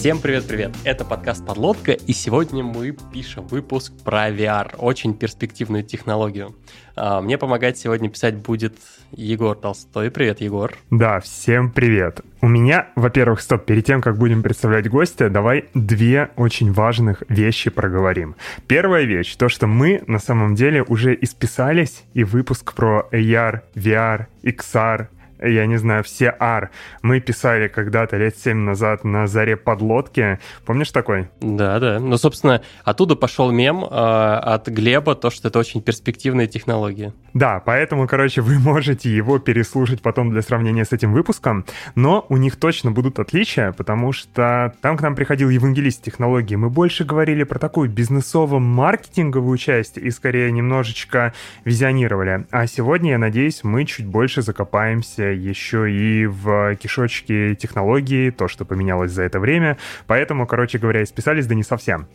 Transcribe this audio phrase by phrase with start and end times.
[0.00, 0.70] Всем привет-привет!
[0.84, 6.56] Это подкаст «Подлодка», и сегодня мы пишем выпуск про VR, очень перспективную технологию.
[6.96, 8.72] А, мне помогать сегодня писать будет
[9.12, 10.10] Егор Толстой.
[10.10, 10.72] Привет, Егор.
[10.90, 12.22] Да, всем привет.
[12.40, 17.68] У меня, во-первых, стоп, перед тем, как будем представлять гостя, давай две очень важных вещи
[17.68, 18.36] проговорим.
[18.66, 24.28] Первая вещь, то, что мы на самом деле уже исписались, и выпуск про AR, VR,
[24.44, 25.08] XR—
[25.42, 26.70] я не знаю, все ар.
[27.02, 30.38] Мы писали когда-то лет семь назад на заре подлодки.
[30.64, 31.28] Помнишь такой?
[31.40, 31.98] Да, да.
[31.98, 37.12] Ну, собственно, оттуда пошел мем э, от Глеба, то, что это очень перспективная технология.
[37.32, 42.36] Да, поэтому, короче, вы можете его переслушать потом для сравнения с этим выпуском, но у
[42.36, 46.56] них точно будут отличия, потому что там к нам приходил евангелист технологии.
[46.56, 51.32] Мы больше говорили про такую бизнесово-маркетинговую часть и скорее немножечко
[51.64, 52.46] визионировали.
[52.50, 58.64] А сегодня, я надеюсь, мы чуть больше закопаемся еще и в кишочке технологии, то, что
[58.64, 59.78] поменялось за это время.
[60.06, 62.06] Поэтому, короче говоря, списались, да не совсем.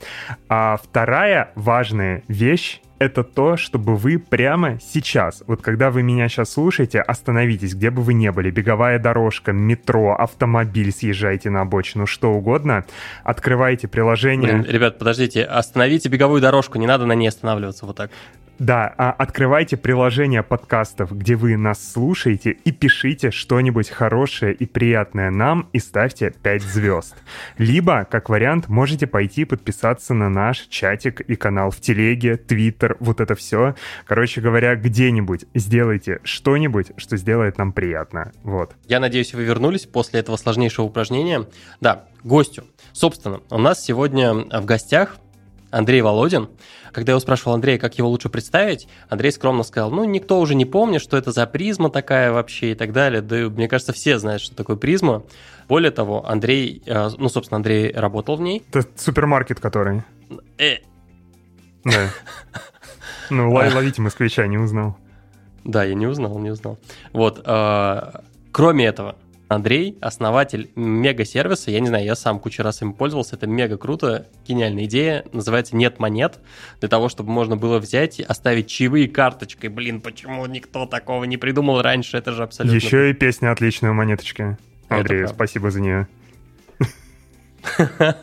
[0.49, 6.53] А вторая важная вещь это то, чтобы вы прямо сейчас, вот когда вы меня сейчас
[6.53, 12.31] слушаете, остановитесь, где бы вы ни были, беговая дорожка, метро, автомобиль, съезжайте на обочину, что
[12.33, 12.85] угодно,
[13.23, 14.53] открывайте приложение.
[14.53, 18.11] Блин, ребят, подождите, остановите беговую дорожку, не надо на ней останавливаться вот так.
[18.57, 25.29] Да, а открывайте приложение подкастов, где вы нас слушаете, и пишите что-нибудь хорошее и приятное
[25.29, 27.15] нам и ставьте 5 звезд.
[27.57, 33.21] Либо, как вариант, можете пойти подписаться на наш чатик и канал в телеге, твиттер, вот
[33.21, 33.75] это все.
[34.05, 38.31] Короче говоря, где-нибудь сделайте что-нибудь, что сделает нам приятно.
[38.43, 38.73] Вот.
[38.87, 41.47] Я надеюсь, вы вернулись после этого сложнейшего упражнения.
[41.81, 42.65] Да, гостю.
[42.93, 45.17] Собственно, у нас сегодня в гостях
[45.71, 46.49] Андрей Володин.
[46.93, 50.55] Когда я его спрашивал Андрея, как его лучше представить, Андрей скромно сказал, ну, никто уже
[50.55, 53.21] не помнит, что это за Prisma такая вообще и так далее.
[53.21, 55.23] Да, мне кажется, все знают, что такое Prisma.
[55.67, 58.63] Более того, Андрей, э, ну, собственно, Андрей работал в ней.
[58.71, 60.03] Это супермаркет который.
[60.57, 60.77] Э.
[61.83, 62.09] Да.
[63.29, 64.97] Ну, ловите москвича, не узнал.
[65.63, 66.77] Да, я не узнал, не узнал.
[67.11, 68.11] Вот, э,
[68.51, 69.15] кроме этого,
[69.47, 74.27] Андрей, основатель мега-сервиса, я не знаю, я сам кучу раз им пользовался, это мега круто,
[74.47, 76.39] гениальная идея, называется «Нет монет»,
[76.79, 79.69] для того, чтобы можно было взять и оставить чаевые карточкой.
[79.69, 82.75] Блин, почему никто такого не придумал раньше, это же абсолютно...
[82.75, 84.57] Еще и песня «Отличная монеточка».
[84.89, 86.07] Андрей, спасибо за нее.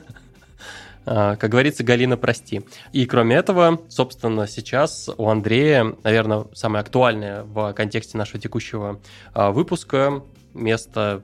[1.04, 2.62] А, как говорится, Галина, прости.
[2.92, 9.00] И кроме этого, собственно, сейчас у Андрея, наверное, самое актуальное в контексте нашего текущего
[9.34, 10.22] а, выпуска
[10.54, 11.22] место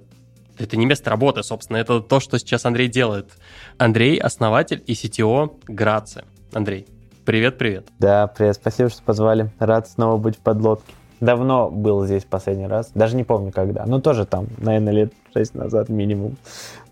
[0.59, 3.31] это не место работы, собственно, это то, что сейчас Андрей делает.
[3.79, 6.25] Андрей– основатель и CTO Грацы.
[6.53, 6.87] Андрей,
[7.25, 7.87] привет-привет.
[8.01, 9.53] Да, привет, спасибо, что позвали.
[9.61, 10.93] Рад снова быть в подлодке.
[11.21, 15.55] Давно был здесь последний раз, даже не помню когда, но тоже там, наверное, лет шесть
[15.55, 16.37] назад минимум.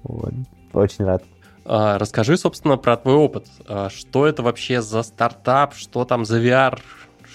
[0.02, 0.32] Вот.
[0.72, 1.22] Очень рад.
[1.68, 3.46] А, расскажи, собственно, про твой опыт.
[3.68, 6.78] А, что это вообще за стартап, что там за VR,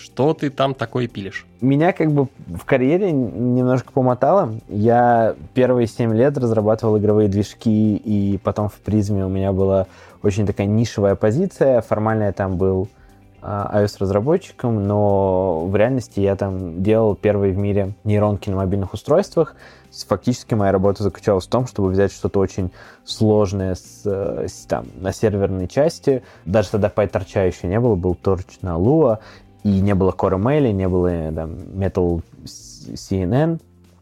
[0.01, 1.45] что ты там такое пилишь?
[1.59, 4.55] Меня как бы в карьере немножко помотало.
[4.69, 9.87] Я первые 7 лет разрабатывал игровые движки, и потом в призме у меня была
[10.23, 11.81] очень такая нишевая позиция.
[11.81, 12.87] Формально я там был
[13.41, 19.55] iOS-разработчиком, но в реальности я там делал первые в мире нейронки на мобильных устройствах.
[20.07, 22.71] Фактически моя работа заключалась в том, чтобы взять что-то очень
[23.03, 26.23] сложное с, с, там, на серверной части.
[26.45, 29.19] Даже тогда PyTorch еще не было, был Torch на Lua,
[29.63, 33.59] и не было Core ML, не было там, Metal CNN,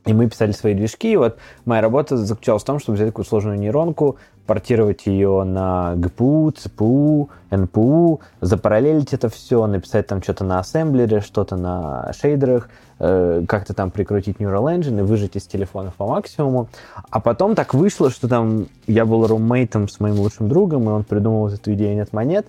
[0.09, 3.25] и мы писали свои движки, и вот моя работа заключалась в том, чтобы взять такую
[3.25, 10.59] сложную нейронку, портировать ее на GPU, CPU, NPU, запараллелить это все, написать там что-то на
[10.61, 16.07] ассемблере, что-то на шейдерах, э, как-то там прикрутить Neural Engine и выжать из телефонов по
[16.07, 16.69] максимуму.
[17.11, 21.03] А потом так вышло, что там я был румейтом с моим лучшим другом, и он
[21.03, 22.47] придумал эту идею «Нет монет»,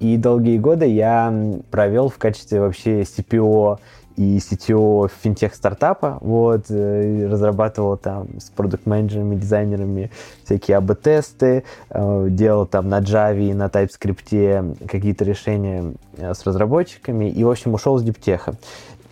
[0.00, 1.32] и долгие годы я
[1.70, 3.78] провел в качестве вообще CPO
[4.16, 10.10] и CTO финтех-стартапа, вот, э, разрабатывал там с продукт-менеджерами, дизайнерами
[10.44, 17.30] всякие АБ-тесты, э, делал там на Java и на TypeScript какие-то решения э, с разработчиками,
[17.30, 18.54] и, в общем, ушел с диптеха.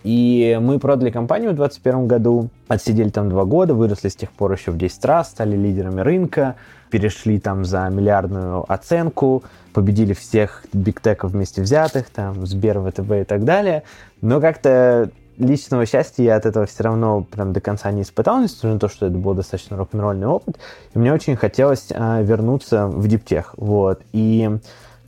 [0.03, 4.51] И мы продали компанию в 2021 году, отсидели там два года, выросли с тех пор
[4.51, 6.55] еще в 10 раз, стали лидерами рынка,
[6.89, 13.45] перешли там за миллиардную оценку, победили всех бигтеков вместе взятых, там, Сбер, ВТБ и так
[13.45, 13.83] далее.
[14.21, 18.73] Но как-то личного счастья я от этого все равно прям до конца не испытал, несмотря
[18.73, 20.59] на то, что это был достаточно рок-н-ролльный опыт.
[20.93, 23.53] И мне очень хотелось а, вернуться в диптех.
[23.57, 24.01] Вот.
[24.11, 24.49] И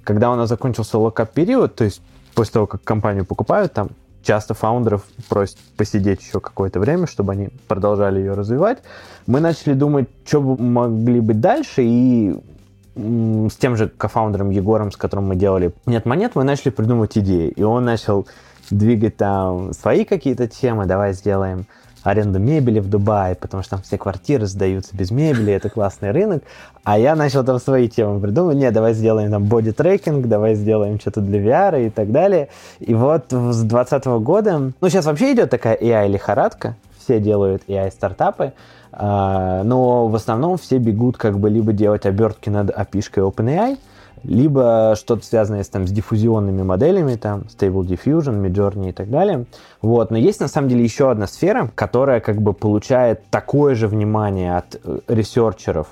[0.04, 2.02] когда у нас закончился локап-период, то есть
[2.34, 3.90] после того, как компанию покупают, там
[4.26, 8.80] часто фаундеров просят посидеть еще какое-то время, чтобы они продолжали ее развивать.
[9.28, 12.36] Мы начали думать, что бы могли быть дальше, и
[12.96, 17.50] с тем же кофаундером Егором, с которым мы делали «Нет монет», мы начали придумывать идеи.
[17.50, 18.26] И он начал
[18.70, 20.86] двигать там свои какие-то темы.
[20.86, 21.68] Давай сделаем
[22.06, 26.44] аренду мебели в Дубае, потому что там все квартиры сдаются без мебели, это классный рынок.
[26.84, 28.58] А я начал там свои темы придумывать.
[28.58, 32.50] Не, давай сделаем там боди-трекинг, давай сделаем что-то для VR и так далее.
[32.80, 38.54] И вот с 2020 года, ну сейчас вообще идет такая AI-лихорадка, все делают AI-стартапы,
[38.92, 43.78] а, но в основном все бегут как бы либо делать обертки над API-шкой OpenAI,
[44.28, 49.46] либо что-то связанное с, там, с диффузионными моделями, там, Stable Diffusion, Midjourney и так далее.
[49.82, 50.12] Вот.
[50.12, 54.58] Но есть, на самом деле, еще одна сфера, которая как бы получает такое же внимание
[54.58, 55.88] от э, researcher ов,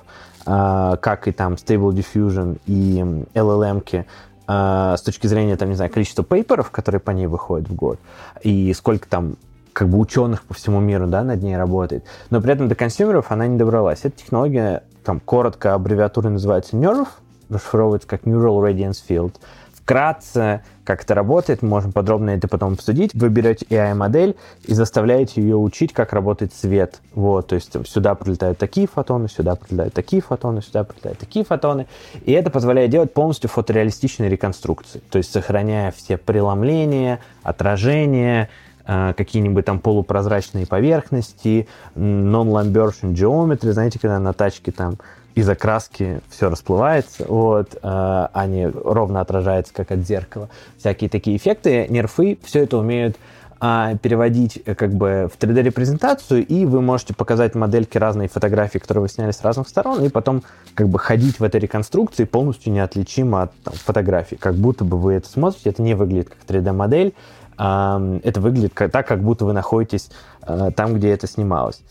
[0.46, 3.04] э, как и там Stable Diffusion и
[3.34, 4.06] LLM-ки,
[4.48, 7.76] э, с точки зрения, там, не знаю, количества paper ов, которые по ней выходят в
[7.76, 8.00] год,
[8.42, 9.36] и сколько там
[9.74, 12.06] как бы ученых по всему миру, да, над ней работает.
[12.30, 14.02] Но при этом до consumer ов она не добралась.
[14.04, 17.08] Эта технология, там, коротко аббревиатура называется NeRF,
[17.50, 19.36] расшифровывается как Neural Radiance Field.
[19.84, 23.14] Вкратце, как это работает, можем подробно это потом обсудить.
[23.14, 27.02] Вы берете AI-модель и заставляете ее учить, как работает свет.
[27.14, 31.88] Вот, то есть сюда прилетают такие фотоны, сюда прилетают такие фотоны, сюда прилетают такие фотоны.
[32.24, 35.02] И это позволяет делать полностью фотореалистичные реконструкции.
[35.10, 38.48] То есть сохраняя все преломления, отражения,
[38.88, 44.98] э, какие-нибудь там полупрозрачные поверхности, non-Lambertian geometry, знаете, когда на тачке там
[45.36, 50.50] из-за краски все расплывается, вот, э, не ровно отражается, как от зеркала.
[50.78, 51.88] Всякие такие эффекты.
[51.90, 53.18] Нерфы все это умеют
[53.66, 59.04] а, переводить э, как бы в 3D-репрезентацию, и вы можете показать модельки разные фотографии, которые
[59.04, 60.44] вы сняли с разных сторон, и потом
[60.76, 64.36] как бы ходить в этой реконструкции полностью неотличимо от там, фотографий.
[64.36, 67.14] Как будто бы вы это смотрите, это не выглядит как 3D-модель,
[67.58, 70.10] а, это выглядит так, как будто вы находитесь
[70.42, 71.82] а, там, где это снималось.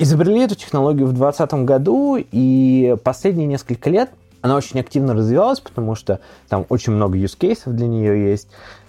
[0.00, 4.10] Изобрели эту технологию в 2020 году, и последние несколько лет
[4.40, 8.48] она очень активно развивалась, потому что там очень много use cases для нее есть.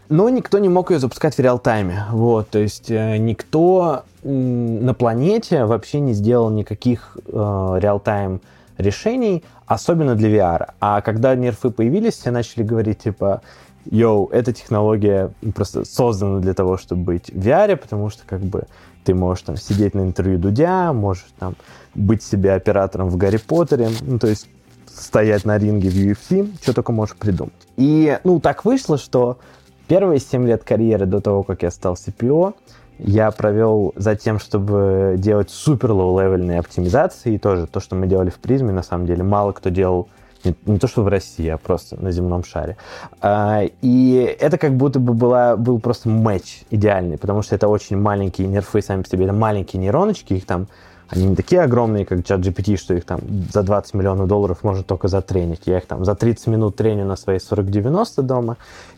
[0.10, 2.06] Но никто не мог ее запускать в реал-тайме.
[2.12, 8.42] Вот, то есть э, никто на планете вообще не сделал никаких э, реал-тайм
[8.78, 10.72] решений, особенно для VR.
[10.80, 13.42] А когда нерфы появились, все начали говорить, типа,
[13.86, 18.66] йоу, эта технология просто создана для того, чтобы быть в VR, потому что как бы
[19.10, 21.56] ты можешь там сидеть на интервью Дудя, можешь там
[21.96, 24.48] быть себе оператором в Гарри Поттере, ну, то есть
[24.86, 27.54] стоять на ринге в UFC, что только можешь придумать.
[27.76, 29.40] И, ну, так вышло, что
[29.88, 32.54] первые 7 лет карьеры до того, как я стал CPO,
[33.00, 38.06] я провел за тем, чтобы делать супер low-level ьные оптимизации, и тоже то, что мы
[38.06, 40.08] делали в Призме, на самом деле, мало кто делал
[40.44, 42.78] не, не то, что в России, а просто на земном шаре.
[43.22, 47.98] А, и это как будто бы была, был просто матч идеальный, потому что это очень
[47.98, 50.68] маленькие нерфы сами по себе, это маленькие нейроночки, их там
[51.10, 53.20] они не такие огромные, как чат GPT, что их там
[53.52, 55.62] за 20 миллионов долларов можно только затренить.
[55.66, 58.58] Я их там за 30 минут треню на своей 4090 дома.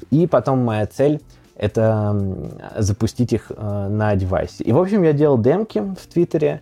[0.10, 1.22] И потом моя цель
[1.56, 2.14] это
[2.76, 4.64] запустить их э, на девайсе.
[4.64, 6.62] И, в общем, я делал демки в Твиттере,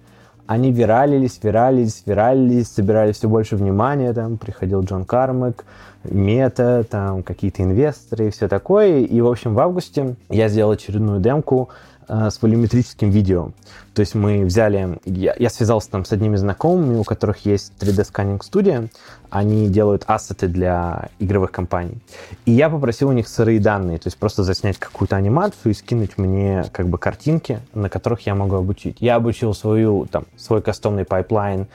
[0.49, 5.63] они виралились, виралились, виралились, собирали все больше внимания, там приходил Джон Кармак,
[6.03, 9.01] Мета, там какие-то инвесторы и все такое.
[9.01, 11.69] И, в общем, в августе я сделал очередную демку
[12.09, 13.51] с волюметрическим видео.
[13.93, 18.03] То есть мы взяли, я, я связался там с одними знакомыми, у которых есть 3D
[18.05, 18.89] scanning студия,
[19.29, 21.97] они делают ассеты для игровых компаний.
[22.45, 26.17] И я попросил у них сырые данные, то есть просто заснять какую-то анимацию и скинуть
[26.17, 28.97] мне как бы картинки, на которых я могу обучить.
[28.99, 31.67] Я обучил свою, там, свой кастомный pipeline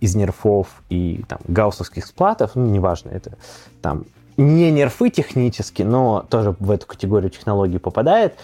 [0.00, 3.32] из нерфов и там гауссовских splat ов, ну, неважно, это
[3.82, 4.04] там
[4.36, 8.34] не нерфы технически, но тоже в эту категорию технологий попадает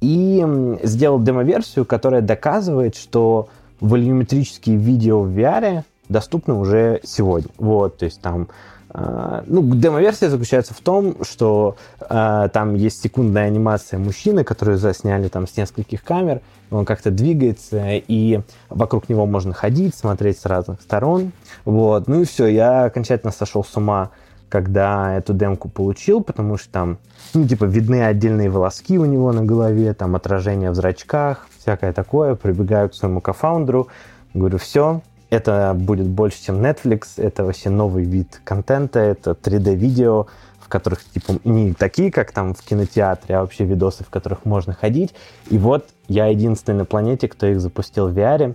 [0.00, 0.44] и
[0.82, 3.48] сделал демо-версию, которая доказывает, что
[3.80, 7.50] волюметрические видео в VR доступны уже сегодня.
[7.58, 8.48] Вот, то есть там
[8.96, 15.28] Uh, ну, демо-версия заключается в том, что uh, там есть секундная анимация мужчины, которую засняли
[15.28, 20.80] там с нескольких камер, он как-то двигается, и вокруг него можно ходить, смотреть с разных
[20.80, 21.32] сторон.
[21.66, 22.08] Вот.
[22.08, 24.12] Ну и все, я окончательно сошел с ума
[24.48, 26.98] когда эту демку получил, потому что там,
[27.34, 32.34] ну, типа, видны отдельные волоски у него на голове, там, отражение в зрачках, всякое такое.
[32.34, 33.88] Прибегаю к своему кофаундеру,
[34.34, 40.26] говорю, все, это будет больше, чем Netflix, это вообще новый вид контента, это 3D-видео,
[40.60, 44.72] в которых, типа, не такие, как там в кинотеатре, а вообще видосы, в которых можно
[44.72, 45.14] ходить.
[45.48, 48.54] И вот я единственный на планете, кто их запустил в VR,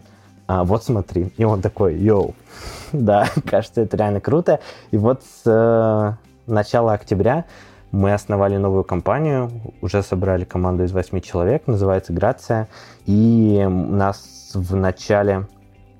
[0.51, 1.31] а, вот смотри.
[1.37, 2.35] И он такой, йоу,
[2.91, 4.59] да, кажется, это реально круто.
[4.91, 7.45] И вот с э, начала октября
[7.91, 9.49] мы основали новую компанию,
[9.81, 12.67] уже собрали команду из восьми человек, называется «Грация»,
[13.05, 15.47] и у нас в начале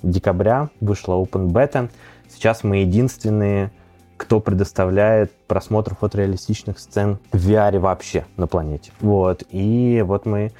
[0.04, 1.90] декабря вышла Open Beta.
[2.30, 3.72] Сейчас мы единственные
[4.18, 8.92] кто предоставляет просмотр фотореалистичных сцен в VR вообще на планете.
[9.00, 9.44] Вот.
[9.50, 10.52] И вот мы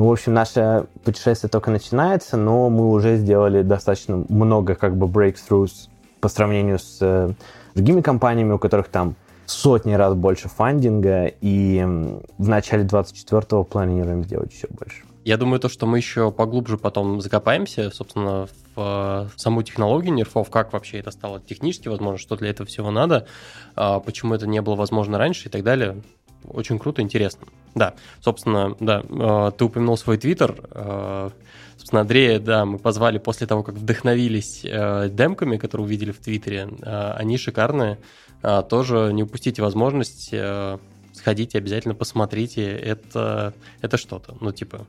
[0.00, 5.06] ну, в общем, наше путешествие только начинается, но мы уже сделали достаточно много как бы
[5.06, 5.90] breakthroughs
[6.20, 7.34] по сравнению с э,
[7.74, 9.14] другими компаниями, у которых там
[9.44, 11.84] сотни раз больше фандинга, и
[12.38, 15.02] в начале 24-го планируем сделать еще больше.
[15.26, 20.48] Я думаю, то, что мы еще поглубже потом закопаемся, собственно, в э, саму технологию нерфов,
[20.48, 23.26] как вообще это стало технически возможно, что для этого всего надо,
[23.76, 26.00] а, почему это не было возможно раньше и так далее.
[26.48, 27.46] Очень круто, интересно.
[27.74, 30.56] Да, собственно, да, э, ты упомянул свой твиттер.
[30.70, 31.30] Э,
[31.76, 36.68] собственно, Андрея, да, мы позвали после того, как вдохновились демками, которые увидели в твиттере.
[36.82, 37.98] Они шикарные.
[38.68, 40.34] Тоже не упустите возможность
[41.20, 42.64] сходите, обязательно посмотрите.
[42.70, 44.36] Это, это что-то.
[44.40, 44.86] Ну, типа,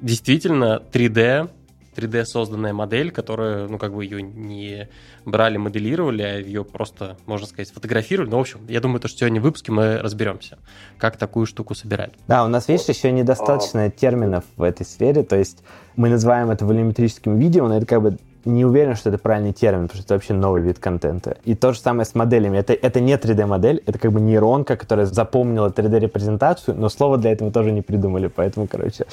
[0.00, 1.50] действительно 3D,
[1.96, 4.88] 3D созданная модель, которая, ну, как бы ее не
[5.24, 8.30] брали, моделировали, а ее просто, можно сказать, сфотографировали.
[8.30, 10.58] Ну, в общем, я думаю, то, что сегодня в выпуске мы разберемся,
[10.98, 12.12] как такую штуку собирать.
[12.28, 15.62] Да, у нас, видишь, еще недостаточно терминов в этой сфере, то есть
[15.96, 19.88] мы называем это волюметрическим видео, но это как бы не уверен, что это правильный термин,
[19.88, 21.36] потому что это вообще новый вид контента.
[21.44, 22.58] И то же самое с моделями.
[22.58, 27.50] Это, это не 3D-модель, это как бы нейронка, которая запомнила 3D-репрезентацию, но слово для этого
[27.50, 28.28] тоже не придумали.
[28.28, 29.06] Поэтому, короче,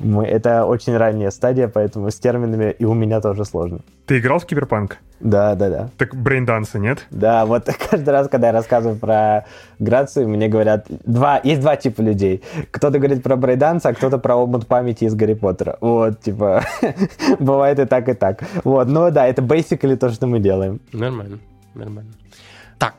[0.00, 3.80] мы, это очень ранняя стадия, поэтому с терминами и у меня тоже сложно.
[4.06, 4.98] Ты играл в Киберпанк?
[5.20, 5.90] Да, да, да.
[5.96, 7.06] Так braindance а нет?
[7.10, 9.46] Да, вот каждый раз, когда я рассказываю про
[9.78, 12.42] Грацию, мне говорят, два, есть два типа людей.
[12.70, 15.78] Кто-то говорит про braindance, а кто-то про омут памяти из Гарри Поттера.
[15.80, 16.64] Вот, типа,
[17.38, 18.42] бывает и так, и так.
[18.64, 20.80] Вот, но да, это basically то, что мы делаем.
[20.92, 21.38] Нормально,
[21.74, 22.12] нормально.
[22.78, 22.94] Так,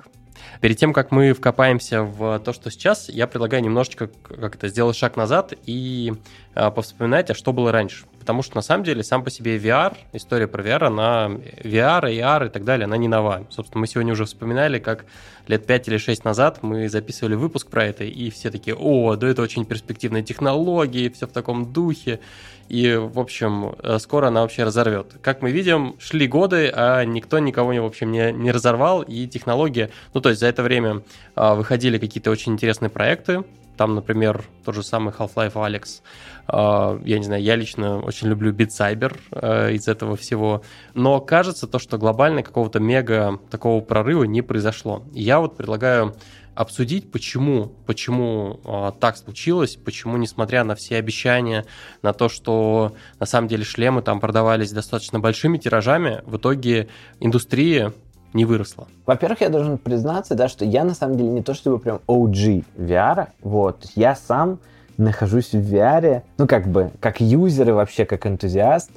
[0.61, 4.95] Перед тем, как мы вкопаемся в то, что сейчас, я предлагаю немножечко как это сделать
[4.95, 6.13] шаг назад и
[6.55, 8.05] э, повспоминать, а что было раньше.
[8.25, 11.27] Потому что на самом деле сам по себе VR, история про VR, она
[11.63, 13.45] VR, AR и так далее, она не нова.
[13.51, 15.05] Собственно, мы сегодня уже вспоминали, как
[15.45, 19.27] лет 5 или 6 назад мы записывали выпуск про это, и все такие, о, да
[19.27, 22.19] это очень перспективная технология, все в таком духе.
[22.67, 25.17] И, в общем, э, скоро она вообще разорвет.
[25.21, 29.91] Как мы видим, шли годы, а никто никого, в общем, не, не разорвал, и технология...
[30.15, 31.03] Ну, то есть за это время
[31.35, 33.43] а, выходили какие-то очень интересные проекты,
[33.77, 36.01] там, например, тот же самый Half-Life Alex.
[36.47, 40.61] А, я не знаю, я лично очень люблю Saber а, из этого всего.
[40.93, 45.03] Но кажется то, что глобально какого-то мега такого прорыва не произошло.
[45.13, 46.15] Я вот предлагаю
[46.55, 51.65] обсудить, почему, почему э, так случилось, почему, несмотря на все обещания,
[52.01, 56.87] на то, что на самом деле шлемы там продавались достаточно большими тиражами, в итоге
[57.19, 57.91] индустрия
[58.33, 58.87] не выросла.
[59.05, 62.63] Во-первых, я должен признаться, да, что я на самом деле не то чтобы прям OG
[62.77, 64.59] VR, вот, я сам
[64.97, 68.91] нахожусь в VR, ну, как бы, как юзер и вообще как энтузиаст,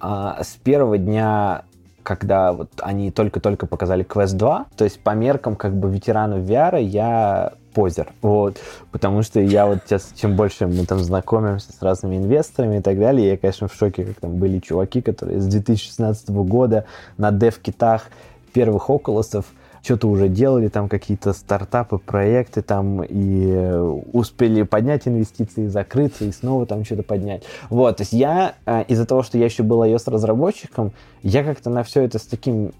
[0.00, 1.62] а, с первого дня
[2.04, 6.80] когда вот они только-только показали Quest 2, то есть по меркам как бы ветеранов VR
[6.80, 8.58] я позер, вот,
[8.92, 13.00] потому что я вот сейчас, чем больше мы там знакомимся с разными инвесторами и так
[13.00, 16.84] далее, я, конечно, в шоке, как там были чуваки, которые с 2016 года
[17.16, 18.04] на дев-китах
[18.52, 19.46] первых околосов
[19.84, 23.78] что-то уже делали, там какие-то стартапы, проекты там, и э,
[24.12, 27.44] успели поднять инвестиции, закрыться и снова там что-то поднять.
[27.68, 31.82] Вот, то есть я э, из-за того, что я еще был iOS-разработчиком, я как-то на
[31.82, 32.72] все это с таким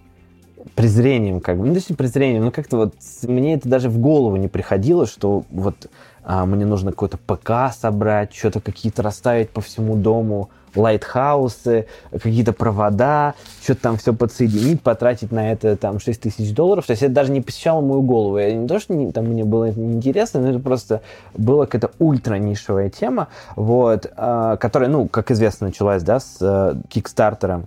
[0.74, 4.48] презрением, как бы, ну, то презрением, ну, как-то вот мне это даже в голову не
[4.48, 5.90] приходило, что вот
[6.22, 13.34] а, мне нужно какой-то ПК собрать, что-то какие-то расставить по всему дому, лайтхаусы, какие-то провода,
[13.62, 16.86] что-то там все подсоединить, потратить на это там 6 тысяч долларов.
[16.86, 18.38] То есть это даже не посещало мою голову.
[18.38, 21.00] Я не то, что не, там мне было это неинтересно, но это просто
[21.34, 26.74] была какая-то ультра нишевая тема, вот, э, которая, ну, как известно, началась, да, с э,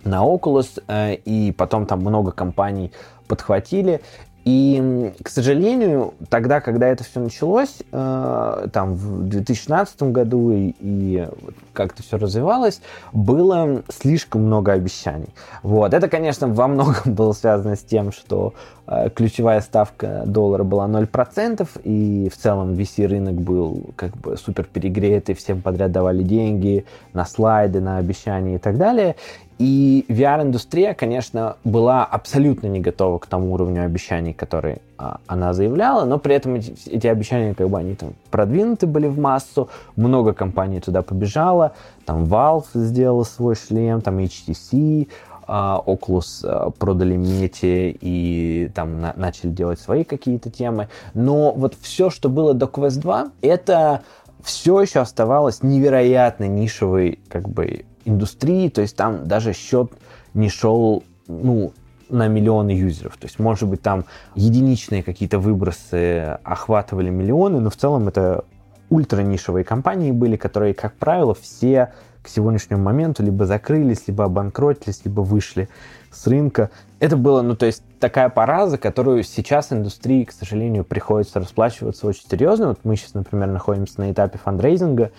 [0.04, 2.92] на Oculus, э, и потом там много компаний
[3.28, 4.02] подхватили.
[4.48, 11.28] И, к сожалению, тогда, когда это все началось, э, там в 2016 году и, и
[11.74, 12.80] как-то все развивалось,
[13.12, 15.28] было слишком много обещаний.
[15.64, 15.94] Вот.
[15.94, 18.54] Это, конечно, во многом было связано с тем, что
[18.88, 25.36] э, ключевая ставка доллара была 0%, и в целом VC-рынок был как бы супер перегретый,
[25.36, 29.18] всем подряд давали деньги на слайды, на обещания и так далее.
[29.60, 36.06] И VR-индустрия, конечно, была абсолютно не готова к тому уровню обещаний, которые а, она заявляла,
[36.06, 40.34] но при этом эти, эти обещания, как бы, они там продвинуты были в массу, много
[40.34, 41.74] компаний туда побежало,
[42.06, 45.08] там Valve сделала свой шлем, там HTC,
[45.48, 51.76] а, Oculus а, продали Mete и там на, начали делать свои какие-то темы, но вот
[51.82, 54.04] все, что было до Quest 2, это
[54.44, 59.92] все еще оставалось невероятно нишевой как бы индустрии, то есть там даже счет
[60.34, 61.74] не шел, ну,
[62.10, 63.18] на миллионы юзеров.
[63.18, 68.46] То есть, может быть, там единичные какие-то выбросы охватывали миллионы, но в целом это
[68.90, 75.02] ультра нишевые компании были, которые, как правило, все к сегодняшнему моменту либо закрылись, либо обанкротились,
[75.06, 75.70] либо вышли
[76.12, 76.72] с рынка.
[77.00, 82.08] Это было, ну, то есть такая пора, за которую сейчас индустрии, к сожалению, приходится расплачиваться
[82.08, 82.70] очень серьезно.
[82.70, 85.12] Вот мы сейчас, например, находимся на этапе фандрейзинга,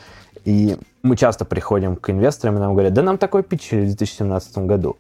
[0.45, 4.59] и мы часто приходим к инвесторам, и нам говорят, да нам такой питчили в 2017
[4.59, 4.97] году.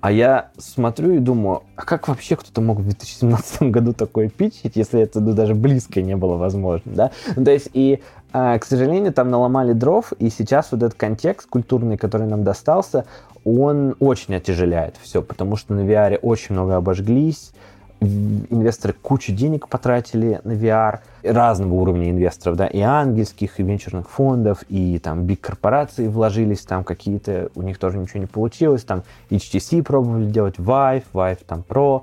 [0.00, 4.76] А я смотрю и думаю, а как вообще кто-то мог в 2017 году такое питчить,
[4.76, 7.10] если это ну, даже близко не было возможно, да?
[7.34, 8.02] Ну, то есть и,
[8.32, 13.06] а, к сожалению, там наломали дров, и сейчас вот этот контекст культурный, который нам достался,
[13.44, 17.52] он очень отяжеляет все, потому что на VR очень много обожглись,
[18.00, 24.64] инвесторы кучу денег потратили на VR, разного уровня инвесторов, да, и ангельских, и венчурных фондов,
[24.68, 29.82] и там биг корпорации вложились, там какие-то, у них тоже ничего не получилось, там HTC
[29.82, 32.02] пробовали делать, Vive, Vive там Pro,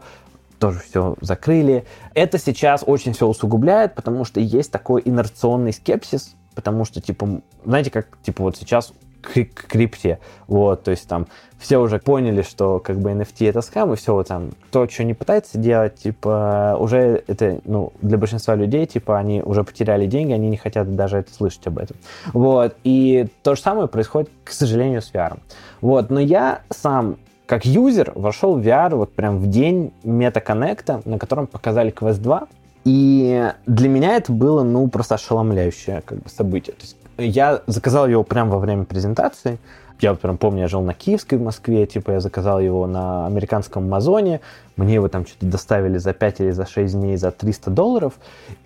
[0.60, 1.84] тоже все закрыли.
[2.14, 7.92] Это сейчас очень все усугубляет, потому что есть такой инерционный скепсис, потому что, типа, знаете,
[7.92, 8.94] как, типа, вот сейчас
[9.24, 10.20] к крипте.
[10.48, 11.28] Вот, то есть там
[11.58, 15.04] все уже поняли, что как бы NFT это скам, и все, вот там, кто что
[15.06, 20.34] не пытается делать, типа, уже это, ну, для большинства людей, типа, они уже потеряли деньги,
[20.34, 21.96] они не хотят даже это слышать об этом.
[22.34, 25.40] Вот, и то же самое происходит, к сожалению, с VR.
[25.80, 31.20] Вот, но я сам как юзер вошел в VR вот прям в день MetaConnect, на
[31.20, 32.48] котором показали Quest 2,
[32.86, 36.76] и для меня это было, ну, просто ошеломляющее как бы, событие.
[36.76, 39.60] То есть я заказал его прямо во время презентации.
[40.00, 43.26] Я вот прям помню, я жил на Киевской в Москве, типа я заказал его на
[43.26, 44.42] американском Амазоне,
[44.76, 48.14] мне его там что-то доставили за 5 или за 6 дней за 300 долларов,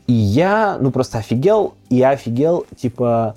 [0.08, 3.36] и я, ну, просто офигел, и я офигел, типа,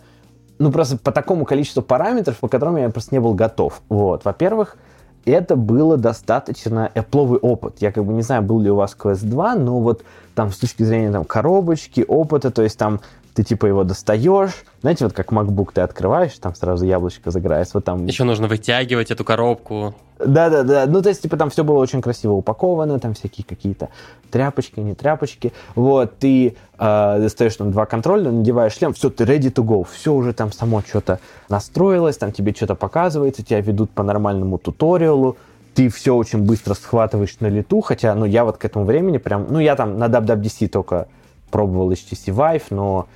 [0.59, 3.83] ну, просто по такому количеству параметров, по которым я просто не был готов.
[3.89, 4.77] Вот, во-первых,
[5.25, 7.77] это было достаточно эпловый опыт.
[7.81, 10.59] Я как бы не знаю, был ли у вас Quest 2, но вот там с
[10.59, 13.01] точки зрения там коробочки, опыта, то есть там
[13.35, 17.85] ты типа его достаешь, знаете, вот как MacBook ты открываешь, там сразу яблочко загорается, вот
[17.85, 18.07] там...
[18.07, 19.95] Еще нужно вытягивать эту коробку.
[20.19, 23.89] Да-да-да, ну то есть типа там все было очень красиво упаковано, там всякие какие-то
[24.31, 29.51] тряпочки, не тряпочки, вот, ты э, достаешь там два контроля, надеваешь шлем, все, ты ready
[29.53, 34.03] to go, все уже там само что-то настроилось, там тебе что-то показывается, тебя ведут по
[34.03, 35.39] нормальному туториалу,
[35.75, 39.47] ты все очень быстро схватываешь на лету, хотя, ну, я вот к этому времени прям,
[39.49, 41.09] ну, я там на WWDC только
[41.51, 43.07] пробовал HTC Vive, но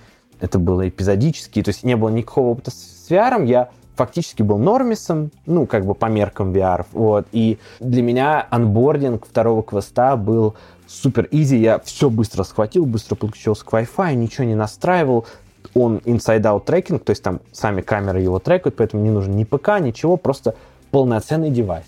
[0.44, 5.30] это было эпизодически, то есть не было никакого опыта с VR, я фактически был нормисом,
[5.46, 10.54] ну, как бы по меркам VR, вот, и для меня анбординг второго квеста был
[10.86, 15.26] супер изи, я все быстро схватил, быстро подключился к Wi-Fi, ничего не настраивал,
[15.74, 19.80] он inside-out трекинг, то есть там сами камеры его трекают, поэтому не нужен ни ПК,
[19.80, 20.54] ничего, просто
[20.90, 21.86] полноценный девайс.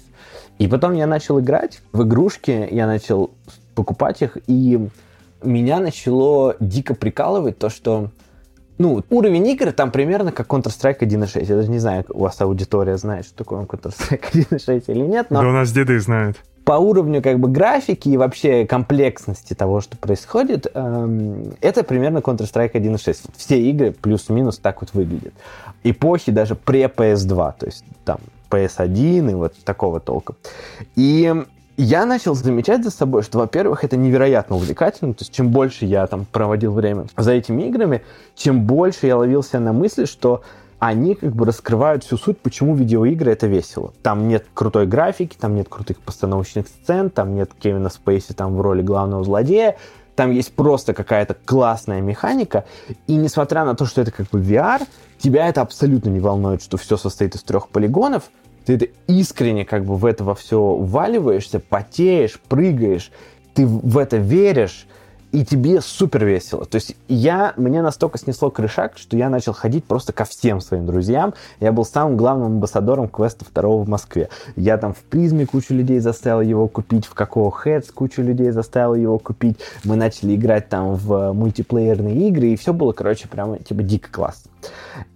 [0.59, 3.31] И потом я начал играть в игрушки, я начал
[3.75, 4.88] покупать их, и
[5.42, 8.11] меня начало дико прикалывать то, что
[8.79, 11.45] ну, уровень игры там примерно как Counter-Strike 1.6.
[11.45, 15.43] Я даже не знаю, у вас аудитория знает, что такое Counter-Strike 1.6 или нет, но...
[15.43, 16.37] Да у нас деды знают.
[16.65, 22.73] По уровню как бы графики и вообще комплексности того, что происходит, эм, это примерно Counter-Strike
[22.73, 23.31] 1.6.
[23.37, 25.33] Все игры плюс-минус так вот выглядят.
[25.85, 28.19] Эпохи даже пре-PS2, то есть там
[28.51, 30.35] PS1 и вот такого толка.
[30.97, 31.33] И
[31.77, 36.07] я начал замечать за собой, что, во-первых, это невероятно увлекательно, то есть чем больше я
[36.07, 38.03] там проводил время за этими играми,
[38.35, 40.43] чем больше я ловился на мысли, что
[40.79, 43.93] они как бы раскрывают всю суть, почему видеоигры это весело.
[44.03, 48.61] Там нет крутой графики, там нет крутых постановочных сцен, там нет Кевина Спейси там в
[48.61, 49.77] роли главного злодея,
[50.15, 52.65] там есть просто какая-то классная механика,
[53.07, 54.83] и несмотря на то, что это как бы VR,
[55.19, 58.31] тебя это абсолютно не волнует, что все состоит из трех полигонов,
[58.66, 63.12] ты это искренне как бы в это во все вваливаешься, потеешь, прыгаешь,
[63.55, 64.87] ты в это веришь,
[65.37, 66.64] и тебе супер весело.
[66.64, 70.87] То есть я, мне настолько снесло крышак, что я начал ходить просто ко всем своим
[70.87, 71.35] друзьям.
[71.61, 74.31] Я был самым главным амбассадором квеста второго в Москве.
[74.57, 78.94] Я там в призме кучу людей заставил его купить, в какого Heads кучу людей заставил
[78.94, 79.59] его купить.
[79.85, 84.51] Мы начали играть там в мультиплеерные игры, и все было, короче, прямо типа дико классно.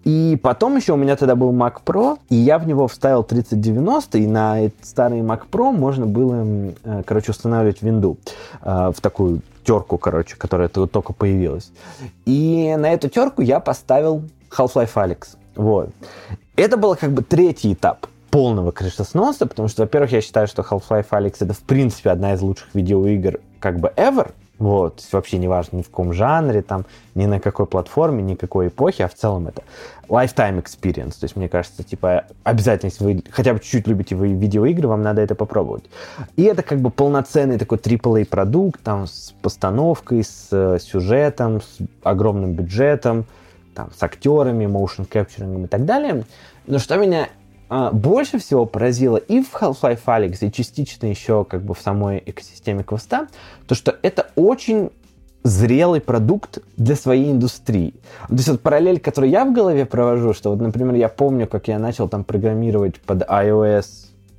[0.04, 4.18] И потом еще у меня тогда был Mac Pro, и я в него вставил 3090,
[4.18, 8.18] и на старый Mac Pro можно было, э, короче, устанавливать винду
[8.62, 11.70] э, в такую терку, короче, которая только появилась.
[12.26, 15.36] И на эту терку я поставил Half-Life Alyx.
[15.56, 15.90] Вот.
[16.56, 21.08] Это был как бы третий этап полного крышесноса, потому что, во-первых, я считаю, что Half-Life
[21.10, 25.78] Alyx это, в принципе, одна из лучших видеоигр как бы ever, Вот, вообще не важно
[25.78, 29.46] ни в каком жанре, там, ни на какой платформе, ни какой эпохе, а в целом
[29.46, 29.62] это
[30.06, 31.12] lifetime experience.
[31.18, 35.00] То есть, мне кажется, типа, обязательно, если вы хотя бы чуть-чуть любите вы видеоигры, вам
[35.00, 35.84] надо это попробовать.
[36.36, 41.78] И это как бы полноценный такой AAA продукт, там, с постановкой, с э, сюжетом, с
[42.02, 43.24] огромным бюджетом,
[43.74, 46.24] там, с актерами, motion capturing и так далее.
[46.66, 47.30] Но что меня
[47.70, 52.20] а, больше всего поразило и в Half-Life Alyx, и частично еще как бы в самой
[52.26, 53.28] экосистеме квеста,
[53.68, 54.90] то что это очень
[55.44, 57.94] зрелый продукт для своей индустрии.
[58.26, 61.68] То есть вот параллель, которую я в голове провожу, что вот, например, я помню, как
[61.68, 63.86] я начал там программировать под iOS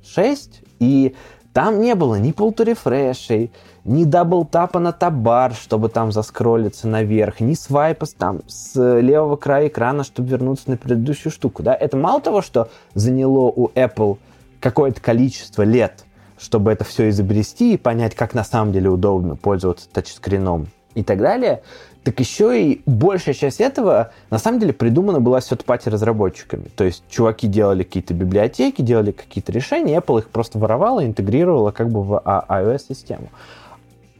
[0.04, 1.14] 6, и
[1.52, 3.50] там не было ни pull-to-refresh ей,
[3.84, 9.36] ни double-tap а на tab bar, чтобы там заскролиться наверх, ни свайпа там с левого
[9.36, 11.62] края экрана, чтобы вернуться на предыдущую штуку.
[11.62, 11.74] Да?
[11.74, 14.18] Это мало того, что заняло у Apple
[14.60, 16.04] какое-то количество лет,
[16.38, 21.18] чтобы это все изобрести и понять, как на самом деле удобно пользоваться тачскрином и так
[21.18, 21.62] далее,
[22.04, 26.64] так еще и большая часть этого на самом деле придумана была с пати разработчиками.
[26.74, 31.90] То есть чуваки делали какие-то библиотеки, делали какие-то решения, Apple их просто воровала, интегрировала как
[31.90, 33.28] бы в iOS-систему.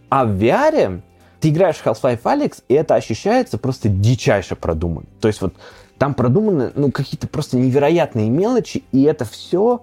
[0.09, 1.01] А в VR
[1.41, 5.09] ты играешь в Half-Life Alyx, и это ощущается просто дичайше продуманно.
[5.21, 5.55] То есть вот
[5.99, 9.83] там продуманы ну, какие-то просто невероятные мелочи, и это все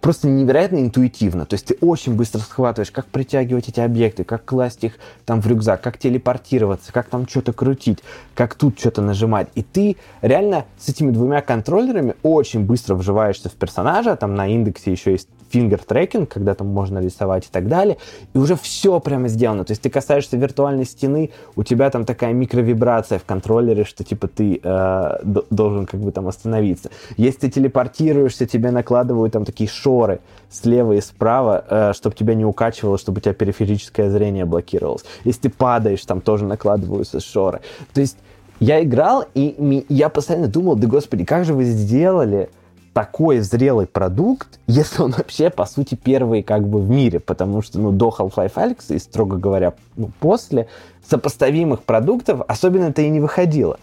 [0.00, 1.46] просто невероятно интуитивно.
[1.46, 5.46] То есть ты очень быстро схватываешь, как притягивать эти объекты, как класть их там в
[5.46, 8.00] рюкзак, как телепортироваться, как там что-то крутить,
[8.34, 9.48] как тут что-то нажимать.
[9.54, 14.16] И ты реально с этими двумя контроллерами очень быстро вживаешься в персонажа.
[14.16, 17.96] Там на индексе еще есть фингер трекинг, когда там можно рисовать и так далее,
[18.32, 19.64] и уже все прямо сделано.
[19.64, 24.28] То есть ты касаешься виртуальной стены, у тебя там такая микровибрация в контроллере, что типа
[24.28, 25.18] ты э,
[25.50, 26.90] должен как бы там остановиться.
[27.16, 32.44] Если ты телепортируешься, тебе накладывают там такие шоры слева и справа, э, чтобы тебя не
[32.44, 35.04] укачивало, чтобы у тебя периферическое зрение блокировалось.
[35.24, 37.60] Если ты падаешь, там тоже накладываются шоры.
[37.92, 38.16] То есть
[38.60, 42.48] я играл, и я постоянно думал, да господи, как же вы сделали
[42.94, 47.78] такой зрелый продукт, если он вообще, по сути, первый как бы в мире, потому что,
[47.78, 50.68] ну, до Half-Life Alyx и, строго говоря, ну, после,
[51.08, 53.78] сопоставимых продуктов особенно-то и не выходило.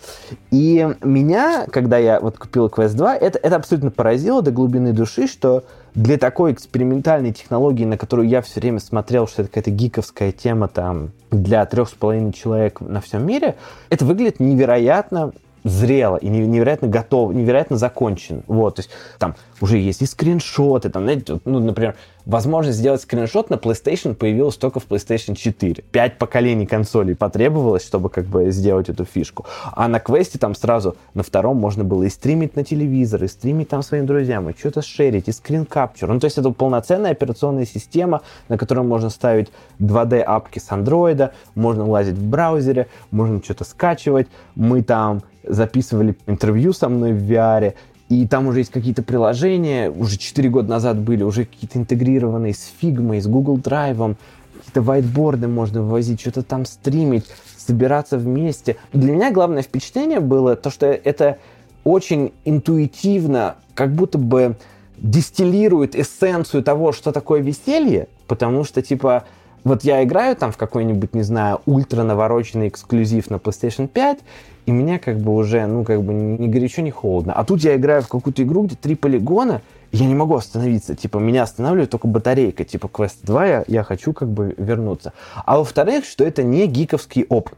[0.50, 5.28] И меня, когда я вот купил Quest 2, это, это абсолютно поразило до глубины души,
[5.28, 10.32] что для такой экспериментальной технологии, на которую я все время смотрел, что это какая-то гиковская
[10.32, 13.56] тема там для трех с половиной человек на всем мире,
[13.90, 15.32] это выглядит невероятно
[15.64, 18.44] зрело и невероятно готово, невероятно закончен.
[18.48, 21.96] Вот, то есть там уже есть и скриншоты, там, знаете, ну, например,
[22.26, 25.84] возможность сделать скриншот на PlayStation появилась только в PlayStation 4.
[25.92, 29.46] Пять поколений консолей потребовалось, чтобы как бы сделать эту фишку.
[29.74, 33.70] А на квесте там сразу на втором можно было и стримить на телевизор, и стримить
[33.70, 36.08] там своим друзьям, и что-то шерить, и скринкапчер.
[36.08, 41.88] Ну, то есть это полноценная операционная система, на которой можно ставить 2D-апки с андроида, можно
[41.88, 44.28] лазить в браузере, можно что-то скачивать.
[44.56, 47.74] Мы там записывали интервью со мной в VR,
[48.10, 52.72] и там уже есть какие-то приложения, уже 4 года назад были, уже какие-то интегрированные с
[52.82, 54.16] Figma, с Google Drive,
[54.58, 57.26] какие-то whiteboarды можно вывозить, что-то там стримить,
[57.58, 58.76] собираться вместе.
[58.92, 61.38] Для меня главное впечатление было то, что это
[61.84, 64.56] очень интуитивно, как будто бы
[64.98, 69.24] дистиллирует эссенцию того, что такое веселье, потому что, типа,
[69.64, 74.20] вот я играю там в какой-нибудь, не знаю, ультра навороченный эксклюзив на PlayStation 5,
[74.66, 77.34] и меня как бы уже, ну, как бы ни горячо, ни холодно.
[77.34, 80.96] А тут я играю в какую-то игру, где три полигона, и я не могу остановиться.
[80.96, 82.64] Типа, меня останавливает только батарейка.
[82.64, 85.14] Типа, Quest 2 я, я хочу как бы вернуться.
[85.46, 87.58] А во-вторых, что это не гиковский опыт.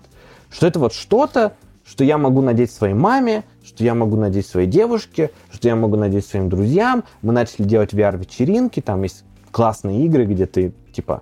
[0.50, 1.54] Что это вот что-то,
[1.86, 5.98] что я могу надеть своей маме, что я могу надеть своей девушке, что я могу
[5.98, 7.04] надеть своим друзьям.
[7.22, 11.22] Мы начали делать VR-вечеринки, там есть классные игры, где ты, типа,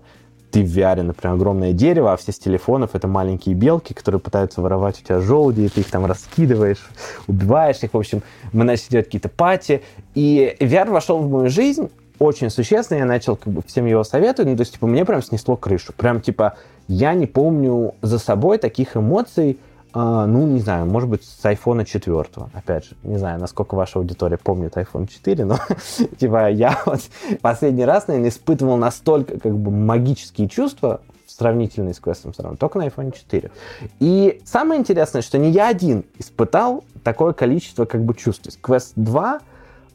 [0.52, 4.62] ты в VR, например, огромное дерево, а все с телефонов это маленькие белки, которые пытаются
[4.62, 6.90] воровать у тебя желуди, и ты их там раскидываешь,
[7.28, 7.94] убиваешь их.
[7.94, 9.82] В общем, мы начали делать какие-то пати.
[10.14, 14.52] И VR вошел в мою жизнь очень существенно, я начал как бы всем его советовать,
[14.52, 15.92] ну, то есть, типа, мне прям снесло крышу.
[15.94, 16.56] Прям, типа,
[16.88, 19.58] я не помню за собой таких эмоций,
[19.94, 22.26] а, ну, не знаю, может быть, с iPhone 4.
[22.54, 25.58] Опять же, не знаю, насколько ваша аудитория помнит iPhone 4, но
[26.18, 27.02] типа я вот
[27.42, 32.88] последний раз, наверное, испытывал настолько как бы магические чувства сравнительные с Quest все только на
[32.88, 33.52] iPhone 4.
[34.00, 38.44] И самое интересное, что не я один испытал такое количество как бы чувств.
[38.44, 39.40] То есть Quest 2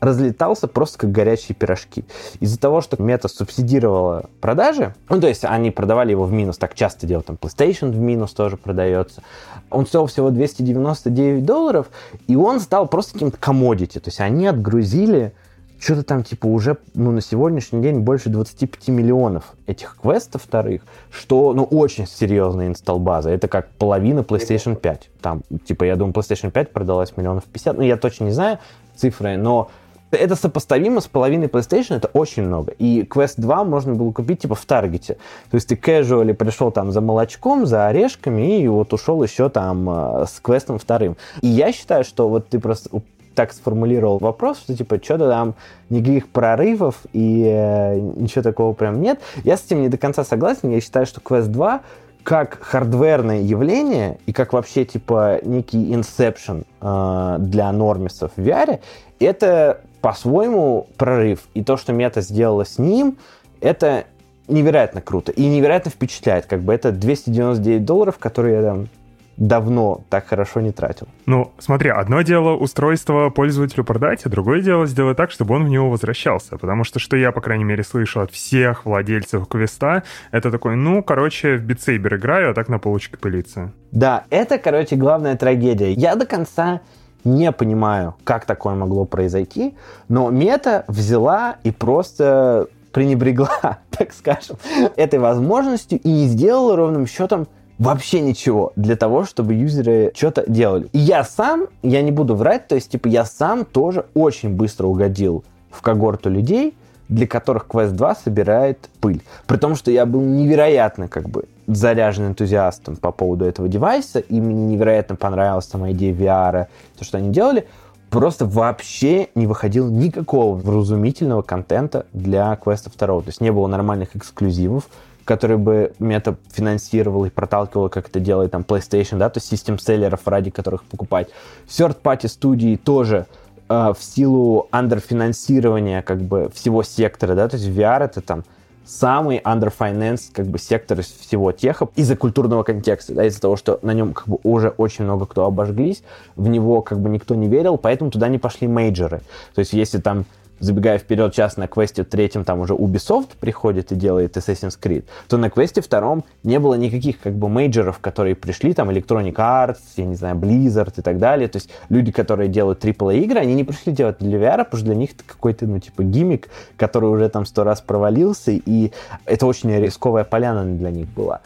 [0.01, 2.05] разлетался просто как горячие пирожки.
[2.41, 6.75] Из-за того, что мета субсидировала продажи, ну, то есть они продавали его в минус, так
[6.75, 9.23] часто делают, там PlayStation в минус тоже продается,
[9.71, 11.87] он стоил всего 299 долларов,
[12.27, 15.33] и он стал просто каким-то комодити, то есть они отгрузили
[15.79, 21.53] что-то там, типа, уже, ну, на сегодняшний день больше 25 миллионов этих квестов вторых, что,
[21.53, 23.29] ну, очень серьезная инсталл-база.
[23.29, 25.11] Это как половина PlayStation 5.
[25.21, 27.77] Там, типа, я думаю, PlayStation 5 продалась миллионов 50.
[27.77, 28.59] Ну, я точно не знаю
[28.97, 29.69] цифры, но
[30.11, 32.73] это сопоставимо с половиной PlayStation, это очень много.
[32.79, 35.15] И Quest 2 можно было купить типа в Таргете.
[35.51, 39.89] То есть ты casually пришел там за молочком, за орешками, и вот ушел еще там
[39.89, 41.17] э, с квестом вторым.
[41.41, 42.91] И я считаю, что вот ты просто
[43.35, 45.55] так сформулировал вопрос, что типа что-то там
[45.91, 49.21] никаких прорывов и э, ничего такого прям нет.
[49.45, 50.71] Я с этим не до конца согласен.
[50.71, 51.83] Я считаю, что Quest 2
[52.23, 58.81] как хардверное явление и как вообще типа некий инсепшн э, для нормисов в VR,
[59.21, 61.41] это по-своему прорыв.
[61.55, 63.19] И то, что мета сделала с ним,
[63.61, 64.05] это
[64.47, 66.47] невероятно круто и невероятно впечатляет.
[66.47, 68.89] Как бы это 299 долларов, которые я там
[69.37, 71.09] давно так хорошо не тратил.
[71.27, 75.69] Ну, смотри, одно дело устройство пользователю продать, а другое дело сделать так, чтобы он в
[75.69, 76.57] него возвращался.
[76.57, 81.03] Потому что, что я, по крайней мере, слышал от всех владельцев квеста, это такой, ну,
[81.03, 83.73] короче, в битсейбер играю, а так на полочке пылиться.
[83.91, 85.93] Да, это, короче, главная трагедия.
[85.93, 86.81] Я до конца
[87.27, 89.75] не понимаю, как такое могло произойти,
[90.09, 94.57] но мета взяла и просто пренебрегла, так скажем,
[94.97, 97.47] этой возможностью и не сделала ровным счетом
[97.79, 100.89] вообще ничего для того, чтобы юзеры что-то делали.
[100.93, 104.87] И я сам, я не буду врать, то есть, типа, я сам тоже очень быстро
[104.87, 106.75] угодил в когорту людей,
[107.09, 109.23] для которых Quest 2 собирает пыль.
[109.47, 114.41] При том, что я был невероятно как бы заряжен энтузиастом по поводу этого девайса, и
[114.41, 116.67] мне невероятно понравилась сама идея VR,
[116.99, 117.67] то, что они делали,
[118.11, 123.07] просто вообще не выходил никакого вразумительного контента для Quest 2.
[123.07, 124.89] То есть не было нормальных эксклюзивов,
[125.25, 129.79] который бы мета финансировал и проталкивал, как это делает там PlayStation, да, то есть систем
[129.79, 131.29] селлеров, ради которых покупать.
[131.67, 133.27] Third-party студии тоже
[133.69, 138.45] в силу андерфинансирования как бы всего сектора, да, то есть VR это там
[138.85, 143.79] самый underfinanced как бы сектор из всего теха из-за культурного контекста, да, из-за того, что
[143.83, 146.03] на нем как бы уже очень много кто обожглись,
[146.37, 149.21] в него как бы никто не верил, поэтому туда не пошли мейджоры.
[149.55, 150.25] То есть если там
[150.61, 155.37] забегая вперед, сейчас на квесте третьем там уже Ubisoft приходит и делает Assassin's Creed, то
[155.37, 160.05] на квесте втором не было никаких как бы мейджоров, которые пришли, там Electronic Arts, я
[160.05, 161.49] не знаю, Blizzard и так далее.
[161.49, 164.87] То есть люди, которые делают AAA игры, они не пришли делать для VR, потому что
[164.87, 168.93] для них это какой-то, ну, типа, гиммик, который уже там сто раз провалился, и
[169.25, 171.41] это очень рисковая поляна для них была.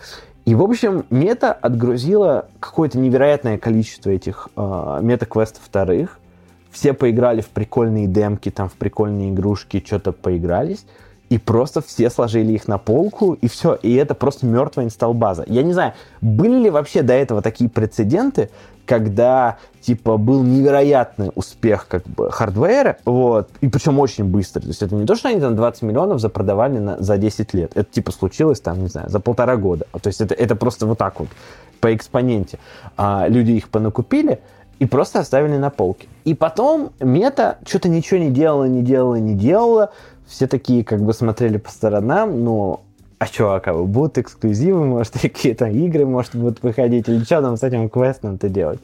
[0.44, 6.18] И, в общем, мета отгрузила какое-то невероятное количество этих э, мета-квестов вторых,
[6.70, 10.84] все поиграли в прикольные демки, там в прикольные игрушки, что-то поигрались,
[11.28, 13.74] и просто все сложили их на полку, и все.
[13.74, 15.44] И это просто мертвая инсталл-база.
[15.46, 18.50] Я не знаю, были ли вообще до этого такие прецеденты,
[18.84, 24.62] когда, типа, был невероятный успех, как бы, хардвера, вот, и причем очень быстро.
[24.62, 27.70] То есть это не то, что они там 20 миллионов запродавали на, за 10 лет.
[27.76, 29.86] Это, типа, случилось там, не знаю, за полтора года.
[30.02, 31.28] То есть это, это просто вот так вот,
[31.80, 32.58] по экспоненте.
[32.96, 34.40] А, люди их понакупили,
[34.80, 36.08] и просто оставили на полке.
[36.24, 39.92] И потом мета что-то ничего не делала, не делала, не делала.
[40.26, 42.82] Все такие как бы смотрели по сторонам, но
[43.20, 47.58] а что, а как будут эксклюзивы, может, какие-то игры, может, будут выходить, или что там
[47.58, 48.80] с этим квестом-то делать?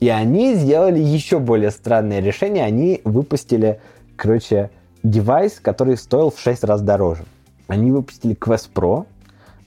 [0.00, 2.64] И они сделали еще более странное решение.
[2.64, 3.78] Они выпустили,
[4.16, 4.70] короче,
[5.02, 7.24] девайс, который стоил в 6 раз дороже.
[7.66, 9.04] Они выпустили Quest Pro,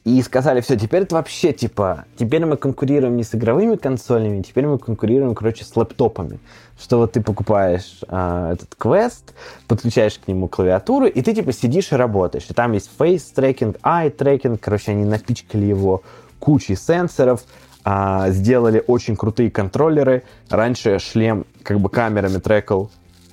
[0.03, 4.65] и сказали, все, теперь это вообще, типа, теперь мы конкурируем не с игровыми консолями, теперь
[4.65, 6.39] мы конкурируем, короче, с лэптопами.
[6.79, 9.35] Что вот ты покупаешь э, этот квест,
[9.67, 12.45] подключаешь к нему клавиатуру, и ты, типа, сидишь и работаешь.
[12.49, 16.01] И там есть face трекинг, eye трекинг, короче, они напичкали его
[16.39, 17.43] кучей сенсоров,
[17.85, 20.23] э, сделали очень крутые контроллеры.
[20.49, 22.89] Раньше шлем, как бы, камерами трекал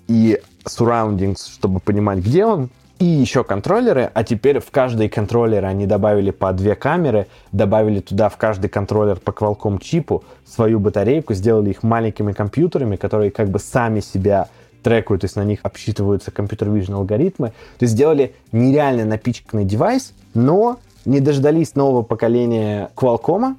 [0.06, 2.68] и surroundings, чтобы понимать, где он,
[2.98, 8.28] и еще контроллеры, а теперь в каждый контроллер они добавили по две камеры, добавили туда
[8.28, 13.58] в каждый контроллер по Qualcomm чипу свою батарейку, сделали их маленькими компьютерами, которые как бы
[13.58, 14.48] сами себя
[14.82, 17.48] трекают, то есть на них обсчитываются компьютер vision алгоритмы.
[17.78, 23.56] То есть сделали нереально напичканный девайс, но не дождались нового поколения Qualcomm,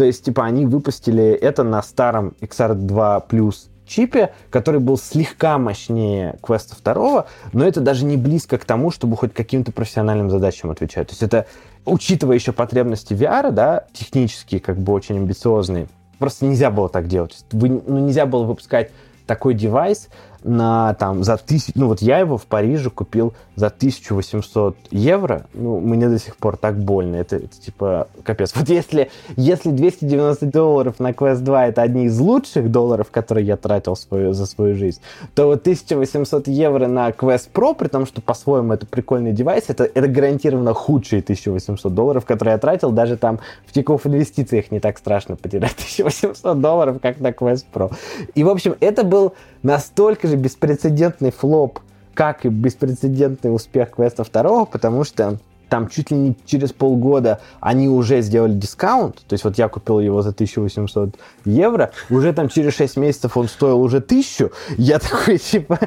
[0.00, 6.36] то есть, типа, они выпустили это на старом XR2 Plus чипе, который был слегка мощнее
[6.42, 11.08] Quest 2, но это даже не близко к тому, чтобы хоть каким-то профессиональным задачам отвечать.
[11.08, 11.46] То есть это,
[11.84, 17.44] учитывая еще потребности VR, да, технические, как бы очень амбициозные, просто нельзя было так делать.
[17.50, 18.90] Вы, ну, нельзя было выпускать
[19.26, 20.08] такой девайс
[20.42, 25.80] на там за тысячу, ну вот я его в Париже купил за 1800 евро, ну
[25.80, 28.52] мне до сих пор так больно, это, это типа капец.
[28.54, 33.56] Вот если, если 290 долларов на Quest 2 это одни из лучших долларов, которые я
[33.56, 35.00] тратил свою, за свою жизнь,
[35.34, 39.84] то вот 1800 евро на Quest Pro, при том, что по-своему это прикольный девайс, это,
[39.84, 44.98] это гарантированно худшие 1800 долларов, которые я тратил, даже там в Тинькофф инвестициях не так
[44.98, 47.92] страшно потерять 1800 долларов, как на Quest Pro.
[48.34, 51.80] И, в общем, это был настолько же беспрецедентный флоп,
[52.14, 55.38] как и беспрецедентный успех Квеста 2, потому что
[55.70, 60.00] там чуть ли не через полгода они уже сделали дискаунт, то есть вот я купил
[60.00, 65.38] его за 1800 евро, уже там через 6 месяцев он стоил уже 1000, я такой
[65.38, 65.78] типа,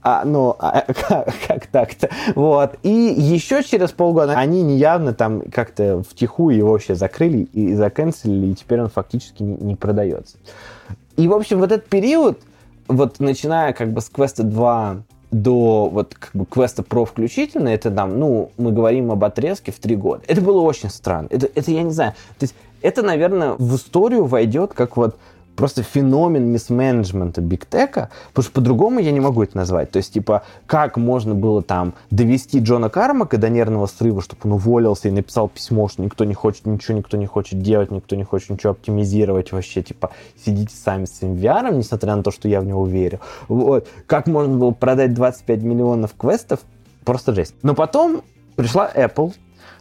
[0.00, 2.08] а, ну, а, как, как так-то?
[2.34, 8.52] Вот, и еще через полгода они неявно там как-то втихую его вообще закрыли и заканцелили,
[8.52, 10.36] и теперь он фактически не, не продается.
[11.16, 12.38] И, в общем, вот этот период,
[12.96, 17.90] вот начиная как бы с квеста 2 до вот как бы квеста про включительно, это
[17.90, 20.22] там, ну, мы говорим об отрезке в три года.
[20.26, 21.28] Это было очень странно.
[21.30, 22.12] Это, это я не знаю.
[22.38, 25.16] То есть это, наверное, в историю войдет как вот
[25.56, 29.90] просто феномен мисс-менеджмента бигтека, потому что по-другому я не могу это назвать.
[29.90, 34.52] То есть, типа, как можно было там довести Джона Кармака до нервного срыва, чтобы он
[34.52, 38.24] уволился и написал письмо, что никто не хочет ничего, никто не хочет делать, никто не
[38.24, 40.10] хочет ничего оптимизировать вообще, типа,
[40.44, 43.20] сидите сами с своим VR, несмотря на то, что я в него верю.
[43.48, 43.88] Вот.
[44.06, 46.60] Как можно было продать 25 миллионов квестов,
[47.04, 47.54] просто жесть.
[47.62, 48.22] Но потом
[48.56, 49.32] пришла Apple,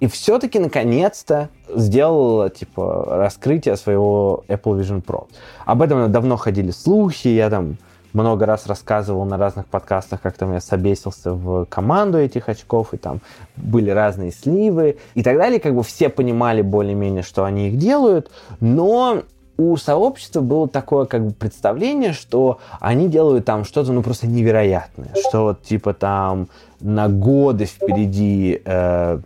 [0.01, 5.27] и все-таки, наконец-то, сделала, типа, раскрытие своего Apple Vision Pro.
[5.65, 7.77] Об этом давно ходили слухи, я там
[8.11, 12.97] много раз рассказывал на разных подкастах, как там я собесился в команду этих очков, и
[12.97, 13.21] там
[13.55, 15.59] были разные сливы и так далее.
[15.59, 19.21] Как бы все понимали более-менее, что они их делают, но
[19.57, 25.11] у сообщества было такое как бы представление, что они делают там что-то ну просто невероятное,
[25.27, 26.47] что вот типа там
[26.79, 29.19] на годы впереди э,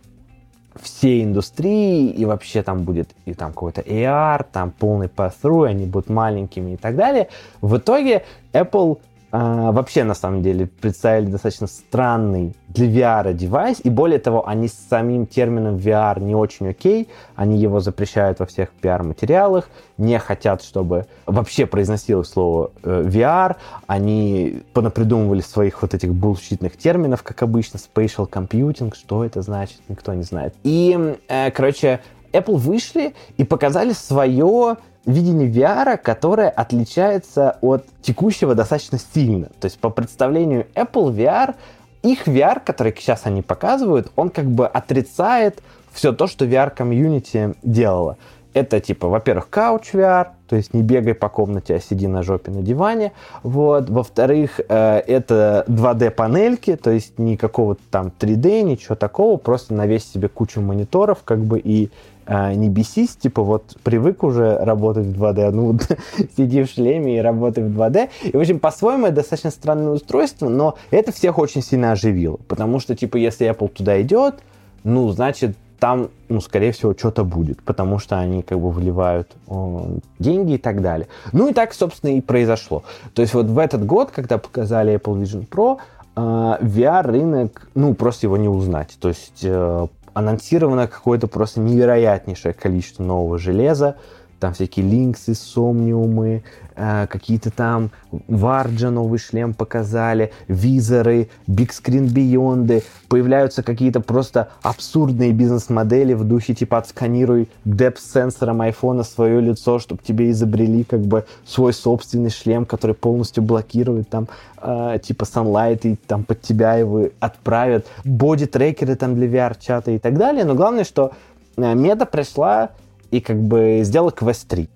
[0.82, 6.10] всей индустрии, и вообще там будет и там какой-то AR, там полный pass-through, они будут
[6.10, 7.30] маленькими и так далее.
[7.62, 9.00] В итоге Apple
[9.38, 14.70] а, вообще, на самом деле, представили достаточно странный для VR девайс, и более того, они
[14.70, 19.68] с самим термином VR не очень окей, они его запрещают во всех PR-материалах,
[19.98, 27.22] не хотят, чтобы вообще произносилось слово э, VR, они понапридумывали своих вот этих булщитных терминов,
[27.22, 30.56] как обычно, spatial computing, что это значит, никто не знает.
[30.64, 32.00] И, э, короче,
[32.32, 39.48] Apple вышли и показали свое видение VR, которое отличается от текущего достаточно сильно.
[39.60, 41.56] То есть по представлению Apple VR,
[42.04, 48.18] их VR, который сейчас они показывают, он как бы отрицает все то, что VR-комьюнити делала.
[48.54, 52.52] Это типа, во-первых, couch VR, то есть не бегай по комнате, а сиди на жопе
[52.52, 53.12] на диване.
[53.44, 53.90] Вот.
[53.90, 60.62] Во-вторых, э, это 2D-панельки, то есть никакого там 3D, ничего такого, просто навесь себе кучу
[60.62, 61.90] мониторов, как бы и
[62.26, 65.78] а, не бесись, типа вот привык уже работать в 2D, ну
[66.38, 68.10] сиди в шлеме и работай в 2D.
[68.24, 72.80] И, в общем, по-своему это достаточно странное устройство, но это всех очень сильно оживило, потому
[72.80, 74.36] что, типа, если Apple туда идет,
[74.84, 80.00] ну, значит, там, ну, скорее всего, что-то будет, потому что они как бы вливают о,
[80.20, 81.08] деньги и так далее.
[81.32, 82.84] Ну и так, собственно, и произошло.
[83.14, 85.78] То есть вот в этот год, когда показали Apple Vision Pro,
[86.16, 88.98] э, VR-рынок, ну, просто его не узнать.
[89.00, 93.98] То есть э, анонсировано какое-то просто невероятнейшее количество нового железа,
[94.46, 96.44] там всякие линксы, сомниумы,
[96.76, 97.90] э, какие-то там
[98.28, 106.54] Варджа новый шлем показали, визоры, Big Screen Beyond, появляются какие-то просто абсурдные бизнес-модели в духе
[106.54, 112.96] типа отсканируй депс-сенсором айфона свое лицо, чтобы тебе изобрели как бы свой собственный шлем, который
[112.96, 114.28] полностью блокирует там
[114.62, 120.20] э, типа Sunlight и там под тебя его отправят, боди-трекеры там для VR-чата и так
[120.20, 121.14] далее, но главное, что
[121.58, 122.70] э, мета пришла
[123.16, 124.70] и как бы сделал Quest 3.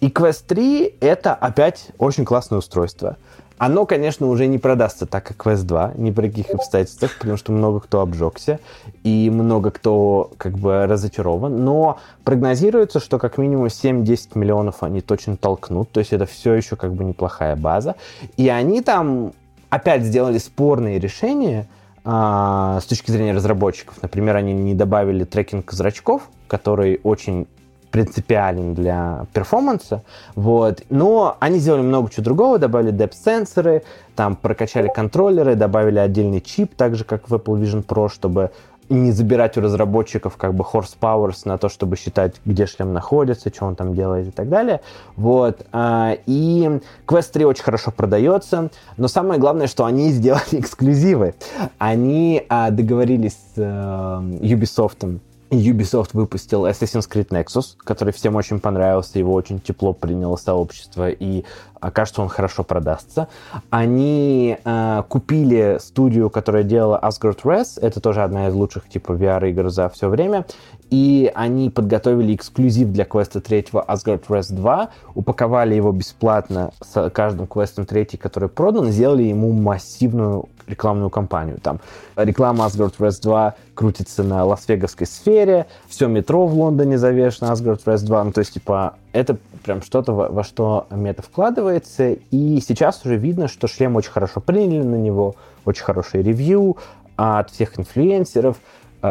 [0.00, 3.16] И Quest 3 это опять очень классное устройство.
[3.56, 7.52] Оно, конечно, уже не продастся так, как Quest 2, ни при каких обстоятельствах, потому что
[7.52, 8.58] много кто обжегся
[9.04, 11.64] и много кто как бы разочарован.
[11.64, 16.74] Но прогнозируется, что как минимум 7-10 миллионов они точно толкнут, то есть это все еще
[16.74, 17.94] как бы неплохая база.
[18.36, 19.32] И они там
[19.70, 21.68] опять сделали спорные решения,
[22.04, 24.02] а, с точки зрения разработчиков.
[24.02, 27.46] Например, они не добавили трекинг зрачков, который очень
[27.94, 30.02] принципиален для перформанса,
[30.34, 33.84] вот, но они сделали много чего другого, добавили depth-сенсоры,
[34.16, 38.50] там прокачали контроллеры, добавили отдельный чип, так же, как в Apple Vision Pro, чтобы
[38.88, 43.66] не забирать у разработчиков как бы horsepower на то, чтобы считать, где шлем находится, что
[43.66, 44.80] он там делает и так далее.
[45.14, 45.64] Вот.
[45.70, 51.34] А, и Quest 3 очень хорошо продается, но самое главное, что они сделали эксклюзивы.
[51.78, 55.20] Они а, договорились с э, Ubisoft
[55.56, 61.44] Ubisoft выпустил Assassin's Creed Nexus, который всем очень понравился, его очень тепло приняло сообщество, и
[61.90, 63.28] кажется, он хорошо продастся.
[63.70, 69.68] Они э, купили студию, которая делала Asgard Res, это тоже одна из лучших типа VR-игр
[69.70, 70.46] за все время,
[70.94, 77.48] и они подготовили эксклюзив для квеста третьего Asgard Res 2, упаковали его бесплатно с каждым
[77.48, 81.58] квестом третий, который продан, сделали ему массивную рекламную кампанию.
[81.60, 81.80] Там
[82.14, 88.04] реклама Asgard Res 2 крутится на Лас-Вегасской сфере, все метро в Лондоне завешено Asgard Res
[88.04, 93.04] 2, ну, то есть, типа, это прям что-то, во, во что мета вкладывается, и сейчас
[93.04, 95.34] уже видно, что шлем очень хорошо приняли на него,
[95.64, 96.76] очень хорошие ревью
[97.16, 98.58] от всех инфлюенсеров,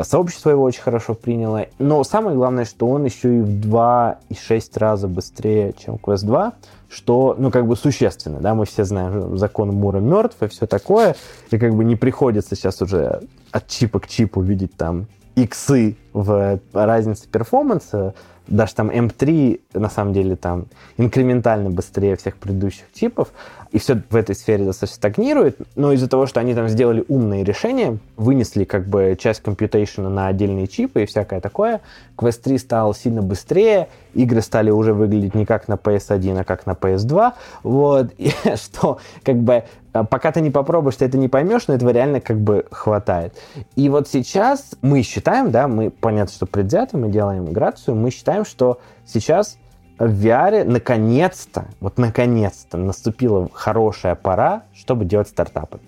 [0.02, 1.68] сообщество его очень хорошо приняло.
[1.78, 6.54] Но самое главное, что он еще и в 2,6 раза быстрее, чем Quest 2,
[6.90, 11.16] что, ну, как бы существенно, да, мы все знаем, закон Мура мертв и все такое,
[11.52, 13.22] и как бы не приходится сейчас уже
[13.52, 18.14] от чипа к чипу видеть там иксы в разнице перформанса,
[18.48, 20.66] даже там M3 на самом деле там
[20.98, 23.30] инкрементально быстрее всех предыдущих чипов,
[23.72, 27.44] и все в этой сфере достаточно стагнирует, но из-за того, что они там сделали умные
[27.44, 31.82] решения, вынесли как бы часть компьютейшена на отдельные чипы и всякое такое,
[32.18, 36.66] Quest 3 стал сильно быстрее, игры стали уже выглядеть не как на PS1, а как
[36.66, 37.34] на PS2,
[37.64, 41.76] вот, и что как бы а, пока ты не попробуешь, ты это не поймешь, но
[41.76, 43.34] этого реально как бы хватает.
[43.76, 48.44] И вот сейчас мы считаем, да, мы, понятно, что предвзято, мы делаем миграцию, мы считаем,
[48.44, 49.58] что сейчас
[49.98, 55.80] в VR наконец-то, вот наконец-то наступила хорошая пора, чтобы делать стартапы.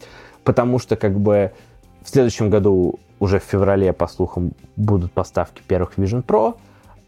[0.45, 1.51] Потому что как бы
[2.01, 6.55] в следующем году, уже в феврале, по слухам, будут поставки первых Vision Pro.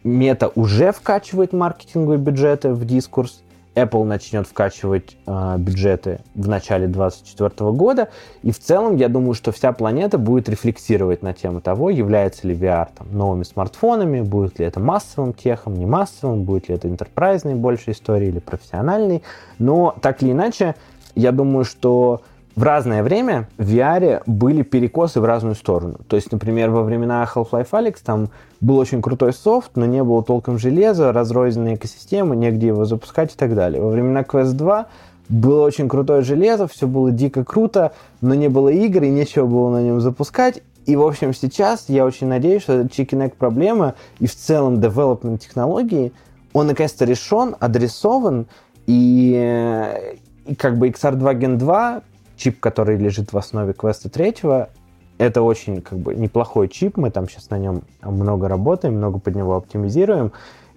[0.04, 3.42] Мета уже вкачивает маркетинговые бюджеты в дискурс.
[3.78, 8.10] Apple начнет вкачивать э, бюджеты в начале 2024 года.
[8.42, 12.56] И в целом, я думаю, что вся планета будет рефлексировать на тему того, является ли
[12.56, 17.54] VR там, новыми смартфонами, будет ли это массовым техом, не массовым, будет ли это интерпрайзной
[17.54, 19.22] больше истории или профессиональной.
[19.60, 20.76] Но так или иначе,
[21.16, 22.22] я думаю, что
[22.58, 26.00] в разное время в VR были перекосы в разную сторону.
[26.08, 28.30] То есть, например, во времена Half-Life Alyx там
[28.62, 33.38] был очень крутой софт, но не было толком железа, разрозненные экосистемы, негде его запускать и
[33.38, 33.80] так далее.
[33.80, 34.88] Во времена Quest 2
[35.30, 37.92] было очень крутое железо, все было дико круто,
[38.22, 40.64] но не было игр и нечего было на нем запускать.
[40.88, 45.38] И, в общем, сейчас я очень надеюсь, что Chicken Egg проблема и в целом development
[45.38, 46.12] технологии,
[46.54, 48.48] он наконец-то решен, адресован,
[48.88, 52.02] и, и как бы XR2 Gen 2
[52.38, 54.70] чип, который лежит в основе квеста третьего,
[55.18, 59.36] это очень как бы неплохой чип, мы там сейчас на нем много работаем, много под
[59.36, 60.32] него оптимизируем.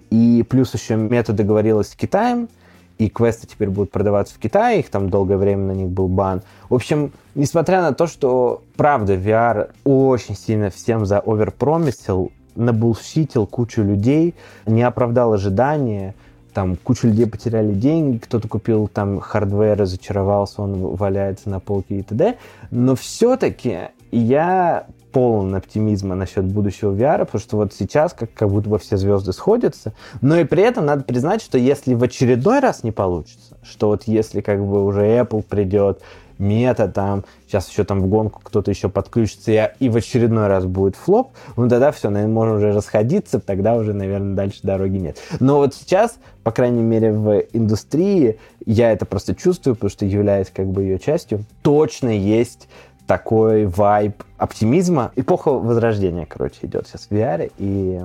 [0.09, 2.49] И плюс еще мета договорилась с Китаем,
[2.97, 6.41] и квесты теперь будут продаваться в Китае, их там долгое время на них был бан.
[6.69, 13.81] В общем, несмотря на то, что, правда, VR очень сильно всем за оверпромисил, набулщитил кучу
[13.81, 14.35] людей,
[14.65, 16.13] не оправдал ожидания,
[16.53, 22.01] там куча людей потеряли деньги, кто-то купил там hardware, разочаровался, он валяется на полке и
[22.03, 22.37] т.д.
[22.71, 28.69] Но все-таки я полон оптимизма насчет будущего VR, потому что вот сейчас как, как будто
[28.69, 32.83] бы все звезды сходятся, но и при этом надо признать, что если в очередной раз
[32.83, 36.01] не получится, что вот если как бы уже Apple придет,
[36.41, 40.95] Meta там, сейчас еще там в гонку кто-то еще подключится, и, в очередной раз будет
[40.95, 45.17] flop, ну тогда все, наверное, можно уже расходиться, тогда уже, наверное, дальше дороги нет.
[45.39, 50.49] Но вот сейчас, по крайней мере, в индустрии, я это просто чувствую, потому что являюсь
[50.53, 52.67] как бы ее частью, точно есть
[53.07, 55.11] такой вайб оптимизма.
[55.15, 58.01] Эпоха возрождения, короче, идет сейчас в VR, и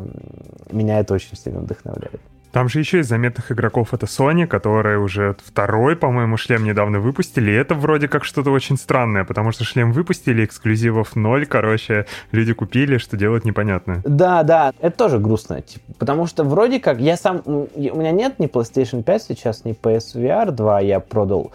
[0.71, 2.21] меня это очень сильно вдохновляет.
[2.57, 7.51] Там же еще из заметных игроков это Sony, которая уже второй, по-моему, шлем недавно выпустили.
[7.51, 12.55] И это вроде как что-то очень странное, потому что шлем выпустили, эксклюзивов ноль, короче, люди
[12.55, 14.01] купили, что делать непонятно.
[14.07, 18.39] Да, да, это тоже грустно, типа, потому что вроде как я сам, у меня нет
[18.39, 21.53] ни PlayStation 5 сейчас, ни PSVR 2, я продал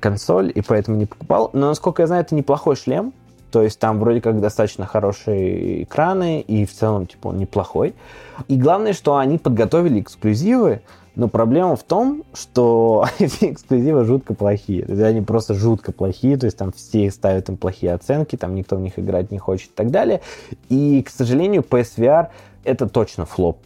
[0.00, 1.50] консоль и поэтому не покупал.
[1.52, 3.12] Но, насколько я знаю, это неплохой шлем.
[3.50, 7.94] То есть там вроде как достаточно хорошие экраны, и в целом, типа, он неплохой.
[8.48, 10.82] И главное, что они подготовили эксклюзивы,
[11.16, 14.84] но проблема в том, что эти эксклюзивы жутко плохие.
[14.84, 18.54] То есть они просто жутко плохие, то есть там все ставят им плохие оценки, там
[18.54, 20.20] никто в них играть не хочет и так далее.
[20.68, 22.28] И, к сожалению, PSVR
[22.64, 23.58] это точно флоп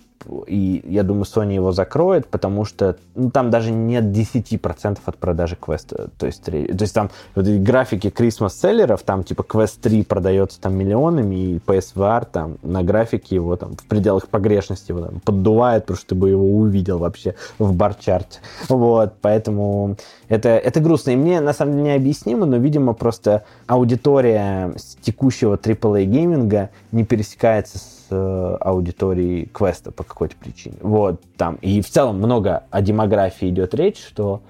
[0.47, 5.57] и я думаю, Sony его закроет, потому что ну, там даже нет 10% от продажи
[5.57, 6.11] квеста.
[6.18, 10.61] То есть, то есть там вот эти графики Christmas селлеров, там типа Quest 3 продается
[10.61, 15.85] там миллионами, и PSVR там на графике его там в пределах погрешности его там поддувает,
[15.85, 18.41] потому что ты бы его увидел вообще в барчарте.
[18.68, 19.97] Вот, поэтому
[20.29, 21.11] это, это грустно.
[21.11, 27.79] И мне на самом деле необъяснимо, но, видимо, просто аудитория текущего AAA гейминга не пересекается
[27.79, 30.76] с э, аудиторией квеста по какой-то причине.
[30.80, 31.57] Вот, там.
[31.57, 34.40] И в целом много о демографии идет речь, что,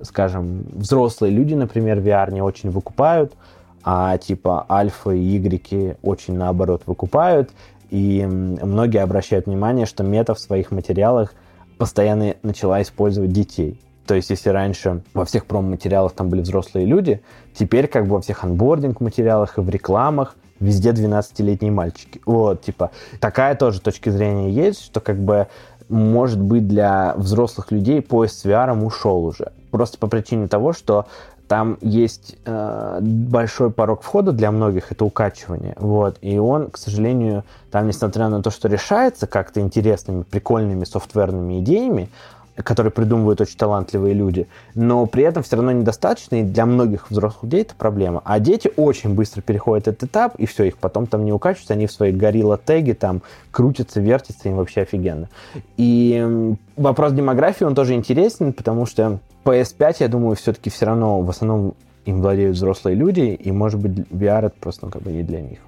[0.00, 3.34] скажем, взрослые люди, например, VR не очень выкупают,
[3.84, 7.50] а типа альфа и игреки очень наоборот выкупают.
[7.90, 11.34] И многие обращают внимание, что мета в своих материалах
[11.76, 13.78] постоянно начала использовать детей.
[14.06, 17.20] То есть, если раньше во всех промо-материалах там были взрослые люди,
[17.54, 22.20] теперь как бы во всех анбординг-материалах и в рекламах везде 12-летние мальчики.
[22.24, 22.90] Вот, типа,
[23.20, 25.48] такая тоже точка зрения есть, что как бы
[25.88, 29.52] может быть для взрослых людей поезд с VR ушел уже.
[29.70, 31.06] Просто по причине того, что
[31.48, 35.74] там есть э, большой порог входа для многих, это укачивание.
[35.78, 36.16] Вот.
[36.22, 42.08] И он, к сожалению, там, несмотря на то, что решается как-то интересными, прикольными софтверными идеями,
[42.56, 47.44] которые придумывают очень талантливые люди, но при этом все равно недостаточно, и для многих взрослых
[47.44, 48.20] людей это проблема.
[48.24, 51.86] А дети очень быстро переходят этот этап, и все, их потом там не укачиваются, они
[51.86, 55.28] в своей горилла теги там крутятся, вертятся, им вообще офигенно.
[55.76, 61.30] И вопрос демографии, он тоже интересен, потому что PS5, я думаю, все-таки все равно в
[61.30, 61.74] основном
[62.04, 65.40] им владеют взрослые люди, и, может быть, VR это просто ну, как бы не для
[65.40, 65.60] них.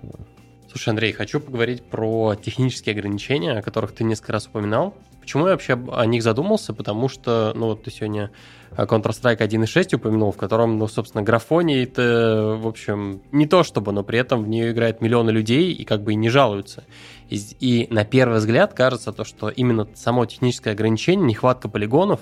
[0.69, 4.93] Слушай, Андрей, хочу поговорить про технические ограничения, о которых ты несколько раз упоминал.
[5.25, 6.75] Почему я вообще о них задумался?
[6.75, 8.31] Потому что, ну, вот ты сегодня
[8.77, 14.03] Counter-Strike 1.6 упомянул, в котором, ну, собственно, графоний это, в общем, не то чтобы, но
[14.03, 16.85] при этом в нее играют миллионы людей и как бы и не жалуются.
[17.31, 22.21] И, и на первый взгляд кажется то, что именно само техническое ограничение, нехватка полигонов,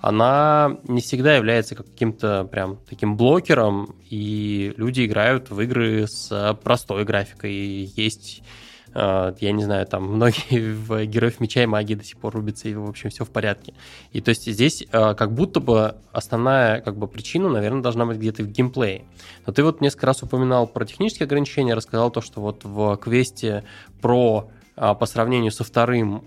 [0.00, 7.04] она не всегда является каким-то прям таким блокером, и люди играют в игры с простой
[7.04, 7.52] графикой.
[7.52, 8.42] И есть
[8.98, 12.74] я не знаю, там многие в Героев Меча и Магии до сих пор рубятся, и,
[12.74, 13.74] в общем, все в порядке.
[14.12, 18.18] И то есть здесь а, как будто бы основная как бы причина, наверное, должна быть
[18.18, 19.04] где-то в геймплее.
[19.46, 23.64] Но ты вот несколько раз упоминал про технические ограничения, рассказал то, что вот в квесте
[24.00, 26.24] про а, по сравнению со вторым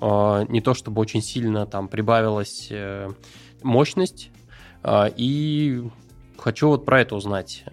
[0.49, 3.09] не то чтобы очень сильно там прибавилась э,
[3.63, 4.30] мощность,
[4.88, 5.84] и
[6.38, 7.63] хочу вот про это узнать.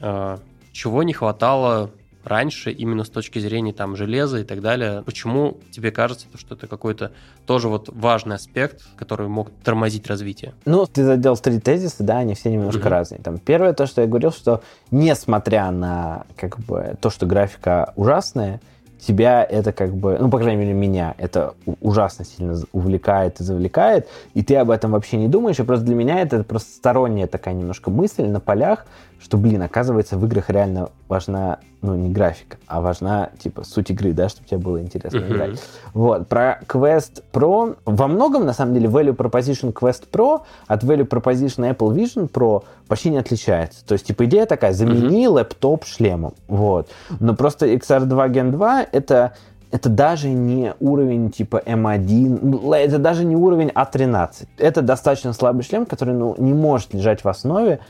[0.72, 1.90] Чего не хватало
[2.24, 5.02] раньше, именно с точки зрения там железа и так далее.
[5.04, 7.12] Почему тебе кажется, что это какой-то
[7.46, 10.54] тоже вот важный аспект, который мог тормозить развитие?
[10.64, 12.88] Ну, ты задел три тезиса, да, они все немножко mm-hmm.
[12.88, 13.20] разные.
[13.20, 18.60] Там первое то, что я говорил, что несмотря на как бы то, что графика ужасная,
[18.98, 24.08] тебя это как бы, ну, по крайней мере, меня это ужасно сильно увлекает и завлекает,
[24.34, 27.54] и ты об этом вообще не думаешь, и просто для меня это просто сторонняя такая
[27.54, 28.86] немножко мысль на полях,
[29.20, 34.12] что, блин, оказывается, в играх реально важна, ну, не графика, а важна, типа, суть игры,
[34.12, 35.32] да, чтобы тебе было интересно uh-huh.
[35.32, 35.62] играть.
[35.92, 41.08] Вот, про Quest Pro, во многом, на самом деле, Value Proposition Quest Pro от Value
[41.08, 43.84] Proposition Apple Vision Pro почти не отличается.
[43.84, 45.30] То есть, типа, идея такая, замени uh-huh.
[45.30, 46.88] лэптоп шлемом, вот.
[47.18, 49.32] Но просто XR2 Gen 2 это
[49.70, 54.48] это даже не уровень типа M1, ну, это даже не уровень A13.
[54.56, 57.80] Это достаточно слабый шлем, который ну, не может лежать в основе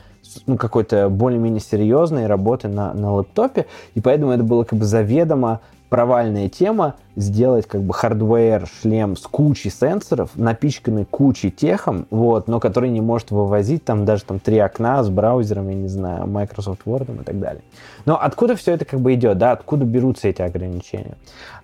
[0.45, 3.65] ну, какой-то более-менее серьезной работы на, на лэптопе,
[3.95, 9.21] и поэтому это было как бы заведомо провальная тема сделать как бы hardware шлем с
[9.21, 14.39] кучей сенсоров, напичканный кучей tech ом, вот, но который не может вывозить там даже там
[14.39, 17.63] три окна с браузером, я не знаю, Microsoft Word и так далее.
[18.05, 21.17] Но откуда все это как бы идет, да, откуда берутся эти ограничения?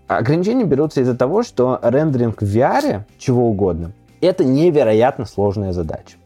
[0.07, 3.91] Ограничения берутся из-за того, что рендеринг в VR, чего угодно,
[4.26, 6.18] это невероятно сложная задача.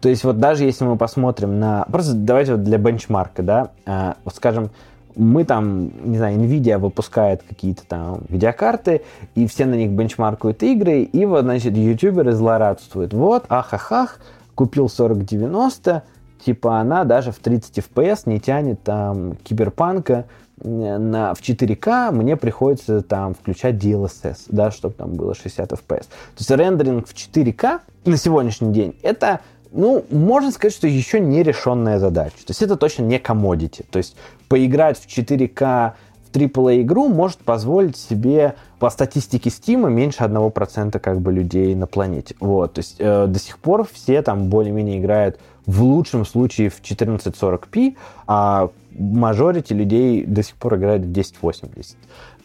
[0.00, 1.84] То есть вот даже если мы посмотрим на...
[1.90, 4.70] Просто давайте вот для бенчмарка, да, э, вот скажем,
[5.16, 9.02] мы там, не знаю, Nvidia выпускает какие-то там видеокарты,
[9.34, 13.14] и все на них бенчмаркуют игры, и вот, значит, ютуберы злорадствуют.
[13.14, 14.20] Вот, ах-ах-ах,
[14.54, 16.02] купил 4090,
[16.44, 20.26] типа она даже в 30 FPS не тянет там киберпанка,
[20.62, 26.00] на, в 4К мне приходится там включать DLSS, да, чтобы там было 60 FPS.
[26.00, 26.06] То
[26.38, 29.40] есть рендеринг в 4К на сегодняшний день это
[29.72, 32.36] ну, можно сказать, что еще не решенная задача.
[32.38, 33.84] То есть это точно не commodity.
[33.90, 34.16] То есть
[34.48, 35.92] поиграть в 4К
[36.24, 41.86] в AAA игру может позволить себе по статистике Steam меньше 1% как бы людей на
[41.86, 42.34] планете.
[42.40, 46.80] Вот, то есть э, до сих пор все там более-менее играют в лучшем случае в
[46.80, 47.96] 1440p,
[48.26, 51.96] а мажорити людей до сих пор играет в 1080.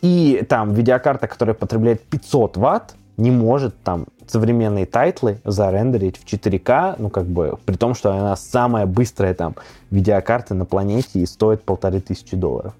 [0.01, 6.25] И там видеокарта, которая потребляет 500 ватт, не может там современные title ы зарендерить в
[6.25, 9.55] 4К, ну, как бы, при том, что она самая быстрая там
[9.91, 12.73] видеокарта на планете и стоит полторы тысячи долларов.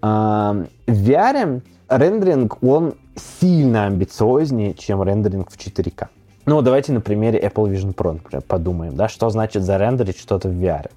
[0.00, 2.94] А, в VR рендеринг, он
[3.40, 6.06] сильно амбициознее, чем рендеринг в 4К.
[6.46, 10.52] Ну, давайте на примере Apple Vision Pro, например, подумаем, да, что значит зарендерить что-то в
[10.52, 10.90] VR.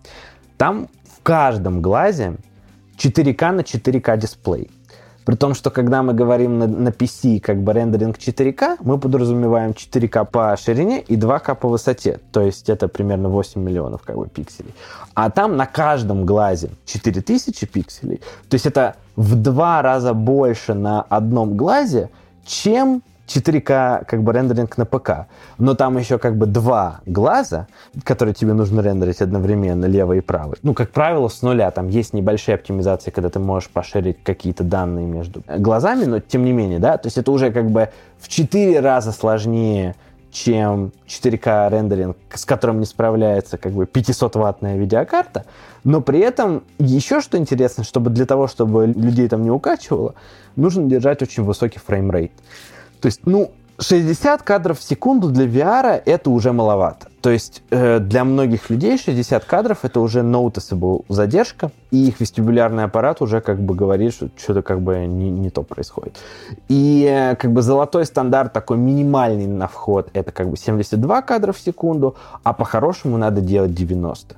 [0.58, 0.88] Там
[1.26, 2.36] каждом глазе
[2.98, 4.70] 4К на 4К дисплей.
[5.26, 9.72] При том, что когда мы говорим на, на PC как бы рендеринг 4К, мы подразумеваем
[9.72, 12.20] 4К по ширине и 2К по высоте.
[12.32, 14.76] То есть это примерно 8 миллионов как бы пикселей.
[15.16, 18.22] А там на каждом глазе 4000 пикселей.
[18.48, 22.10] То есть это в два раза больше на одном глазе,
[22.46, 27.68] чем 4К как бы рендеринг на ПК, но там еще как бы два глаза,
[28.04, 30.58] которые тебе нужно рендерить одновременно, левый и правый.
[30.64, 31.72] Ну, как правило, с нуля.
[31.72, 36.20] Там есть небольшие оптимизации, когда ты можешь по share ить какие-то данные между глазами, но
[36.20, 39.96] тем не менее, да, то есть это уже как бы в 4 раза сложнее,
[40.32, 45.46] чем 4К рендеринг, с которым не справляется как бы 500-ваттная видеокарта,
[45.86, 50.16] но при этом еще что интересно, чтобы для того, чтобы людей там не укачивало,
[50.58, 52.34] нужно держать очень высокий frame rate.
[53.02, 57.08] То есть, ну, 60 кадров в секунду для VR это уже маловато.
[57.22, 62.84] То есть э, для многих людей 60 кадров это уже noticeable задержка, и их вестибулярный
[62.84, 66.18] аппарат уже как бы говорит, что что-то как бы не, не то происходит.
[66.70, 71.52] И э, как бы золотой стандарт такой минимальный на вход это как бы 72 кадра
[71.52, 74.36] в секунду, а по-хорошему надо делать 90.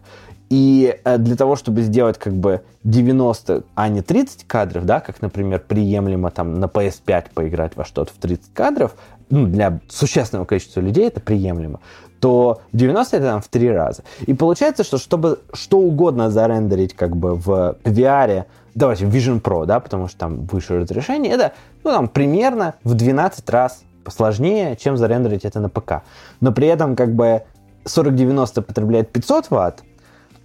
[0.49, 5.21] И э, для того, чтобы сделать как бы 90, а не 30 кадров, да, как,
[5.21, 8.95] например, приемлемо там на PS5 поиграть во что-то в 30 кадров,
[9.29, 11.81] ну, для существенного количества людей это приемлемо,
[12.21, 14.03] то 90 это там в три раза.
[14.25, 19.65] И получается, что чтобы что угодно зарендерить как бы в VR, давайте в Vision Pro,
[19.65, 24.95] да, потому что там выше разрешение, это, ну, там, примерно в 12 раз сложнее, чем
[24.95, 26.03] зарендерить это на ПК.
[26.39, 27.43] Но при этом как бы
[27.85, 29.83] 4090 потребляет 500 ватт,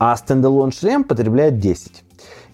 [0.04, 2.02] а стендалон шлем потребляет 10.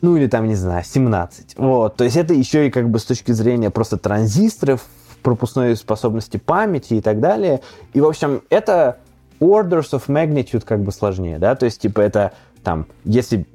[0.02, 1.54] Ну или там, не знаю, 17.
[1.56, 4.84] Вот, то есть это еще и как бы с точки зрения просто транзисторов,
[5.22, 7.62] пропускной способности памяти и так далее.
[7.94, 8.98] И, в общем, это
[9.40, 12.32] orders of magnitude как бы сложнее, да, то есть, типа, это
[12.62, 13.46] там, если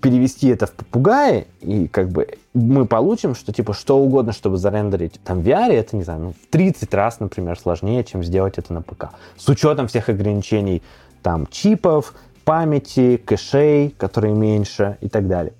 [0.00, 5.20] перевести это в попугаи, и как бы мы получим, что типа что угодно, чтобы зарендерить
[5.24, 8.72] там в VR, это, не знаю, ну, в 30 раз, например, сложнее, чем сделать это
[8.72, 9.10] на ПК.
[9.36, 10.82] С учетом всех ограничений
[11.22, 15.52] там чипов, памяти, кэшей, которые меньше и так далее.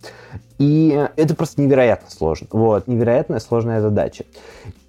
[0.58, 2.46] И это просто невероятно сложно.
[2.50, 4.24] Вот, невероятная сложная задача.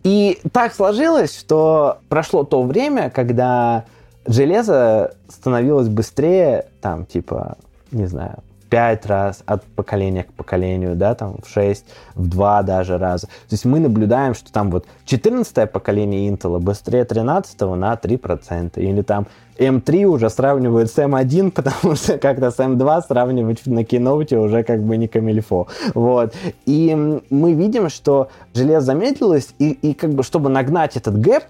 [0.04, 3.86] И так сложилось, что прошло то время, когда
[4.28, 7.58] железо становилось быстрее, там, типа,
[7.92, 8.40] не знаю,
[8.74, 13.28] 5 раз от поколения к поколению, да, там в 6, в 2 даже раза.
[13.28, 19.04] То есть мы наблюдаем, что там вот 14 поколение Intel быстрее 13 на 3%, или
[19.04, 19.28] там
[19.60, 24.82] M3 уже сравнивают с M1, потому что как-то с M2 сравнивать на Keynote уже как
[24.82, 25.68] бы не камильфо.
[25.94, 26.34] Вот.
[26.66, 31.44] И мы видим, что железо замедлилось, и, и как бы чтобы нагнать этот gap,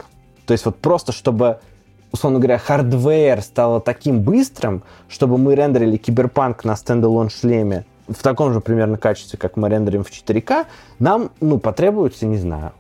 [0.45, 1.59] то есть вот просто чтобы
[2.14, 8.53] условно говоря, hardware стало таким быстрым, чтобы мы рендерили киберпанк на standalone шлеме в таком
[8.53, 10.66] же примерно качестве, как мы рендерим в 4К,
[10.99, 12.74] нам, ну, потребуется, не знаю,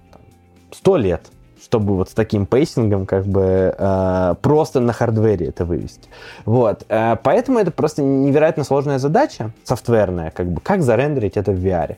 [0.71, 1.21] 100 лет,
[1.61, 6.09] чтобы вот с таким pacing ом как бы э, просто на hardware е это вывести.
[6.45, 6.83] Вот.
[6.89, 11.95] Э, поэтому это просто невероятно сложная задача, софтверная, как бы, как зарендерить это в VR.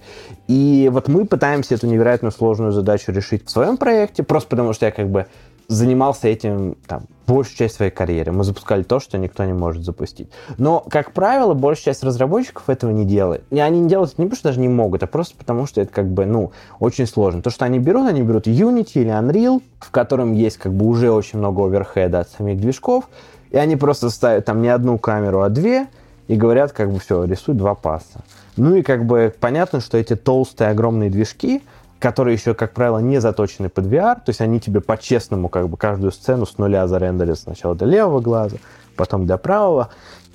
[0.47, 4.85] И вот мы пытаемся эту невероятно сложную задачу решить в своем проекте, просто потому что
[4.85, 5.25] я как бы
[5.67, 8.31] занимался этим там, большую часть своей карьеры.
[8.31, 10.29] Мы запускали то, что никто не может запустить.
[10.57, 13.43] Но, как правило, большая часть разработчиков этого не делает.
[13.49, 15.91] И они не делают не потому, что даже не могут, а просто потому, что это
[15.91, 17.41] как бы, ну, очень сложно.
[17.41, 21.11] То, что они берут, они берут Unity или Unreal, в котором есть как бы уже
[21.11, 23.05] очень много оверхеда от самих движков,
[23.51, 25.87] и они просто ставят там не одну камеру, а две,
[26.27, 28.23] и говорят, как бы, все, рисуй два паса.
[28.57, 31.61] Ну и как бы понятно, что эти толстые огромные движки,
[31.99, 35.77] которые еще, как правило, не заточены под VR, то есть они тебе по-честному как бы
[35.77, 38.57] каждую сцену с нуля зарендерят сначала до левого глаза,
[38.95, 39.89] потом до правого.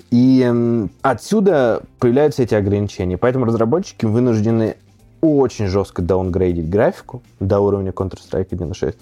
[0.09, 3.17] И отсюда появляются эти ограничения.
[3.17, 4.75] Поэтому разработчики вынуждены
[5.21, 8.95] очень жестко даунгрейдить графику до уровня Counter-Strike 1.6,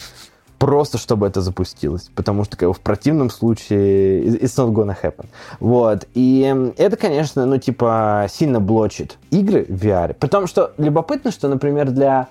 [0.60, 5.26] просто чтобы это запустилось, потому что как бы, в противном случае it's not gonna happen.
[5.60, 6.06] Вот.
[6.14, 10.14] И это, конечно, ну, типа, сильно блочит игры в VR.
[10.14, 12.28] Потому что любопытно, что, например, для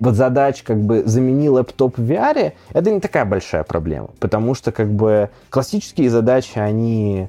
[0.00, 4.72] вот задач как бы замени лэптоп в VR, это не такая большая проблема, потому что
[4.72, 7.28] как бы классические задачи, они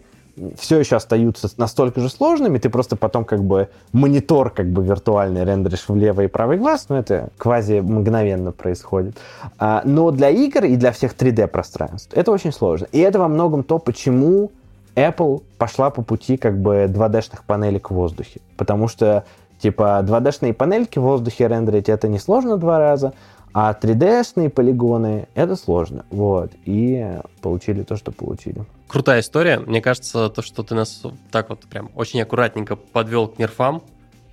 [0.57, 5.43] все еще остаются настолько же сложными, ты просто потом как бы монитор как бы виртуальный
[5.43, 9.17] рендеришь в левый и правый глаз, но это квази мгновенно происходит.
[9.57, 12.87] А, но для игр и для всех 3D пространств это очень сложно.
[12.91, 14.51] И это во многом то, почему
[14.95, 18.41] Apple пошла по пути как бы 2D-шных панелек в воздухе.
[18.57, 19.23] Потому что
[19.59, 23.13] типа 2D-шные панельки в воздухе рендерить это несложно два раза,
[23.53, 26.05] а 3D-шные полигоны— это сложно.
[26.09, 26.51] Вот.
[26.65, 28.65] И получили то, что получили.
[28.87, 29.59] Крутая история.
[29.59, 33.83] Мне кажется, то, что ты нас так вот прям очень аккуратненько подвел к нерфам,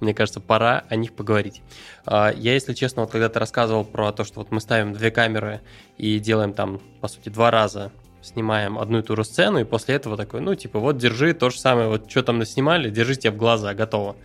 [0.01, 1.63] мне кажется, пора о них поговорить.
[2.05, 5.11] А, я, если честно, вот когда ты рассказывал про то, что вот мы ставим две
[5.11, 5.63] камеры
[5.97, 9.95] и делаем там, по сути, два раза снимаем одну и ту же сцену, и после
[9.95, 13.37] этого такой, ну, типа, вот держи то же самое, вот что там наснимали, держите в
[13.37, 14.17] глаза, готово.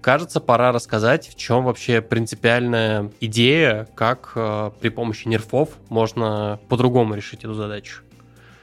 [0.00, 7.14] Кажется, пора рассказать, в чем вообще принципиальная идея, как э, при помощи нерфов можно по-другому
[7.14, 8.02] решить эту задачу.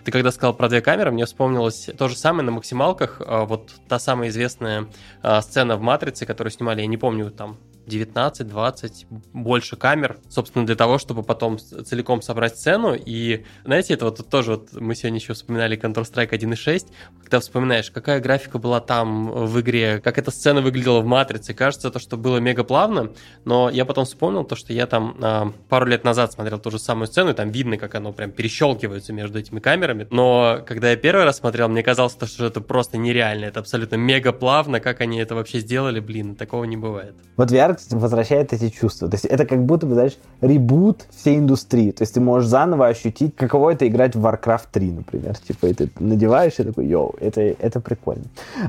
[0.05, 3.21] Ты когда сказал про две камеры, мне вспомнилось то же самое на максималках.
[3.21, 4.88] Э, вот та самая известная
[5.23, 7.57] э, сцена в «Матрице», которую снимали, я не помню, там
[7.88, 12.95] 19-20 больше камер, собственно, для того, чтобы потом целиком собрать сцену.
[12.95, 16.88] И, знаете, это вот тоже вот мы сегодня еще вспоминали Counter-Strike 1.6,
[17.21, 21.53] когда вспоминаешь, какая графика была там в игре, как эта сцена выглядела в Матрице.
[21.53, 23.11] Кажется, то, что было мега плавно,
[23.45, 26.79] но я потом вспомнил то, что я там а, пару лет назад смотрел ту же
[26.79, 30.07] самую сцену, и там видно, как оно прям перещелкивается между этими камерами.
[30.11, 33.95] Но когда я первый раз смотрел, мне казалось, то, что это просто нереально, это абсолютно
[33.95, 37.15] мега плавно, как они это вообще сделали, блин, такого не бывает.
[37.38, 39.07] Вот VR возвращает эти чувства.
[39.07, 41.91] То есть это как будто бы, знаешь, ребут всей индустрии.
[41.91, 45.38] То есть ты можешь заново ощутить, каково это играть в Warcraft 3, например.
[45.38, 48.26] Типа, и ты надеваешь и такой, йоу, это, это прикольно.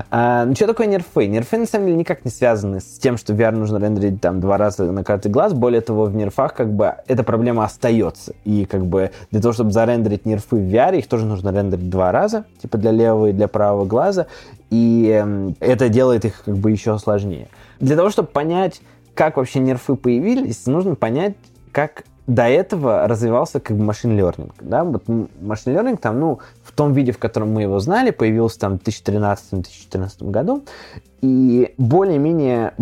[0.09, 1.27] А, ну, что такое нерфы?
[1.27, 4.57] Нерфы, на самом деле, никак не связаны с тем, что VR нужно рендерить там два
[4.57, 5.53] раза на каждый глаз.
[5.53, 8.33] Более того, в нерфах как бы эта проблема остается.
[8.45, 12.11] И как бы для того, чтобы зарендерить нерфы в VR, их тоже нужно рендерить два
[12.11, 14.27] раза, типа для левого и для правого глаза.
[14.69, 17.47] И э, это делает их как бы еще сложнее.
[17.79, 18.81] Для того, чтобы понять,
[19.17, 21.35] как вообще нерфы появились, нужно понять,
[21.71, 24.51] как до этого развивался как бы машин learning.
[24.61, 24.83] Да?
[24.83, 25.05] Вот
[25.41, 28.83] машин learning там, ну, в том виде, в котором мы его знали, появился там в
[28.83, 30.63] 2013-2014 году.
[31.21, 32.73] И более-менее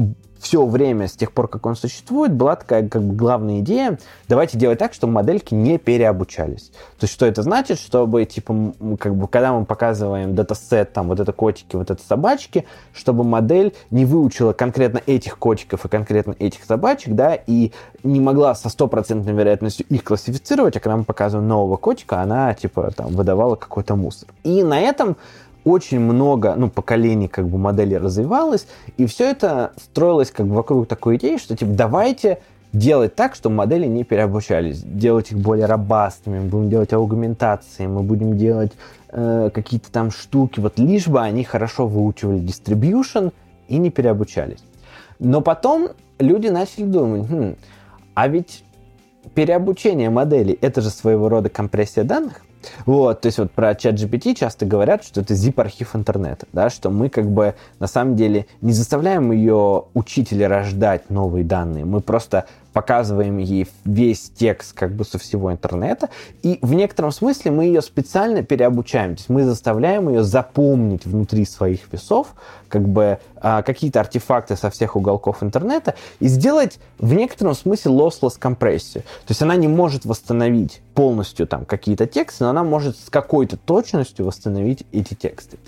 [0.46, 4.60] все время с тех пор, как он существует, была такая как бы главная идея, давайте
[4.60, 6.70] делать так, чтобы модельки не переобучались.
[7.00, 7.80] То есть что это значит?
[7.80, 12.66] Чтобы, типа, как бы, когда мы показываем датасет, там, вот это котики, вот это собачки,
[12.94, 17.72] чтобы модель не выучила конкретно этих котиков и конкретно этих собачек, да, и
[18.04, 22.92] не могла со стопроцентной вероятностью их классифицировать, а когда мы показываем нового котика, она, типа,
[22.96, 24.30] там, выдавала какой-то мусор.
[24.44, 25.18] И на этом
[25.66, 30.88] очень много, ну, поколений как бы моделей развивалось, и все это строилось как бы вокруг
[30.88, 32.40] такой идеи, что типа давайте
[32.72, 38.04] делать так, чтобы модели не переобучались, делать их более робастными, мы будем делать аугментации, мы
[38.04, 38.74] будем делать
[39.10, 43.34] э, какие-то там штуки, вот лишь бы они хорошо выучивали distribution
[43.68, 44.64] и не переобучались.
[45.20, 45.90] Но потом
[46.20, 47.56] люди начали думать, хм,
[48.14, 48.64] а ведь
[49.34, 52.42] переобучение моделей это же своего рода компрессия данных,
[52.86, 56.90] вот, то есть вот про чат GPT часто говорят, что это zip-архив интернета, да, что
[56.90, 62.46] мы как бы на самом деле не заставляем ее учителя рождать новые данные, мы просто
[62.76, 66.10] показываем ей весь текст как бы со всего интернета,
[66.44, 71.46] и в некотором смысле мы ее специально переобучаем, то есть мы заставляем ее запомнить внутри
[71.46, 72.36] своих весов
[72.68, 78.34] как бы а, какие-то артефакты со всех уголков интернета и сделать в некотором смысле lossless
[78.38, 79.04] компрессию.
[79.04, 83.56] То есть она не может восстановить полностью там какие-то тексты, но она может с какой-то
[83.56, 85.60] точностью восстановить эти тексты.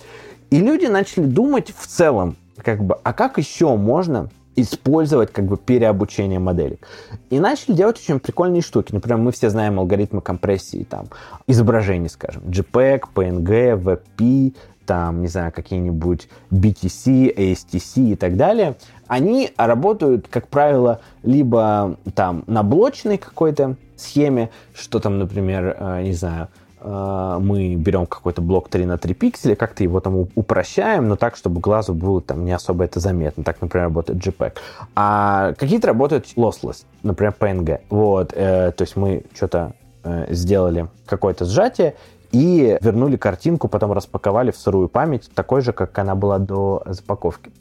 [0.49, 5.55] И люди начали думать в целом, как бы, а как еще можно использовать как бы
[5.55, 6.86] переобучение моделек.
[7.30, 8.91] И начали делать очень прикольные штуки.
[8.91, 11.08] Например, мы все знаем алгоритмы компрессии там,
[11.45, 14.55] изображений, скажем, JPEG, PNG, WebP,
[14.86, 18.78] там, не знаю, какие-нибудь BTC, ASTC и так далее,
[19.08, 26.14] они работают, как правило, либо там на блочной какой-то схеме, что там, например, э, не
[26.14, 26.47] знаю,
[26.88, 31.59] мы берем какой-то блок 3 на 3 пикселя, как-то его там упрощаем, но так, чтобы
[31.59, 33.43] глазу было там не особо это заметно.
[33.43, 34.53] Так, например, работает JPEG.
[34.95, 37.81] А какие-то работают lossless, например, PNG.
[37.89, 39.73] Вот, э, то есть мы что-то
[40.03, 41.95] э, сделали какое-то сжатие,
[42.31, 47.51] и вернули картинку, потом распаковали в сырую память, такой же, как она была до запаковки.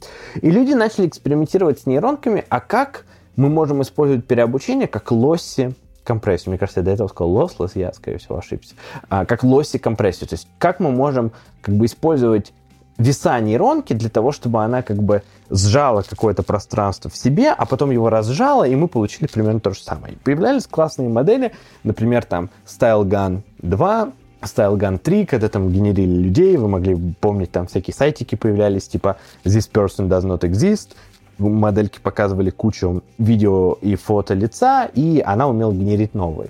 [0.41, 3.05] И люди начали экспериментировать с нейронками, а как
[3.35, 5.73] мы можем использовать переобучение как лосси
[6.07, 6.51] компрессию.
[6.51, 8.75] Мне кажется, я до этого сказал lossless, я, скорее всего, ошибся.
[9.09, 10.27] А, как лосси компрессию.
[10.29, 11.31] То есть как мы можем
[11.61, 12.53] как бы использовать
[12.97, 17.91] веса нейронки для того, чтобы она как бы сжала какое-то пространство в себе, а потом
[17.91, 20.15] его разжала, и мы получили примерно то же самое.
[20.23, 21.51] Появлялись классные модели,
[21.83, 27.51] например, там Style Gun 2, Style Gun 3, когда там генерили людей, вы могли помнить,
[27.51, 30.95] там всякие сайтики появлялись, типа This person does not exist,
[31.37, 36.49] модельки показывали кучу видео и фото лица, и она умела генерить новые.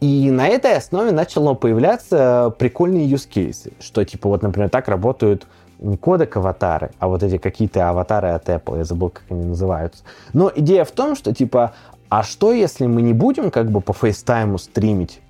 [0.00, 5.46] И на этой основе начало появляться прикольные use cases, что типа вот, например, так работают
[5.78, 10.04] не кодек аватары, а вот эти какие-то аватары от Apple, я забыл, как они называются.
[10.32, 11.72] Но идея в том, что типа,
[12.08, 15.20] а что если мы не будем как бы по фейстайму стримить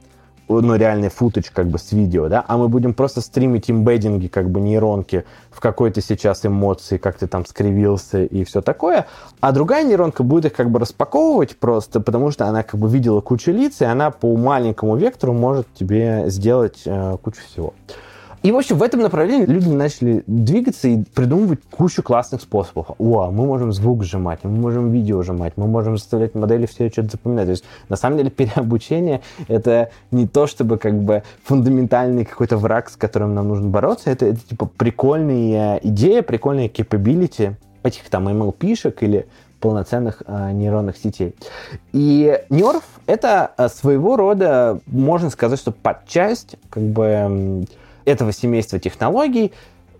[0.48, 4.50] ну, реальный футаж как бы с видео, да, а мы будем просто стримить имбеддинги, как
[4.50, 9.06] бы нейронки в какой-то сейчас эмоции, как ты там скривился и все такое,
[9.40, 13.20] а другая нейронка будет их как бы распаковывать просто, потому что она как бы видела
[13.20, 17.74] кучу лиц, и она по маленькому вектору может тебе сделать э, кучу всего.
[18.44, 22.88] И, в общем, в этом направлении люди начали двигаться и придумывать кучу классных способов.
[22.98, 27.12] О, мы можем звук сжимать, мы можем видео сжимать, мы можем заставлять модели все что-то
[27.12, 27.46] запоминать.
[27.46, 32.90] То есть, на самом деле, переобучение— это не то, чтобы как бы фундаментальный какой-то враг,
[32.90, 34.10] с которым нам нужно бороться.
[34.10, 39.26] Это, это типа прикольная идея, прикольная capability этих там MLP-шек или
[39.60, 41.34] полноценных э, нейронных сетей.
[41.94, 47.64] И NERF— это э, своего рода, можно сказать, что подчасть как бы
[48.04, 49.52] этого семейства технологий.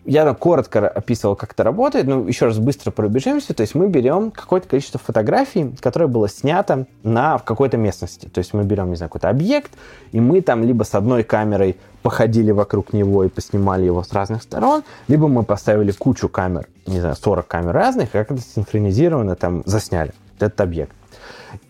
[0.06, 3.54] Я коротко описывал, как это работает, но еще раз быстро пробежимся.
[3.54, 8.28] То есть мы берем какое-то количество фотографий, которое было снято на, какой-то местности.
[8.28, 9.72] То есть мы берем, не знаю, какой-то объект,
[10.12, 14.42] и мы там либо с одной камерой походили вокруг него и поснимали его с разных
[14.42, 19.36] сторон, либо мы поставили кучу камер, не знаю, 40 камер разных, и как это синхронизированно
[19.36, 20.92] там засняли этот объект.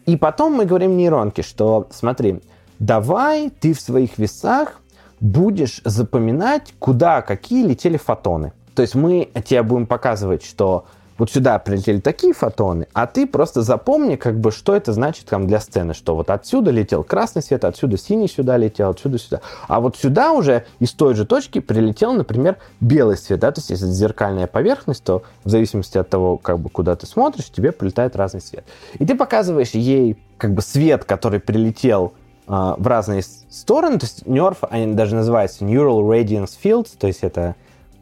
[0.06, 2.40] И потом мы говорим нейронке, что смотри,
[2.80, 4.80] давай ты в своих весах
[5.24, 8.52] будешь запоминать, куда какие летели фотоны.
[8.74, 10.84] То есть мы тебе будем показывать, что
[11.16, 15.46] вот сюда прилетели такие фотоны, а ты просто запомни, как бы, что это значит там
[15.46, 19.40] для сцены, что вот отсюда летел красный свет, отсюда синий сюда летел, отсюда сюда.
[19.66, 23.70] А вот сюда уже из той же точки прилетел, например, белый свет, да, то есть
[23.70, 27.72] если это зеркальная поверхность, то в зависимости от того, как бы, куда ты смотришь, тебе
[27.72, 28.64] прилетает разный свет.
[28.98, 32.12] И ты показываешь ей, как бы, свет, который прилетел
[32.46, 33.98] а, в разные стороны.
[33.98, 37.54] То есть NERF, они даже называются Neural Radiance Fields, то есть это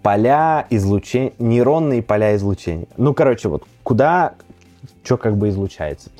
[0.02, 2.86] поля излучения, нейронные поля излучения.
[2.96, 4.34] Ну, короче, вот куда
[5.04, 6.10] что как бы излучается.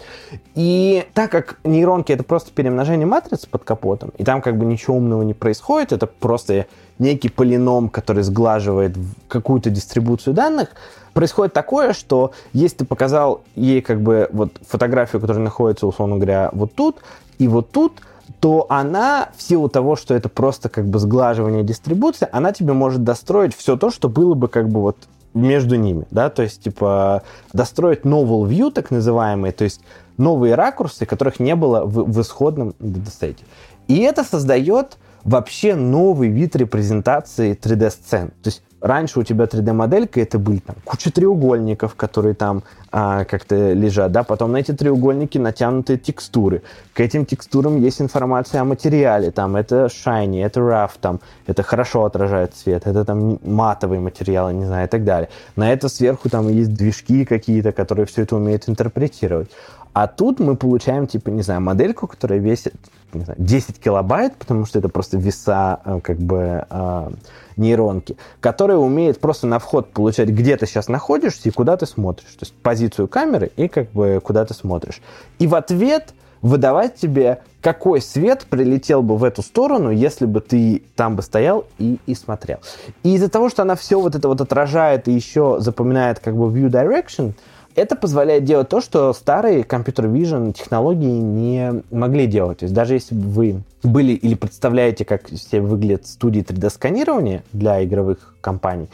[0.55, 4.97] И так как нейронки это просто перемножение матриц под капотом, и там как бы ничего
[4.97, 6.67] умного не происходит, это просто
[6.99, 8.97] некий полином, который сглаживает
[9.29, 10.71] какую-то дистрибуцию данных,
[11.13, 16.51] происходит такое, что если ты показал ей как бы вот фотографию, которая находится, условно говоря,
[16.53, 16.99] вот тут,
[17.39, 18.01] и вот тут,
[18.41, 23.05] то она, в силу того, что это просто как бы сглаживание дистрибуции, она тебе может
[23.05, 24.97] достроить все то, что было бы как бы вот
[25.35, 29.81] между ними, да, то есть, типа, достроить novel view, так называемые, то есть
[30.19, 33.45] новые ракурсы, которых не было в, в исходном датасете.
[33.89, 38.29] И это создает вообще новый вид репрезентации 3D-сцен.
[38.43, 43.73] То есть раньше у тебя 3D-моделька, это были там куча треугольников, которые там а, как-то
[43.73, 46.63] лежат, да, потом на эти треугольники натянуты текстуры.
[46.93, 52.05] К этим текстурам есть информация о материале, там, это shiny, это rough, там, это хорошо
[52.05, 55.31] отражает свет, это там матовый материал, не знаю, и так далее.
[55.57, 59.51] На это сверху там есть движки какие-то, которые все это умеют интерпретировать.
[59.95, 62.75] А тут мы получаем, типа, не знаю, модельку, которая весит
[63.13, 67.11] не знаю, 10 килобайт, потому что это просто веса э, как бы э,
[67.57, 72.33] нейронки, которая умеет просто на вход получать, где ты сейчас находишься и куда ты смотришь.
[72.33, 75.01] То есть позицию камеры и как бы куда ты смотришь.
[75.39, 80.83] И в ответ выдавать тебе, какой свет прилетел бы в эту сторону, если бы ты
[80.97, 82.59] там бы стоял и, и смотрел.
[83.05, 86.47] И из-за того, что она все вот это вот отражает и еще запоминает как бы
[86.47, 87.35] view direction,
[87.75, 92.59] это позволяет делать то, что старые компьютер vision технологии не могли делать.
[92.59, 98.37] То есть даже если вы были или представляете, как себе выглядят студии 3D-сканирования для игровых
[98.41, 98.89] компаний,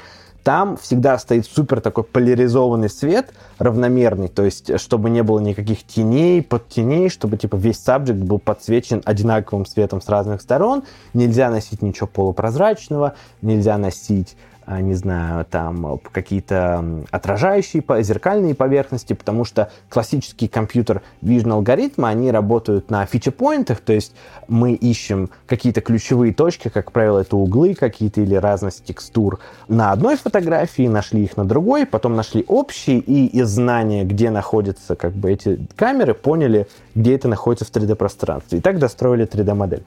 [0.48, 6.42] там всегда стоит супер такой поляризованный свет, равномерный, то есть чтобы не было никаких теней,
[6.42, 10.84] подтеней, чтобы типа весь сабжект был подсвечен одинаковым светом с разных сторон.
[11.12, 14.36] Нельзя носить ничего полупрозрачного, нельзя носить
[14.80, 22.90] не знаю, там какие-то отражающие зеркальные поверхности, потому что классические компьютер vision алгоритмы, они работают
[22.90, 24.14] на фича-поинтах, то есть
[24.46, 30.16] мы ищем какие-то ключевые точки, как правило, это углы какие-то или разность текстур на одной
[30.16, 35.32] фотографии, нашли их на другой, потом нашли общие, и из знания, где находятся как бы
[35.32, 38.58] эти камеры, поняли, где это находится в 3D-пространстве.
[38.58, 39.84] И так достроили 3D-модель.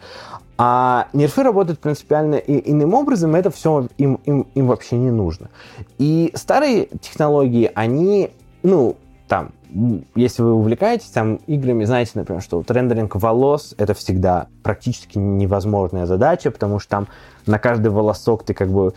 [0.63, 5.49] А нерфы работают принципиально и, иным образом, это все им, им, им вообще не нужно.
[5.97, 8.29] И старые технологии, они,
[8.61, 8.95] ну,
[9.27, 9.53] там,
[10.13, 16.05] если вы увлекаетесь там играми, знаете, например, что вот рендеринг волос— это всегда практически невозможная
[16.05, 17.07] задача, потому что там
[17.47, 18.93] на каждый волосок ты как бы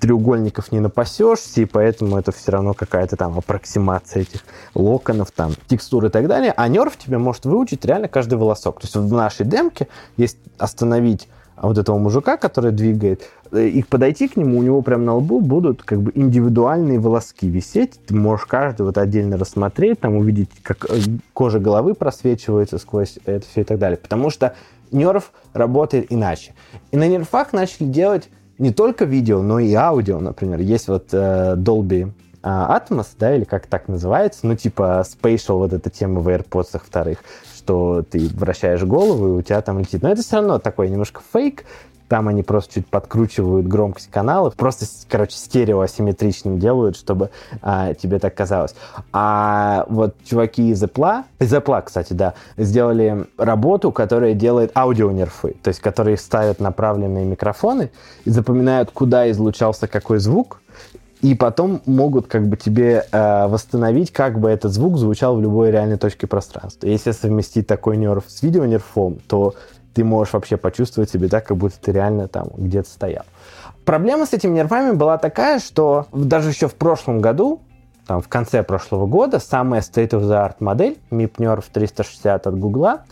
[0.00, 4.40] треугольников не напасешься, и поэтому это все равно какая-то там аппроксимация этих
[4.74, 6.52] локонов, там, текстур и так далее.
[6.56, 8.80] А нерв тебе может выучить реально каждый волосок.
[8.80, 13.22] То есть в нашей демке есть остановить вот этого мужика, который двигает,
[13.52, 18.00] их подойти к нему, у него прям на лбу будут как бы индивидуальные волоски висеть.
[18.06, 20.98] Ты можешь каждый вот отдельно рассмотреть, там увидеть, как э,
[21.32, 23.96] кожа головы просвечивается сквозь это все и так далее.
[23.96, 24.54] Потому что
[24.90, 26.54] нерв работает иначе.
[26.90, 28.28] И на нерфах начали делать
[28.58, 30.60] не только видео, но и аудио, например.
[30.60, 35.72] Есть вот э, Dolby а, Atmos, да, или как так называется, ну, типа Spatial, вот
[35.72, 37.18] эта тема в AirPods вторых,
[37.56, 40.02] что ты вращаешь голову, и у тебя там летит.
[40.02, 41.64] Но это все равно такой немножко фейк,
[42.08, 47.30] там они просто чуть подкручивают громкость каналов, просто, короче, стереоасимметричным делают, чтобы
[47.62, 48.74] а, тебе так казалось.
[49.12, 55.68] А вот чуваки из Apple, из Apple, кстати, да, сделали работу, которая делает аудионерфы, то
[55.68, 57.90] есть которые ставят направленные микрофоны
[58.24, 60.60] и запоминают, куда излучался какой звук,
[61.22, 65.70] и потом могут как бы тебе э, восстановить, как бы этот звук звучал в любой
[65.70, 66.86] реальной точке пространства.
[66.86, 69.54] Если совместить такой нерв с видеонерфом, то
[69.96, 73.24] ты можешь вообще почувствовать себя так, как будто ты реально там где-то стоял.
[73.86, 77.60] Проблема с этими нервами была такая, что даже еще в прошлом году,
[78.06, 83.04] там, в конце прошлого года, самая state-of-the-art модель MIP Nerf 360 от Гугла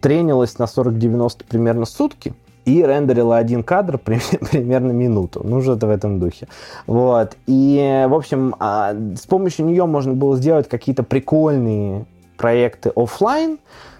[0.00, 2.32] тренилась на 40-90 примерно сутки
[2.64, 5.42] и рендерила один кадр примерно минуту.
[5.44, 6.48] Ну, что-то в этом духе.
[6.86, 7.36] Вот.
[7.46, 12.06] И, в общем, а, с помощью нее можно было сделать какие-то прикольные
[12.38, 13.58] проекты офлайн,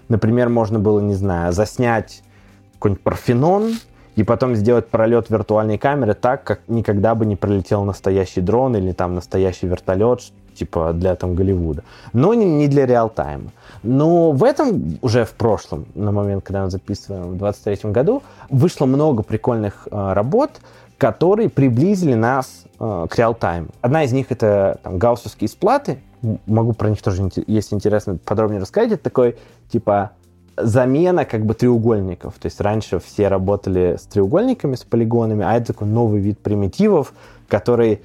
[0.09, 2.21] Например, можно было, не знаю, заснять
[2.73, 3.73] какой-нибудь Парфенон
[4.15, 8.91] и потом сделать пролет виртуальной камеры так, как никогда бы не пролетел настоящий дрон или
[8.91, 10.21] там настоящий вертолет,
[10.55, 11.83] типа для там Голливуда.
[12.13, 13.51] Но не, не для реал-тайма.
[13.83, 18.85] Но в этом уже в прошлом, на момент, когда мы записываем, в 23 году, вышло
[18.85, 20.51] много прикольных э, работ,
[20.97, 23.67] которые приблизили нас э, к реал-тайму.
[23.81, 25.99] Одна из них это там, гауссовские сплаты.
[26.45, 28.93] Могу про них тоже, если интересно, подробнее рассказать.
[28.93, 29.37] Это такой
[29.69, 30.11] типа
[30.57, 32.35] замена как бы треугольников.
[32.35, 37.13] То есть раньше все работали с треугольниками, с полигонами, а это такой новый вид примитивов,
[37.47, 38.01] который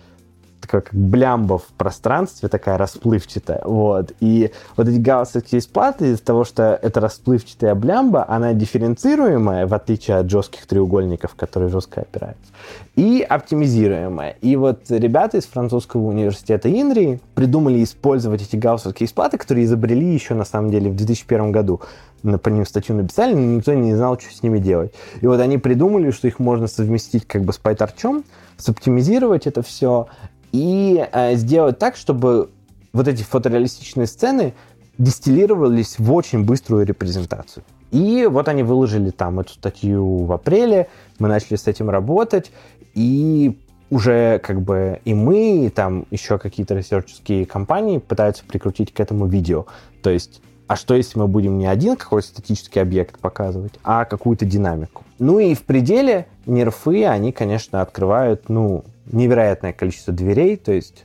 [0.70, 4.12] как блямба в пространстве, такая расплывчатая, вот.
[4.20, 10.18] И вот эти гауссовские сплаты из-за того, что это расплывчатая блямба, она дифференцируемая, в отличие
[10.18, 12.52] от жестких треугольников, которые жестко опираются,
[12.94, 14.36] и оптимизируемая.
[14.42, 20.34] И вот ребята из французского университета Инри придумали использовать эти гауссовские сплаты, которые изобрели еще,
[20.34, 21.80] на самом деле, в 2001 году
[22.22, 24.92] по ним статью написали, но никто не знал, что с ними делать.
[25.20, 28.24] И вот они придумали, что их можно совместить как бы с PyTorch,
[28.58, 30.06] соптимизировать это все
[30.52, 32.50] и э, сделать так, чтобы
[32.92, 34.54] вот эти фотореалистичные сцены
[34.98, 37.64] дистиллировались в очень быструю репрезентацию.
[37.90, 40.88] И вот они выложили там эту статью в апреле,
[41.18, 42.52] мы начали с этим работать,
[42.94, 43.58] и
[43.90, 49.26] уже как бы и мы, и там еще какие-то ресерческие компании пытаются прикрутить к этому
[49.26, 49.66] видео.
[50.02, 54.44] То есть, а что если мы будем не один какой-то статический объект показывать, а какую-то
[54.44, 55.02] динамику?
[55.18, 61.04] Ну и в пределе нерфы, они, конечно, открывают, ну, невероятное количество дверей, то есть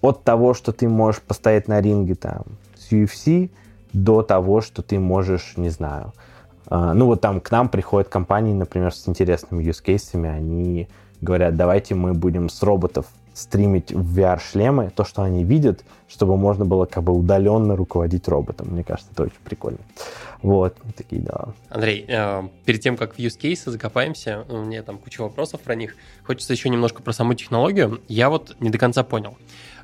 [0.00, 2.44] от того, что ты можешь постоять на ринге там
[2.76, 3.50] с UFC,
[3.92, 6.12] до того, что ты можешь, не знаю,
[6.70, 10.88] э, ну вот там к нам приходят компании, например, с интересными cases, они
[11.20, 16.64] говорят, давайте мы будем с роботов стримить в VR-шлемы то, что они видят, чтобы можно
[16.64, 18.68] было как бы удаленно руководить роботом.
[18.70, 19.78] Мне кажется, это очень прикольно.
[20.40, 21.52] Вот, такие дела.
[21.68, 25.74] Андрей, э, перед тем, как в use case закопаемся, у меня там куча вопросов про
[25.74, 28.00] них, хочется еще немножко про саму технологию.
[28.08, 29.36] Я вот не до конца понял.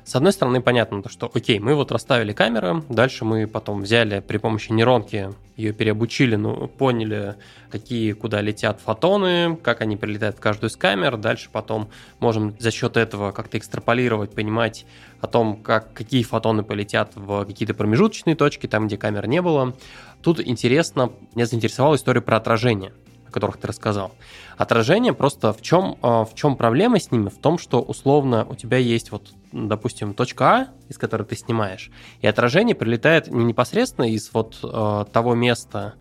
[0.05, 4.19] С одной стороны, понятно, то, что, окей, мы вот расставили камеры, дальше мы потом взяли
[4.19, 7.35] при помощи нейронки, ее переобучили, ну, поняли,
[7.71, 11.89] какие куда летят фотоны, как они прилетают в каждую из камер, дальше потом
[12.19, 14.85] можем за счет этого как-то экстраполировать, понимать
[15.21, 19.73] о том, как, какие фотоны полетят в какие-то промежуточные точки, там, где камер не было.
[20.21, 22.91] Тут интересно, меня заинтересовала история про отражение
[23.33, 24.11] которых ты рассказал.
[24.57, 27.29] Отражение просто в чем, а, в чем проблема с ними?
[27.29, 31.91] В том, что условно у тебя есть вот, допустим, точка А, из которой ты снимаешь,
[32.21, 35.93] и отражение прилетает не непосредственно из вот э, того места,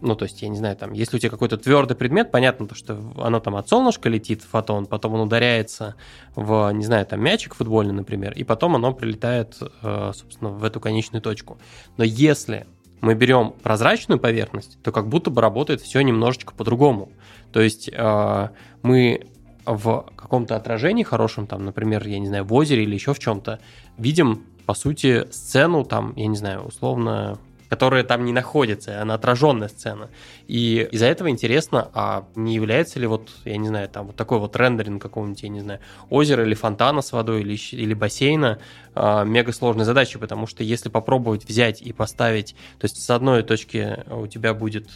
[0.00, 2.74] ну, то есть, я не знаю, там, если у тебя какой-то твердый предмет, понятно, то,
[2.74, 5.94] что оно там от солнышка летит, фотон, потом он ударяется
[6.34, 10.80] в, не знаю, там, мячик футбольный, например, и потом оно прилетает, э, собственно, в эту
[10.80, 11.58] конечную точку.
[11.96, 12.66] Но если
[13.00, 17.10] мы берем прозрачную поверхность, то как будто бы работает все немножечко по-другому.
[17.52, 18.48] То есть э,
[18.82, 19.26] мы
[19.66, 23.60] в каком-то отражении хорошем, там, например, я не знаю, в озере или еще в чем-то,
[23.98, 27.38] видим по сути, сцену там, я не знаю, условно
[27.68, 30.08] которая там не находится, она отраженная сцена.
[30.46, 34.38] И из-за этого интересно, а не является ли вот, я не знаю, там вот такой
[34.38, 38.60] вот рендеринг какого-нибудь, я не знаю, озера или фонтана с водой или, или бассейна
[38.94, 43.42] э, мега сложной задачей, потому что если попробовать взять и поставить, то есть с одной
[43.42, 44.88] точки у тебя будет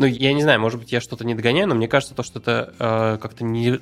[0.00, 2.40] ну, я не знаю, может быть, я что-то не догоняю, но мне кажется, то, что
[2.40, 3.80] это э, как-то не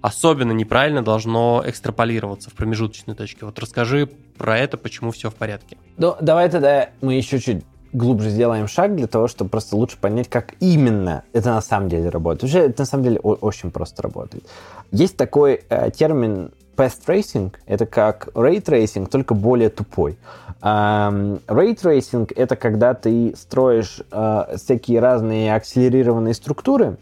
[0.00, 3.46] особенно неправильно должно экстраполироваться в промежуточной точке.
[3.46, 5.78] Вот расскажи про это, почему все в порядке.
[5.96, 10.28] Ну, давай тогда мы еще чуть глубже сделаем шаг для того, чтобы просто лучше понять,
[10.28, 12.42] как именно это на самом деле работает.
[12.44, 14.44] Уже это на самом деле очень просто работает.
[14.90, 20.16] Есть такой э, термин Path Tracing— это как Ray Tracing, только более тупой.
[20.62, 26.96] Um, Ray Tracing— это когда ты строишь uh, всякие разные акселерированные структуры,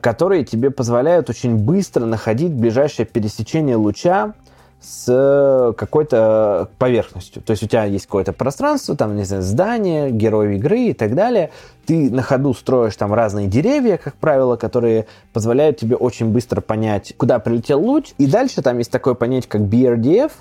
[0.00, 4.34] которые тебе позволяют очень быстро находить ближайшее пересечение луча
[4.80, 7.42] с какой-то поверхностью.
[7.42, 11.14] То есть у тебя есть какое-то пространство, там, не знаю, здание, герой игры и так
[11.14, 11.50] далее.
[11.84, 17.14] Ты на ходу строишь там разные деревья, как правило, которые позволяют тебе очень быстро понять,
[17.16, 18.12] куда прилетел луч.
[18.18, 20.32] И дальше там есть такое понятие, как BRDF,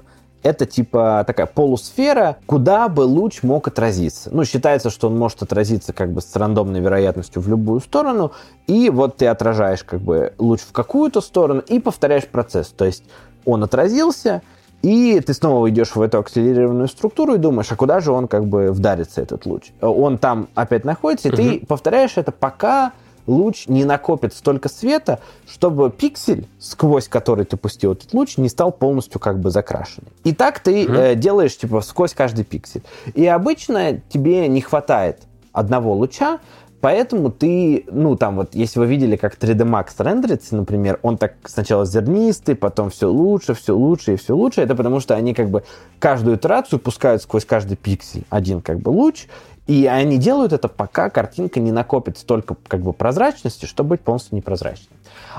[0.41, 4.29] это типа такая полусфера, куда бы луч мог отразиться.
[4.31, 8.31] Ну, считается, что он может отразиться как бы с рандомной вероятностью в любую сторону,
[8.65, 12.67] и вот ты отражаешь как бы луч в какую-то сторону и повторяешь процесс.
[12.69, 13.03] То есть
[13.49, 14.41] он отразился,
[14.81, 18.45] и ты снова идешь в эту акселерированную структуру и думаешь, а куда же он как
[18.45, 19.71] бы вдарится, этот луч?
[19.81, 21.37] Он там опять находится, и угу.
[21.37, 22.93] ты повторяешь это, пока
[23.27, 28.71] луч не накопит столько света, чтобы пиксель, сквозь который ты пустил этот луч, не стал
[28.71, 30.11] полностью как бы закрашенный.
[30.23, 30.93] И так ты угу.
[30.93, 32.81] э, делаешь типа сквозь каждый пиксель.
[33.13, 36.39] И обычно тебе не хватает одного луча,
[36.81, 41.33] Поэтому ты, ну, там вот, если вы видели, как 3D Max рендерится, например, он так
[41.45, 44.61] сначала зернистый, потом все лучше, все лучше и все лучше.
[44.61, 45.63] Это потому что они как бы
[45.99, 49.27] каждую итерацию пускают сквозь каждый пиксель один как бы луч,
[49.67, 54.37] и они делают это, пока картинка не накопит столько как бы прозрачности, чтобы быть полностью
[54.37, 54.97] непрозрачной.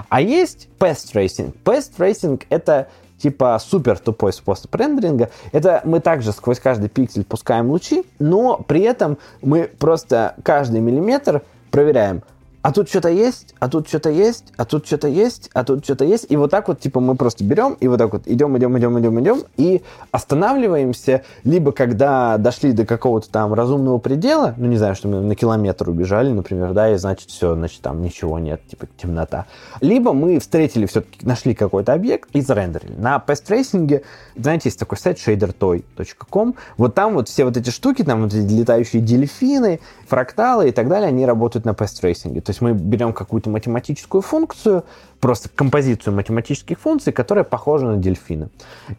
[0.08, 1.54] А есть path tracing.
[1.64, 2.88] Path tracing— это
[3.20, 5.30] типа супер тупой способ рендеринга.
[5.52, 11.42] Это мы также сквозь каждый пиксель пускаем лучи, но при этом мы просто каждый миллиметр
[11.70, 12.22] проверяем,
[12.62, 16.04] а тут что-то есть, а тут что-то есть, а тут что-то есть, а тут что-то
[16.04, 16.26] есть.
[16.28, 19.00] И вот так вот, типа, мы просто берем и вот так вот идем, идем, идем,
[19.00, 24.94] идем, идем, и останавливаемся, либо когда дошли до какого-то там разумного предела, ну, не знаю,
[24.94, 28.86] что мы на километр убежали, например, да, и значит, все, значит, там ничего нет, типа,
[28.98, 29.46] темнота.
[29.80, 32.94] Либо мы встретили, все-таки нашли какой-то объект и зарендерили.
[32.98, 34.02] На Tracing,
[34.36, 38.52] знаете, есть такой сайт shadertoy.com, вот там вот все вот эти штуки, там вот эти
[38.52, 42.49] летающие дельфины, фракталы и так далее, они работают на Tracing.
[42.50, 44.82] То есть мы берем какую-то математическую функцию,
[45.20, 48.48] просто композицию математических функций, которая похожа на дельфина.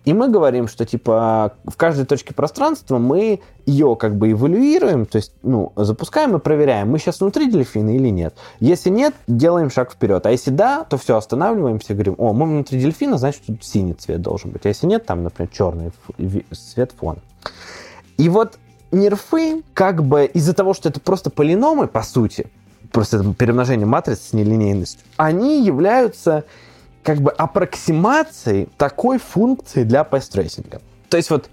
[0.06, 5.18] И мы говорим, что типа в каждой точке пространства мы ее как бы эволюируем, то
[5.18, 8.36] есть ну, запускаем и проверяем, мы сейчас внутри дельфина или нет.
[8.62, 10.26] Если нет, делаем шаг вперед.
[10.26, 14.22] А если да, то все, останавливаемся говорим, о, мы внутри дельфина, значит, тут синий цвет
[14.22, 14.66] должен быть.
[14.66, 15.91] А если нет, там, например, черный
[16.54, 17.20] цвет фона.
[18.16, 18.58] И вот
[18.93, 22.47] нерфы, как бы из-за того, что это просто полиномы, по сути,
[22.92, 26.44] просто перемножение матриц с нелинейностью, они являются
[27.04, 30.82] как бы аппроксимацией такой функции для path tracing а.
[31.10, 31.50] То есть вот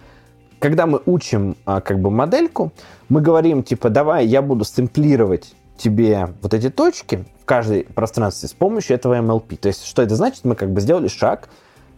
[0.58, 2.72] когда мы учим а, как бы модельку,
[3.08, 8.52] мы говорим типа давай я буду сэмплировать тебе вот эти точки в каждой пространстве с
[8.52, 9.56] помощью этого MLP.
[9.56, 10.44] То есть что это значит?
[10.44, 11.48] Мы как бы сделали шаг,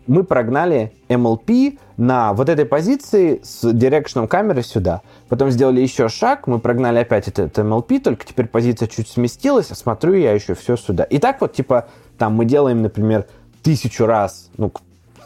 [0.06, 5.02] мы прогнали MLP на вот этой позиции с direction ом камеры сюда.
[5.28, 9.74] Потом сделали еще шаг, мы прогнали опять этот MLP, только теперь позиция чуть сместилась, а
[9.74, 11.04] смотрю я еще все сюда.
[11.04, 11.88] И так вот, типа,
[12.18, 13.26] там мы делаем, например,
[13.62, 14.72] тысячу раз, ну,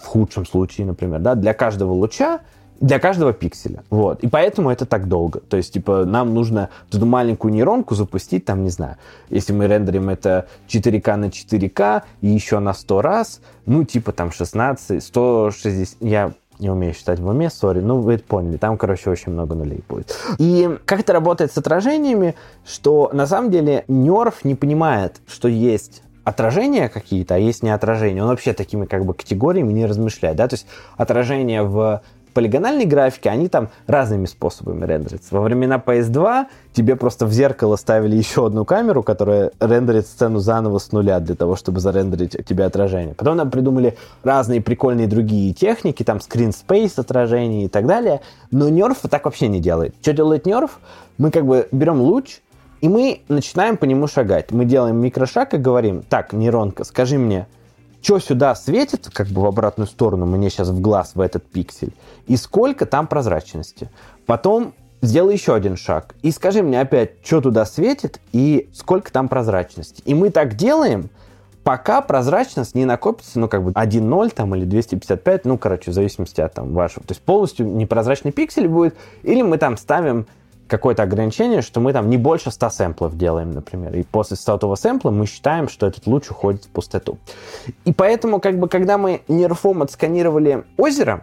[0.03, 2.41] в худшем случае, например, да, для каждого луча,
[2.81, 3.83] для каждого пикселя.
[3.91, 4.23] Вот.
[4.23, 5.41] И поэтому это так долго.
[5.41, 8.97] То есть, типа, нам нужно эту маленькую нейронку запустить, там, не знаю,
[9.31, 14.33] если мы рендерим это 4К на 4К и еще на 100 раз, ну, типа, там,
[14.33, 19.11] 16, 160, я не умею считать в уме, сори, ну вы это поняли, там, короче,
[19.11, 20.17] очень много нулей будет.
[20.39, 26.03] И как это работает с отражениями, что на самом деле нерв не понимает, что есть
[26.23, 28.23] отражения какие-то, а есть не отражения.
[28.23, 30.67] Он вообще такими как бы категориями не размышляет, да, то есть
[30.97, 32.03] отражение в
[32.35, 35.29] полигональной графики, они там разными способами рендерятся.
[35.35, 40.79] Во времена PS2 тебе просто в зеркало ставили еще одну камеру, которая рендерит сцену заново
[40.79, 43.15] с нуля для того, чтобы зарендерить тебе отражение.
[43.15, 48.21] Потом нам придумали разные прикольные другие техники, там screen space отражение и так далее.
[48.51, 49.95] Но Nerf так вообще не делает.
[50.03, 50.73] Что делает Nerf?
[51.17, 52.41] Мы как бы берем луч,
[52.81, 54.51] и мы начинаем по нему шагать.
[54.51, 57.47] Мы делаем микрошаг и говорим, так, нейронка, скажи мне,
[58.05, 61.95] что сюда светит, как бы в обратную сторону, мне сейчас в глаз, в этот пиксель,
[62.27, 63.91] и сколько там прозрачности.
[64.27, 69.29] Потом сделай еще один шаг и скажи мне опять, что туда светит и сколько там
[69.29, 70.03] прозрачности.
[70.05, 71.09] И мы так делаем,
[71.63, 76.43] пока прозрачность не накопится, ну, как бы 1.0 там или 255, ну, короче, в зависимости
[76.43, 77.07] от там вашего.
[77.07, 80.27] То есть полностью непрозрачный пиксель будет, или мы там ставим
[80.75, 83.95] какое-то ограничение, что мы там не больше 100 сэмплов делаем, например.
[83.97, 87.19] И после 100 сэмпла мы считаем, что этот луч уходит в пустоту.
[87.85, 91.23] И поэтому, как бы, когда мы нейрофом отсканировали озеро,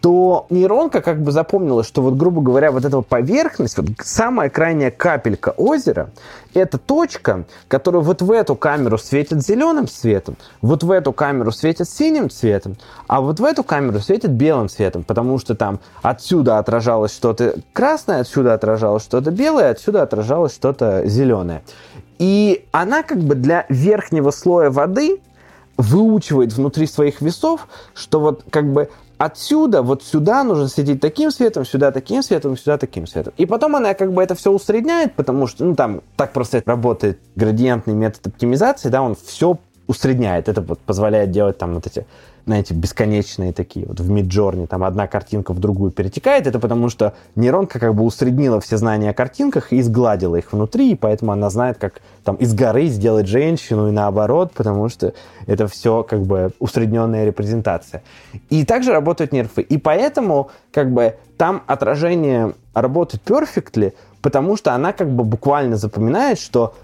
[0.00, 4.90] то нейронка как бы запомнила, что вот, грубо говоря, вот эта поверхность, вот самая крайняя
[4.90, 6.10] капелька озера,
[6.54, 11.88] это точка, которая вот в эту камеру светит зеленым цветом, вот в эту камеру светит
[11.88, 12.76] синим цветом,
[13.08, 18.20] а вот в эту камеру светит белым цветом, потому что там отсюда отражалось что-то красное,
[18.20, 21.62] отсюда отражалось что-то белое, отсюда отражалось что-то зеленое.
[22.18, 25.20] И она как бы для верхнего слоя воды
[25.76, 28.88] выучивает внутри своих весов, что вот как бы
[29.18, 33.32] отсюда вот сюда нужно светить таким светом, сюда таким светом, сюда таким светом.
[33.36, 37.18] И потом она как бы это все усредняет, потому что, ну, там, так просто работает
[37.34, 40.48] градиентный метод оптимизации, да, он все усредняет.
[40.48, 42.06] Это вот позволяет делать там вот эти
[42.46, 43.86] знаете, бесконечные такие.
[43.86, 46.46] Вот в Midjourney там одна картинка в другую перетекает.
[46.46, 50.92] Это потому что нейронка как бы усреднила все знания о картинках и сгладила их внутри,
[50.92, 55.12] и поэтому она знает, как там из горы сделать женщину и наоборот, потому что
[55.46, 58.04] это все как бы усредненная репрезентация.
[58.48, 59.62] И также работают нервы.
[59.62, 63.92] И поэтому как бы там отражение работает perfectly,
[64.22, 66.74] потому что она как бы буквально запоминает, что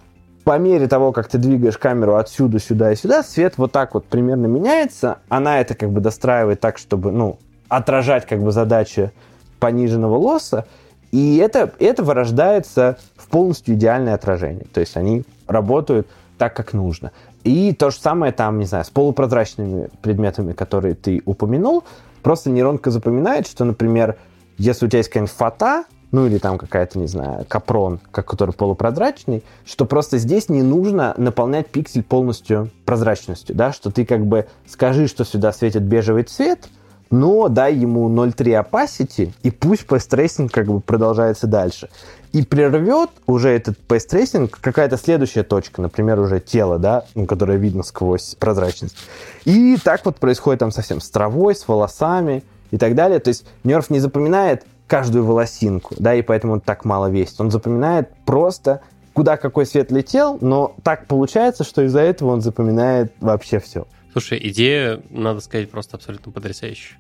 [0.45, 4.05] по мере того, как ты двигаешь камеру отсюда, сюда и сюда, свет вот так вот
[4.07, 5.19] примерно меняется.
[5.29, 7.39] Она это как бы достраивает так, чтобы, ну,
[7.69, 9.13] отражать как бы задачи
[9.61, 10.67] пониженного лосса.
[11.13, 14.67] И это, это вырождается в полностью идеальное отражение.
[14.73, 16.09] То есть они работают
[16.39, 17.13] так, как нужно.
[17.45, 21.85] И то же самое там, не знаю, с полупрозрачными предметами, которые ты упомянул.
[22.23, 24.17] Просто нейронка запоминает, что, например,
[24.59, 29.43] если у тебя есть какая-нибудь фата, ну или там какая-то, не знаю, капрон, который полупрозрачный,
[29.65, 35.09] что просто здесь не нужно наполнять пиксель полностью прозрачностью, да, что ты как бы скажи,
[35.09, 36.69] что сюда светит бежевый цвет,
[37.11, 41.89] но дай ему 0.3 opacity, и пусть pace как бы продолжается дальше.
[42.33, 47.83] И прервет уже этот pace какая-то следующая точка, например, уже тело, да, ну, которое видно
[47.83, 48.97] сквозь прозрачность.
[49.45, 53.19] И так вот происходит там совсем с травой, с волосами и так далее.
[53.19, 57.41] То есть нерв не запоминает каждую волосинку, да, и поэтому он так мало весит.
[57.41, 58.83] Он запоминает просто,
[59.15, 63.87] куда какой свет летел, но так получается, что из-за этого он запоминает вообще все.
[64.13, 66.99] Слушай, идея, надо сказать, просто абсолютно потрясающая.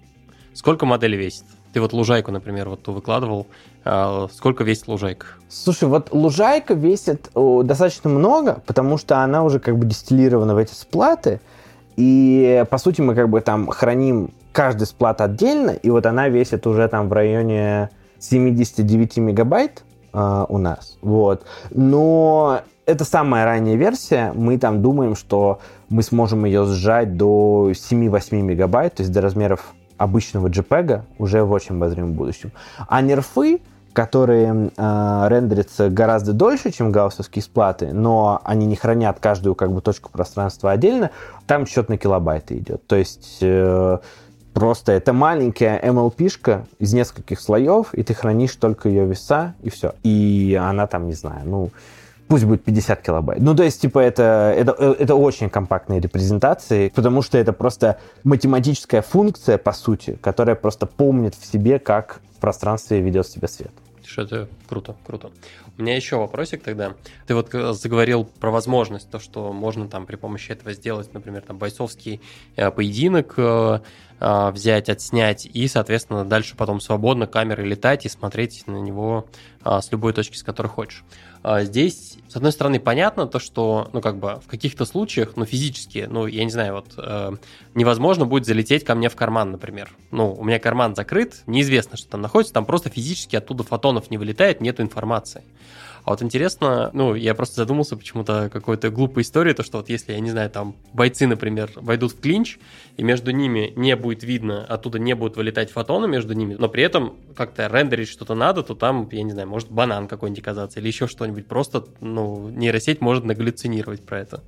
[0.55, 1.44] Сколько модель весит?
[1.74, 3.47] Ты вот лужайку, например, вот ту выкладывал.
[3.85, 5.27] А сколько весит лужайка?
[5.51, 10.73] Слушай, вот лужайка весит достаточно много, потому что она уже как бы дистиллирована в эти
[10.73, 11.43] сплаты.
[11.97, 16.66] И, по сути, мы как бы там храним каждый сплат отдельно, и вот она весит
[16.66, 20.99] уже там в районе 79 мегабайт э, у нас.
[21.03, 21.45] Вот.
[21.70, 24.33] Но это самая ранняя версия.
[24.35, 29.74] Мы там думаем, что мы сможем ее сжать до 7-8 мегабайт, то есть до размеров
[29.99, 32.53] обычного JPEG уже в очень обозримом будущем.
[32.89, 33.61] А нерфы,
[33.93, 39.81] которые э, рендерятся гораздо дольше, чем гауссовские сплаты, но они не хранят каждую как бы
[39.81, 41.11] точку пространства отдельно,
[41.47, 42.87] там счет на килобайты идет.
[42.87, 43.99] То есть э,
[44.53, 49.95] Просто это маленькая MLP-шка из нескольких слоев, и ты хранишь только ее веса, и все.
[50.03, 51.70] И она там, не знаю, ну,
[52.29, 53.41] пусть будет 50 килобайт.
[53.41, 59.03] Ну, то есть, типа, это, это, это очень компактные репрезентации, потому что это просто математическая
[59.03, 63.73] функция, по сути, которая просто помнит в себе, как в пространстве ведет себя свет.
[64.16, 65.31] Это круто, круто.
[65.79, 66.95] У меня еще вопросик тогда.
[67.27, 71.43] Ты вот э, заговорил про возможность, то, что можно там при помощи этого сделать, например,
[71.43, 72.20] там бойцовский
[72.57, 73.81] э, поединок, э,
[74.23, 79.27] взять, отснять и, соответственно, дальше потом свободно камерой летать и смотреть на него
[79.65, 81.05] а, с любой точки, с которой хочешь.
[81.43, 85.44] А, здесь, с одной стороны, понятно то, что, ну, как бы в каких-то случаях, ну,
[85.44, 87.32] физически, ну, я не знаю, вот э,
[87.74, 89.90] невозможно будет залететь ко мне в карман, например.
[90.11, 94.19] Ну, у меня карман закрыт, неизвестно, что там находится, там просто физически оттуда фотонов не
[94.19, 95.43] вылетает, нет информации.
[96.05, 100.12] А вот интересно, ну, я просто задумался почему-то какой-то глупой истории, то, что вот если,
[100.12, 102.59] я не знаю, там бойцы, например, войдут в клинч,
[102.97, 106.83] и между ними не будет видно, оттуда не будут вылетать фотоны между ними, но при
[106.83, 110.89] этом как-то рендерить что-то надо, то там, я не знаю, может банан какой-нибудь оказаться или
[110.89, 111.47] еще что-нибудь.
[111.47, 114.43] Просто, ну, нейросеть может нагаллюцинировать про это.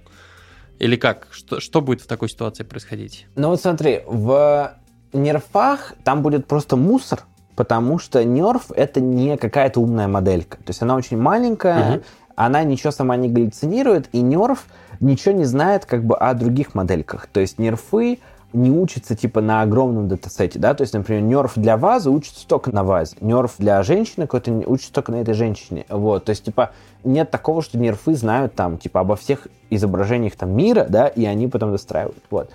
[0.80, 1.28] Или как?
[1.30, 3.26] Что, что будет в такой ситуации происходить?
[3.36, 4.74] Ну вот смотри, в
[5.12, 7.22] нерфах там будет просто мусор,
[7.56, 10.58] потому что Nerf это не какая-то умная моделька.
[10.58, 12.02] То есть она очень маленькая, угу.
[12.36, 14.58] она ничего сама не галлюцинирует, и Nerf
[15.00, 17.26] ничего не знает как бы о других модельках.
[17.26, 18.18] То есть нерфы
[18.54, 22.70] не учится типа на огромном датасете, да, то есть, например, нерф для вазы учится только
[22.70, 26.70] на вазе, нерф для женщины какой-то учится только на этой женщине, вот, то есть, типа,
[27.02, 31.48] нет такого, что нерфы знают там, типа, обо всех изображениях там мира, да, и они
[31.48, 32.50] потом достраивают, вот.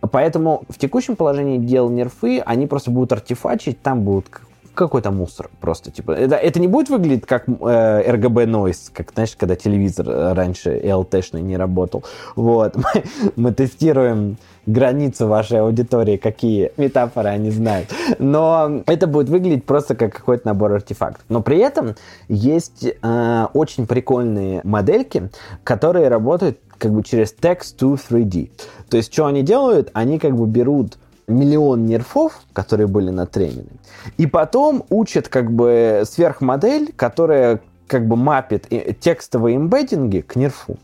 [0.00, 4.26] Поэтому в текущем положении дел нерфы, они просто будут артефачить, там будут
[4.74, 9.34] какой-то мусор просто, типа, это, это не будет выглядеть как э, RGB noise, как, знаешь,
[9.36, 12.04] когда телевизор раньше LT-шный не работал,
[12.36, 13.04] вот, мы,
[13.36, 14.36] мы тестируем
[14.66, 17.90] границы вашей аудитории, какие метафоры они знают.
[18.18, 21.24] Но это будет выглядеть просто как какой-то набор артефактов.
[21.28, 21.94] Но при этом
[22.28, 25.30] есть э, очень прикольные модельки,
[25.64, 28.50] которые работают как бы через Text to 3D.
[28.88, 29.90] То есть, что они делают?
[29.92, 33.68] Они как бы берут миллион нерфов, которые были натренены,
[34.16, 38.66] и потом учат как бы сверхмодель, которая как бы мапит
[39.00, 40.78] текстовые эмбеддинги к нерфу.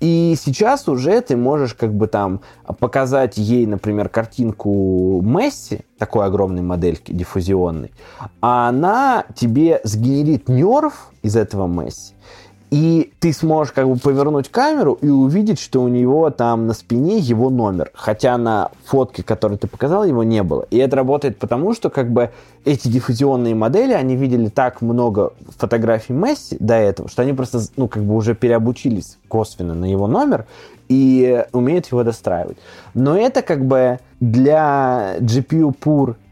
[0.00, 2.40] И сейчас уже ты можешь как бы там
[2.80, 7.92] показать ей, например, картинку Месси, такой огромной модельки диффузионной,
[8.40, 12.14] а она тебе сгенерит нерф из этого Месси,
[12.70, 17.18] и ты сможешь как бы повернуть камеру и увидеть, что у него там на спине
[17.18, 17.90] его номер.
[17.94, 20.66] Хотя на фотке, которую ты показал, его не было.
[20.70, 22.30] И это работает потому, что как бы
[22.64, 27.88] эти диффузионные модели, они видели так много фотографий Месси до этого, что они просто, ну,
[27.88, 30.46] как бы уже переобучились косвенно на его номер
[30.88, 32.58] и умеют его достраивать.
[32.94, 36.29] Но это как бы для GPU poor Э,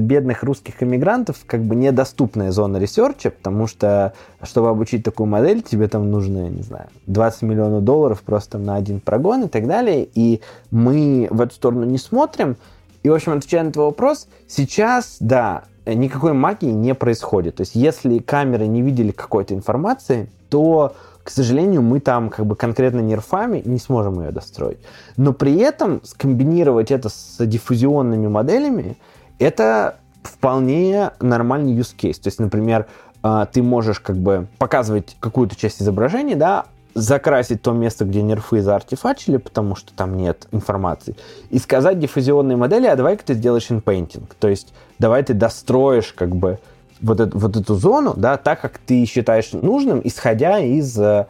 [0.00, 5.62] бедных русских иммигрантов как бы недоступная зона research а, потому что, чтобы обучить такую модель,
[5.62, 10.08] тебе там нужно, не знаю, 20 миллионов долларов просто на один прогон и так далее,
[10.14, 10.40] и
[10.70, 12.56] мы в эту сторону не смотрим.
[13.02, 17.56] И, в общем, отвечая на твой вопрос, сейчас, да, никакой магии не происходит.
[17.56, 22.54] То есть, если камеры не видели какой-то информации, то к сожалению, мы там как бы
[22.54, 24.78] конкретно нерфами не сможем ее достроить.
[25.16, 28.96] Но при этом скомбинировать это с диффузионными моделями
[29.38, 32.20] это вполне нормальный use case.
[32.20, 32.86] То есть, например,
[33.22, 38.62] а, ты можешь как бы показывать какую-то часть изображения, да, закрасить то место, где нерфы
[38.62, 41.14] заартифачили, потому что там нет информации,
[41.50, 44.34] и сказать диффузионной модели, а давай-ка ты сделаешь инпейнтинг.
[44.34, 46.58] То есть давай ты достроишь как бы
[47.02, 51.26] вот, эту, вот эту зону, да, так, как ты считаешь нужным, исходя из э,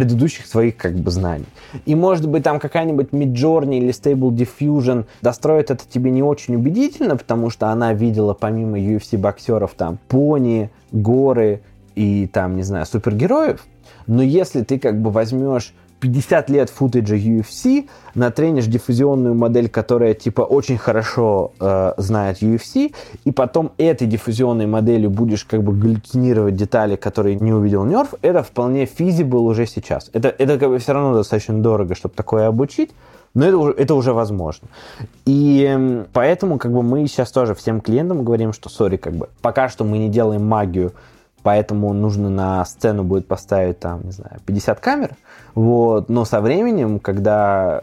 [0.00, 1.44] предыдущих своих как бы знаний.
[1.84, 7.18] И может быть там какая-нибудь Midjourney или Stable Diffusion достроит это тебе не очень убедительно,
[7.18, 11.60] потому что она видела помимо UFC боксеров там пони, горы
[11.96, 13.66] и там, не знаю, супергероев.
[14.06, 20.42] Но если ты как бы возьмешь 50 лет футажа UFC, натренишь диффузионную модель, которая типа
[20.42, 22.94] очень хорошо э, знает UFC,
[23.24, 28.42] и потом этой диффузионной моделью будешь как бы галлюцинировать детали, которые не увидел нерв, это
[28.42, 30.10] вполне feasible уже сейчас.
[30.12, 32.90] Это, это как бы все равно достаточно дорого, чтобы такое обучить,
[33.34, 34.68] но это уже, это уже возможно.
[35.24, 39.68] И поэтому как бы мы сейчас тоже всем клиентам говорим, что, сори, как бы пока
[39.68, 40.92] что мы не делаем магию
[41.42, 45.16] поэтому нужно на сцену будет поставить там, не знаю, 50 камер,
[45.54, 47.82] вот, но со временем, когда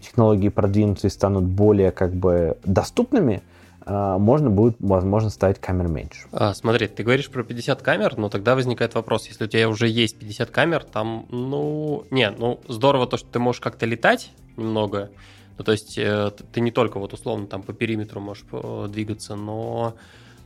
[0.00, 3.42] технологии продвинутся и станут более как бы доступными,
[3.86, 6.26] а, можно будет, возможно, ставить камер меньше.
[6.32, 9.88] А, смотри, ты говоришь про 50 камер, но тогда возникает вопрос, если у тебя уже
[9.88, 15.10] есть 50 камер, там, ну, не, ну, здорово то, что ты можешь как-то летать немного,
[15.58, 19.36] ну, то есть э, ты не только вот условно там по периметру можешь э, двигаться,
[19.36, 19.94] но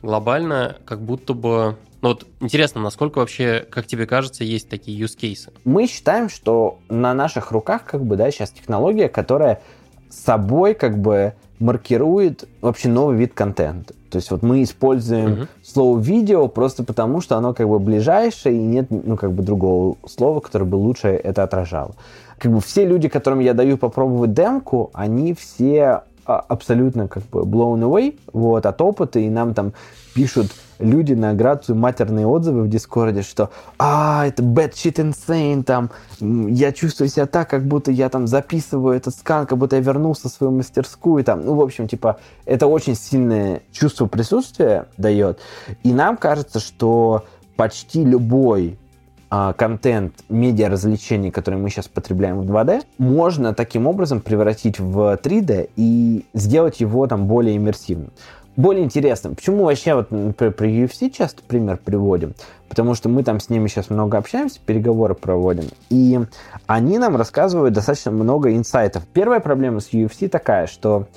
[0.01, 1.77] глобально как будто бы...
[2.01, 5.53] Ну вот интересно, насколько вообще, как тебе кажется, есть такие use cases?
[5.65, 9.61] Мы считаем, что на наших руках как бы, да, сейчас технология, которая
[10.09, 13.93] собой как бы маркирует вообще новый вид контента.
[14.09, 15.47] То есть вот мы используем uh-huh.
[15.63, 19.97] слово видео просто потому, что оно как бы ближайшее, и нет ну как бы другого
[20.07, 21.95] слова, которое бы лучше это отражало.
[22.37, 26.03] Как бы все люди, которым я даю попробовать демку, они все
[26.37, 29.73] абсолютно как бы blown away вот, от опыта, и нам там
[30.13, 30.47] пишут
[30.79, 35.89] люди на грацию матерные отзывы в Дискорде, что «А, это bad shit insane», там,
[36.19, 40.29] «Я чувствую себя так, как будто я там записываю этот скан, как будто я вернулся
[40.29, 45.39] в свою мастерскую», там, ну, в общем, типа, это очень сильное чувство присутствия дает,
[45.83, 47.25] и нам кажется, что
[47.55, 48.88] почти любой а,
[49.29, 55.69] контент медиа развлечений, который мы сейчас потребляем в 2D, можно таким образом превратить в 3D
[55.75, 58.11] и сделать его там более иммерсивным.
[58.55, 59.35] Более интересным.
[59.35, 62.33] Почему вообще вот, например, при UFC часто пример приводим?
[62.67, 65.65] Потому что мы там с ними сейчас много общаемся, переговоры проводим.
[65.89, 66.19] И
[66.67, 69.03] они нам рассказывают достаточно много инсайтов.
[69.13, 71.07] Первая проблема с UFC такая, что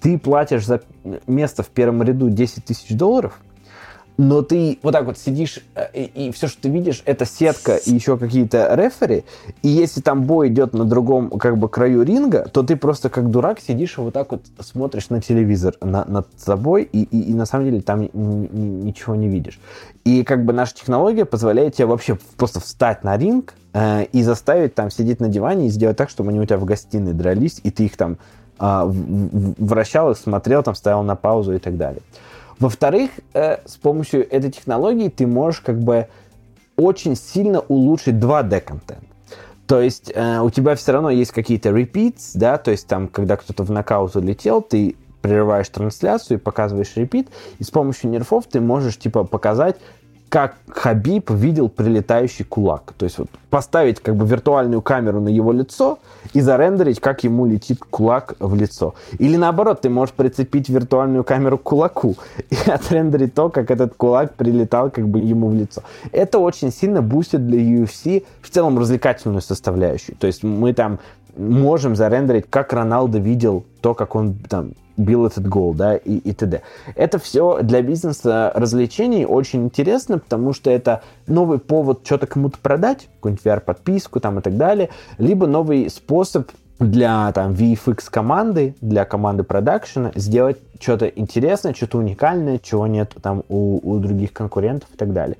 [0.00, 0.80] ты платишь за
[1.26, 3.38] место в первом ряду 10 тысяч долларов,
[4.18, 7.76] но ты вот так вот сидишь, э, и, и все, что ты видишь, это сетка
[7.76, 9.24] и еще какие-то рефери,
[9.62, 13.30] и если там бой идет на другом как бы краю ринга, то ты просто как
[13.30, 17.34] дурак сидишь и вот так вот смотришь на телевизор на, над собой, и, и, и
[17.34, 19.60] на самом деле там ничего не видишь.
[20.04, 24.74] И как бы наша технология позволяет тебе вообще просто встать на ринг э, и заставить
[24.74, 27.70] там сидеть на диване и сделать так, чтобы они у тебя в гостиной дрались, и
[27.70, 28.18] ты их там
[28.58, 32.02] э, вращал их, смотрел, там ставил на паузу и так далее.
[32.58, 36.08] Во-вторых, э, с помощью этой технологии ты можешь как бы
[36.76, 39.04] очень сильно улучшить 2D-контент.
[39.66, 43.36] То есть э, у тебя все равно есть какие-то repeats, да, то есть там, когда
[43.36, 47.28] кто-то в нокаут улетел, ты прерываешь трансляцию и показываешь репит,
[47.58, 49.76] и с помощью нерфов ты можешь, типа, показать,
[50.28, 52.92] как Хабиб видел прилетающий кулак.
[52.98, 55.98] То есть вот поставить как бы виртуальную камеру на его лицо
[56.34, 58.94] и зарендерить, как ему летит кулак в лицо.
[59.18, 62.16] Или наоборот, ты можешь прицепить виртуальную камеру к кулаку
[62.50, 65.82] и отрендерить то, как этот кулак прилетал как бы ему в лицо.
[66.12, 70.16] Это очень сильно бустит для UFC в целом развлекательную составляющую.
[70.16, 70.98] То есть мы там
[71.38, 76.32] можем зарендерить, как Роналдо видел то, как он там бил этот гол, да, и, и
[76.32, 76.62] т.д.
[76.96, 83.08] Это все для бизнеса развлечений очень интересно, потому что это новый повод что-то кому-то продать,
[83.16, 86.50] какую-нибудь VR-подписку там и так далее, либо новый способ
[86.80, 93.44] для там VFX команды, для команды продакшена сделать что-то интересное, что-то уникальное, чего нет там
[93.48, 95.36] у, у других конкурентов и так далее.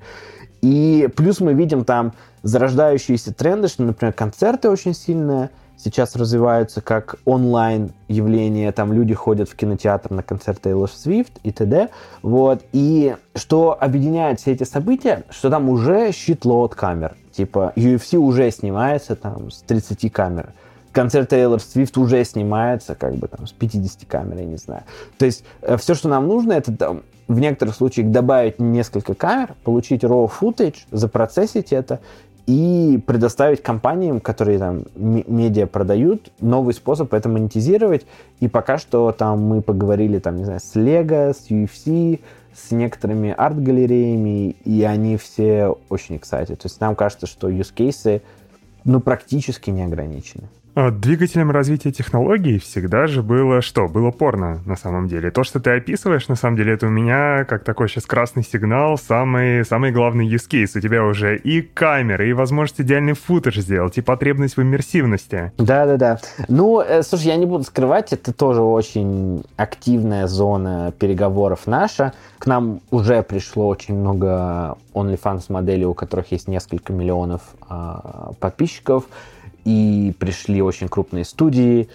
[0.61, 2.13] И плюс мы видим там
[2.43, 5.49] зарождающиеся тренды, что, например, концерты очень сильные
[5.79, 11.51] сейчас развиваются как онлайн явление, там люди ходят в кинотеатр на концерт Тейлор Свифт и
[11.51, 11.89] т.д.
[12.21, 12.63] Вот.
[12.73, 17.15] И что объединяет все эти события, что там уже щитлоуд камер.
[17.31, 20.53] Типа UFC уже снимается там с 30 камер.
[20.91, 24.83] Концерт Тейлор Свифт уже снимается как бы там с 50 камер, я не знаю.
[25.17, 29.53] То есть э, все, что нам нужно, это там, в некоторых случаях добавить несколько камер,
[29.63, 31.99] получить raw footage, запроцессить это
[32.49, 38.07] и предоставить компаниям, которые там медиа продают, новый способ это монетизировать.
[38.39, 42.19] И пока что там мы поговорили там, не знаю, с Lego, с UFC,
[42.55, 46.55] с некоторыми арт-галереями, и они все очень excited.
[46.55, 48.23] То есть нам кажется, что use cases
[48.83, 50.49] ну, практически не ограничены.
[50.75, 53.87] А двигателем развития технологий всегда же было что?
[53.87, 55.31] Было порно, на самом деле.
[55.31, 58.97] То, что ты описываешь, на самом деле, это у меня, как такой сейчас красный сигнал,
[58.97, 60.77] самый, самый главный use case.
[60.77, 65.51] У тебя уже и камеры, и возможность идеальный footage сделать, и потребность в иммерсивности.
[65.57, 66.19] Да-да-да.
[66.47, 72.13] Ну, э, слушай, я не буду скрывать, это тоже очень активная зона переговоров наша.
[72.37, 77.95] К нам уже пришло очень много OnlyFans моделей, у которых есть несколько миллионов э,
[78.39, 79.05] подписчиков
[79.65, 81.89] и пришли очень крупные студии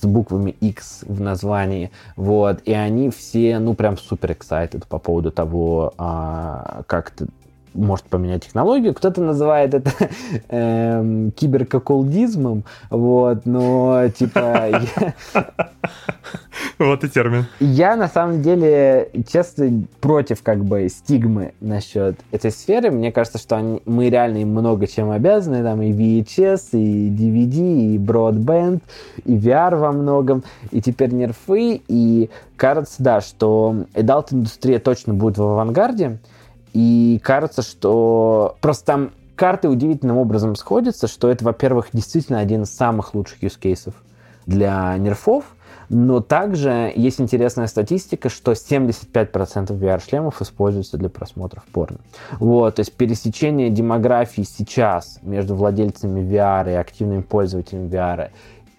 [0.00, 5.30] с буквами X в названии, вот, и они все, ну, прям супер excited по поводу
[5.32, 7.12] того, а, как
[7.74, 8.94] может поменять технологию.
[8.94, 9.90] Кто-то называет это
[10.48, 14.82] эм, киберкокулдизмом, вот, но типа...
[16.78, 17.46] Вот и термин.
[17.60, 22.90] Я на самом деле честно против как бы стигмы насчет этой сферы.
[22.90, 25.62] Мне кажется, что мы реально им много чем обязаны.
[25.62, 28.80] Там и VHS, и DVD, и Broadband,
[29.24, 31.82] и VR во многом, и теперь нерфы.
[31.88, 36.18] И кажется, да, что adult-индустрия точно будет в авангарде.
[36.78, 42.70] И кажется, что просто там карты удивительным образом сходятся, что это, во-первых, действительно один из
[42.70, 43.94] самых лучших cases
[44.46, 45.44] для нерфов,
[45.88, 51.98] но также есть интересная статистика, что 75% VR-шлемов используются для просмотров порно.
[52.38, 58.30] Вот, то есть пересечение демографии сейчас между владельцами VR и активными пользователями VR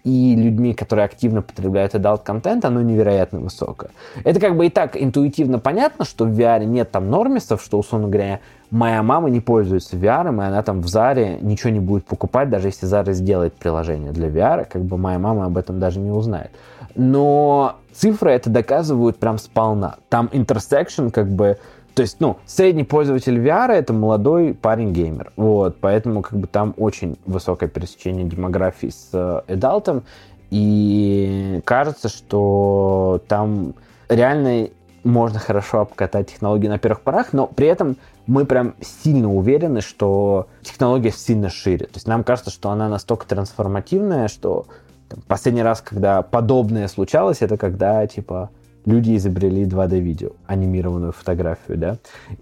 [0.04, 3.90] и людьми, которые активно потребляют adult контент, оно невероятно высокое.
[4.24, 8.08] Это как бы и так интуитивно понятно, что в VR нет там нормисов, что, условно
[8.08, 8.40] говоря,
[8.70, 12.68] моя мама не пользуется VR, и она там в Заре ничего не будет покупать, даже
[12.68, 16.50] если Зара сделает приложение для VR, как бы моя мама об этом даже не узнает.
[16.94, 19.96] Но цифры это доказывают прям сполна.
[20.08, 21.58] Там intersection как бы
[21.94, 25.32] то есть, ну, средний пользователь VR это молодой парень-геймер.
[25.36, 30.02] Вот, поэтому как бы там очень высокое пересечение демографии с эдалтом.
[30.50, 33.74] И кажется, что там
[34.08, 34.68] реально
[35.04, 37.96] можно хорошо обкатать технологии на первых порах, но при этом
[38.26, 41.86] мы прям сильно уверены, что технология сильно шире.
[41.86, 44.66] То есть нам кажется, что она настолько трансформативная, что
[45.08, 48.50] там, последний раз, когда подобное случалось, это когда, типа,
[48.84, 51.98] люди изобрели 2D-видео, анимированную фотографию, да,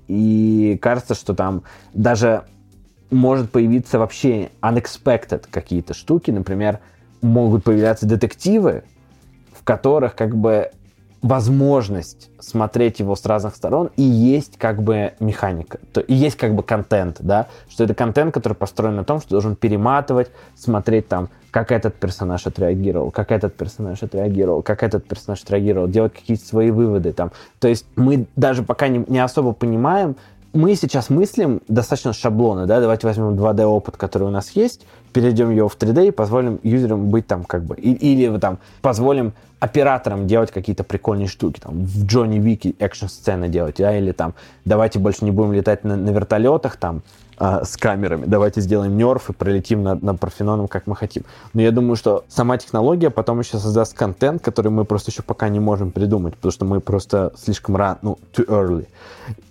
[0.06, 1.62] и кажется, что там
[1.94, 2.44] даже
[3.10, 6.80] может появиться вообще unexpected какие-то штуки, например,
[7.22, 8.84] могут появляться детективы,
[9.52, 10.70] в которых как бы
[11.22, 16.54] возможность смотреть его с разных сторон, и есть как бы механика, то, и есть как
[16.54, 21.28] бы контент, да, что это контент, который построен на том, что должен перематывать, смотреть там,
[21.50, 26.70] как этот персонаж отреагировал, как этот персонаж отреагировал, как этот персонаж отреагировал, делать какие-то свои
[26.70, 27.32] выводы там.
[27.58, 30.16] То есть мы даже пока не, не особо понимаем,
[30.52, 35.50] мы сейчас мыслим достаточно шаблона, да, давайте возьмем 2D опыт, который у нас есть, перейдем
[35.50, 40.26] его в 3D и позволим юзерам быть там как бы, и, или там позволим операторам
[40.26, 44.34] делать какие-то прикольные штуки, там в Джонни Вики экшн-сцены делать, да, или там
[44.64, 47.02] давайте больше не будем летать на, на вертолетах, там,
[47.40, 48.24] а, с камерами.
[48.26, 51.22] Давайте сделаем нерф и пролетим над, над Парфеноном, как мы хотим.
[51.54, 55.48] Но я думаю, что сама технология потом еще создаст контент, который мы просто еще пока
[55.48, 58.86] не можем придумать, потому что мы просто слишком рано, ну, too early.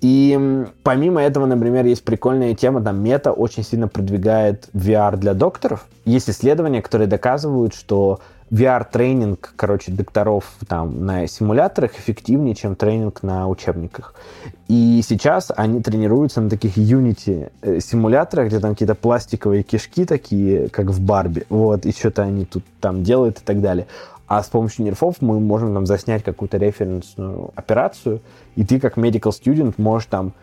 [0.02, 5.86] И помимо этого, например, есть прикольная тема, там, мета очень сильно продвигает VR для докторов.
[6.04, 8.20] Есть исследования, которые доказывают, что
[8.52, 14.16] VR-тренинг, короче, докторов там на симуляторах эффективнее, чем тренинг на учебниках.
[14.68, 20.88] И сейчас они тренируются на таких Unity э, где там какие-то пластиковые кишки такие, как
[20.88, 23.88] в Барби, вот, и что-то они тут там делают и так далее.
[24.28, 28.22] А с помощью нерфов мы можем там заснять какую-то референсную операцию,
[28.56, 30.34] и ты как medical student можешь там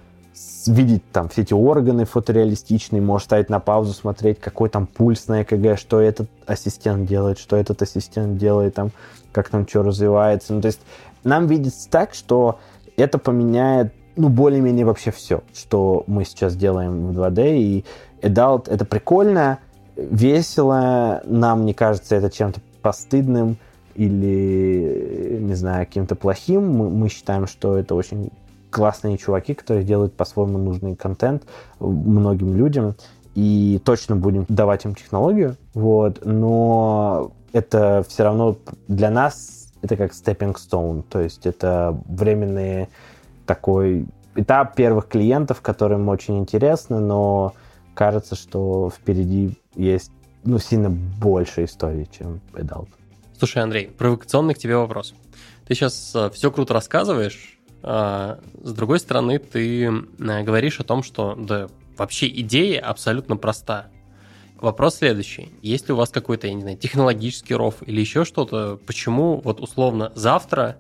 [0.66, 5.43] видеть там все эти органы фотореалистичные, можешь ставить на паузу, смотреть, какой там пульс на
[5.43, 8.90] ЭКГ, что этот ассистент делает, что этот ассистент делает, там,
[9.32, 10.55] как там что развивается.
[10.55, 10.81] Ну, то есть
[11.23, 12.59] нам видится так, что
[12.97, 17.85] это поменяет ну, более-менее вообще все, что мы сейчас делаем в 2D, и
[18.23, 19.59] Adult— это прикольно,
[19.97, 23.56] весело, нам не кажется это чем-то постыдным
[23.94, 26.69] или, не знаю, каким-то плохим.
[26.69, 28.31] Мы, мы считаем, что это очень
[28.75, 31.45] классные чуваки, которые делают по-своему нужный контент
[31.79, 32.97] многим людям,
[33.37, 38.57] и точно будем давать им технологию, вот, но это все равно
[38.89, 42.89] для нас это как stepping stone, то есть это временный
[43.47, 47.55] такой этап первых клиентов, которым очень интересно, но
[47.95, 50.11] кажется, что впереди есть
[50.43, 52.89] ну, сильно больше историй, чем Adult.
[53.39, 55.15] Слушай, Андрей, провокационный к тебе вопрос.
[55.67, 57.53] Ты сейчас э, все круто рассказываешь,
[57.85, 63.89] с другой стороны, ты э, говоришь о том, что да, вообще идея абсолютно проста.
[64.59, 65.52] Вопрос следующий.
[65.61, 68.78] Есть ли у вас какой-то, я не знаю, технологический ров или еще что-то?
[68.86, 70.78] Почему вот условно завтра,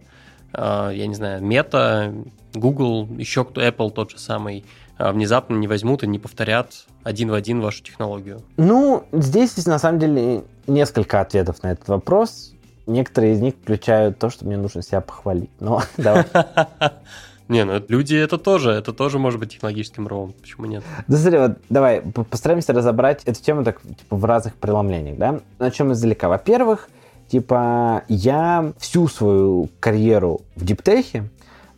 [0.54, 2.14] а, я не знаю, Мета,
[2.54, 4.64] Google, еще кто, Apple тот же самый,
[4.96, 8.40] а, внезапно не возьмут и не повторят один в один вашу технологию?
[8.56, 12.53] Ну, здесь на самом деле несколько ответов на этот вопрос.
[12.86, 15.50] Некоторые из них включают то, что мне нужно себя похвалить.
[15.60, 16.24] Но давай.
[17.48, 20.82] Не, ну люди это тоже, это тоже может быть технологическим ровом, почему нет?
[21.08, 25.40] Да смотри, вот давай постараемся разобрать эту тему так типа в разных преломлениях, да?
[25.58, 26.30] Начнем издалека.
[26.30, 26.88] Во-первых,
[27.28, 31.28] типа я всю свою карьеру в диптехе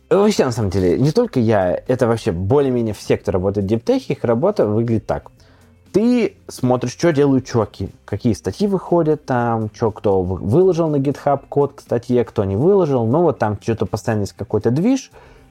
[0.09, 3.87] Вообще, на самом деле, не только я, это вообще более-менее все, кто работает в deep
[3.87, 5.31] tech е, их работа выглядит так
[5.97, 11.73] ты смотришь, что делают чуваки, какие статьи выходят там, что кто выложил на GitHub код
[11.73, 15.09] к статье, кто не выложил, ну вот там что-то постоянно есть какой-то движ,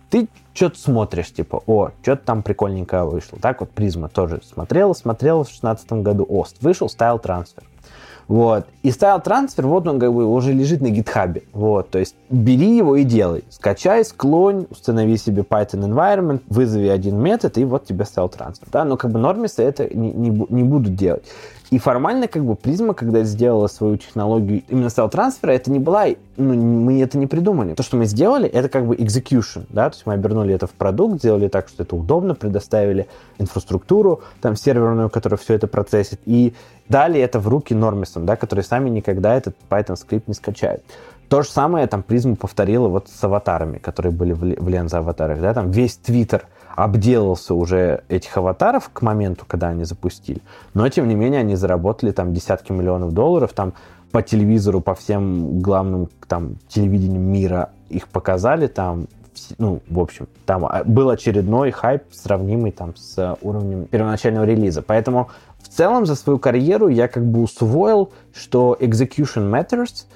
[0.08, 3.40] ты что-то смотришь, типа, о, что-то там прикольненько вышло.
[3.40, 7.64] Так вот Призма тоже смотрела, смотрела в 2016 году, вот вышел style transfer.
[8.28, 8.66] Вот.
[8.82, 11.42] И style transfer, вот он как бы уже лежит на GitHub е.
[11.52, 11.90] Вот.
[11.90, 13.44] То есть бери его и делай.
[13.50, 18.68] Скачай, склонь, установи себе Python environment, вызови один метод, и вот тебе style transfer.
[18.72, 18.84] Да?
[18.84, 21.24] Но как бы нормисы это не, не, не будут делать.
[21.70, 25.80] И формально как бы призма, когда сделала свою технологию именно style transfer а, это не
[25.80, 26.06] была,
[26.36, 27.74] ну, мы это не придумали.
[27.74, 30.72] То, что мы сделали, это как бы execution, да, то есть мы обернули это в
[30.72, 36.54] продукт, сделали так, что это удобно, предоставили инфраструктуру, там, серверную, которая все это процессит, и
[36.88, 40.84] дали это в руки нормисам, да, которые сами никогда этот Python скрипт не скачают.
[41.28, 45.40] То же самое там призма повторила вот с аватарами, которые были в, в Lensa аватарах,
[45.40, 50.40] да, там весь твиттер обделался уже этих аватаров к моменту, когда они запустили,
[50.74, 53.72] но тем не менее они заработали там десятки миллионов долларов, там
[54.12, 59.06] по телевизору, по всем главным там телевидениям мира их показали, там
[59.58, 64.80] ну, в общем, там а, был очередной хайп, сравнимый там с уровнем первоначального релиза.
[64.80, 65.28] Поэтому
[65.62, 70.06] в целом за свою карьеру я как бы усвоил, что execution matters,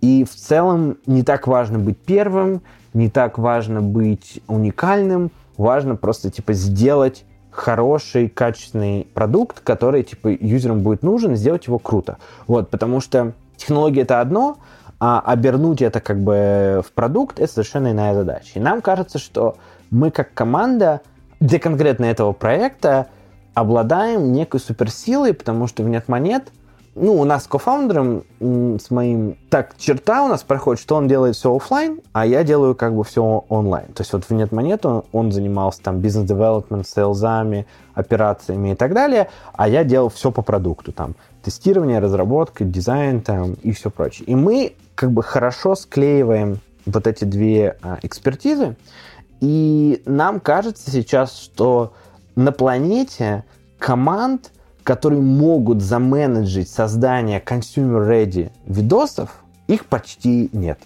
[0.00, 2.62] и в целом не так важно быть первым,
[2.94, 5.30] не так важно быть уникальным,
[5.60, 12.18] важно просто типа сделать хороший, качественный продукт, который типа юзерам будет нужен, сделать его круто.
[12.46, 14.58] Вот, потому что технология это одно,
[14.98, 18.52] а обернуть это как бы в продукт это совершенно иная задача.
[18.54, 19.56] И нам кажется, что
[19.90, 21.00] мы как команда
[21.40, 23.06] для конкретно этого проекта
[23.54, 26.52] обладаем некой суперсилой, потому что в нет монет
[27.00, 31.34] ну, у нас с кофаундером, с моим, так, черта у нас проходит, что он делает
[31.34, 33.86] все офлайн, а я делаю как бы все онлайн.
[33.94, 38.92] То есть вот в нет монет он, он занимался там бизнес-девелопмент, сейлзами, операциями и так
[38.92, 44.28] далее, а я делал все по продукту, там, тестирование, разработка, дизайн там и все прочее.
[44.28, 48.76] И мы как бы хорошо склеиваем вот эти две а, экспертизы,
[49.40, 51.94] и нам кажется сейчас, что
[52.36, 53.44] на планете
[53.78, 54.52] команд,
[54.90, 60.80] которые могут заменеджить создание consumer-ready видосов, их почти нет.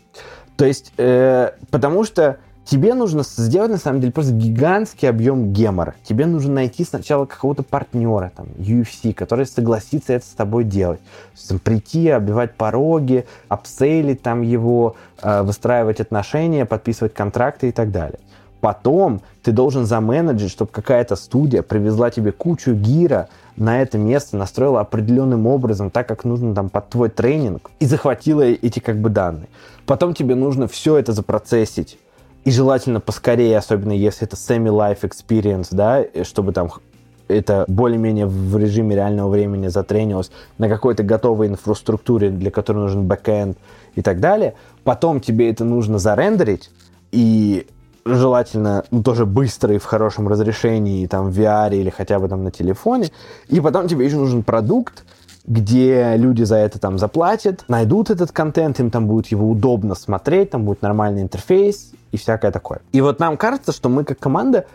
[0.59, 2.37] То есть, э, потому что
[2.67, 5.95] тебе нужно сделать, на самом деле, просто гигантский объем гемора.
[6.05, 11.01] Тебе нужно найти сначала какого-то партнера, там, UFC, который согласится это с тобой делать.
[11.01, 17.73] То есть, там, прийти, оббивать пороги, апсейлить там его, э, выстраивать отношения, подписывать контракты и
[17.73, 18.19] так далее.
[18.65, 24.81] Потом ты должен заменеджить, чтобы какая-то студия привезла тебе кучу гира на это место, настроила
[24.81, 29.49] определенным образом, так как нужно там под твой тренинг, и захватила эти как бы данные.
[29.87, 31.99] Потом тебе нужно все это запроцессить,
[32.45, 36.71] и желательно поскорее, особенно если это semi-life experience, да, чтобы там
[37.27, 43.57] это более-менее в режиме реального времени затренилось на какой-то готовой инфраструктуре, для которой нужен бэкэнд
[43.95, 44.55] и так далее.
[44.83, 46.71] Потом тебе это нужно зарендерить,
[47.13, 47.67] и
[48.05, 52.51] желательно ну, тоже быстро в хорошем разрешении, там, в VR или хотя бы там на
[52.51, 53.09] телефоне.
[53.49, 55.05] И потом тебе еще нужен продукт,
[55.47, 60.51] где люди за это там заплатят, найдут этот контент, им там будет его удобно смотреть,
[60.51, 62.81] там будет нормальный интерфейс и всякое такое.
[62.93, 64.67] И вот нам кажется, что мы как команда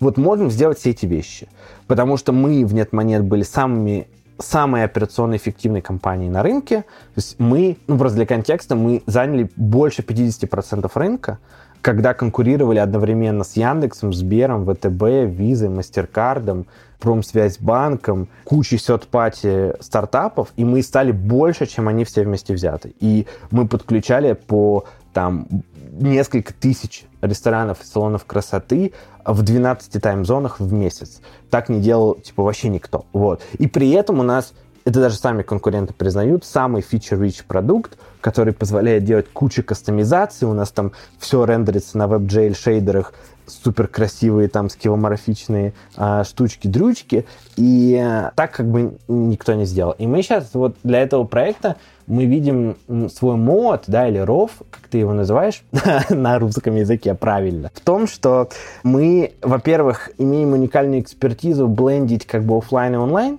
[0.00, 1.48] вот можем сделать все эти вещи.
[1.86, 4.08] Потому что мы в NetMonет были самыми
[4.38, 6.82] самой операционно эффективной компанией на рынке.
[6.82, 11.38] То есть мы, ну просто для контекста, мы заняли больше 50% рынка,
[11.86, 16.66] когда конкурировали одновременно с Яндексом, Сбером, ВТБ, Визой, Мастеркардом,
[16.98, 22.92] Промсвязьбанком, кучей сетпати стартапов, и мы стали больше, чем они все вместе взяты.
[22.98, 25.46] И мы подключали по там
[25.92, 28.92] несколько тысяч ресторанов и салонов красоты
[29.24, 31.20] в 12 таймзонах в месяц.
[31.50, 33.06] Так не делал, типа, вообще никто.
[33.12, 33.42] Вот.
[33.60, 34.54] И при этом у нас
[34.86, 40.46] это даже сами конкуренты признают, самый feature-rich продукт, который позволяет делать кучу кастомизаций.
[40.46, 43.12] У нас там все рендерится на WebGL шейдерах,
[43.46, 47.26] супер красивые там скилломорфичные а, штучки-дрючки.
[47.56, 49.96] И а, так как бы никто не сделал.
[49.98, 51.76] И мы сейчас вот для этого проекта
[52.06, 52.76] мы видим
[53.12, 55.64] свой мод, да, или ров, как ты его называешь
[56.10, 58.50] на русском языке правильно, в том, что
[58.84, 63.38] мы, во-первых, имеем уникальную экспертизу блендить как бы офлайн и онлайн,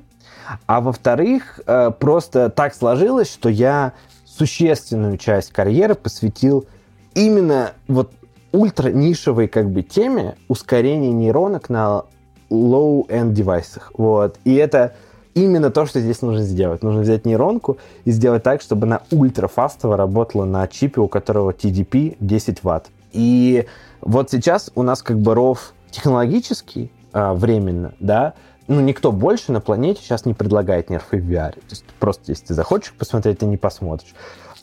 [0.65, 3.93] а во-вторых, э, просто так сложилось, что я
[4.25, 6.65] существенную часть карьеры посвятил
[7.13, 8.11] именно вот
[8.51, 12.03] ультра нишевой как бы теме ускорения нейронок на
[12.49, 13.91] low-end девайсах.
[13.97, 14.37] Вот.
[14.43, 14.93] И это
[15.33, 16.83] именно то, что здесь нужно сделать.
[16.83, 22.15] Нужно взять нейронку и сделать так, чтобы она ультрафастово работала на чипе, у которого TDP
[22.19, 22.87] 10 ватт.
[23.11, 23.65] И
[24.01, 28.33] вот сейчас у нас как бы ров технологический, а, временно, да,
[28.67, 31.53] ну, никто больше на планете сейчас не предлагает нерфы в VR.
[31.53, 34.13] То есть просто если ты захочешь посмотреть, ты не посмотришь.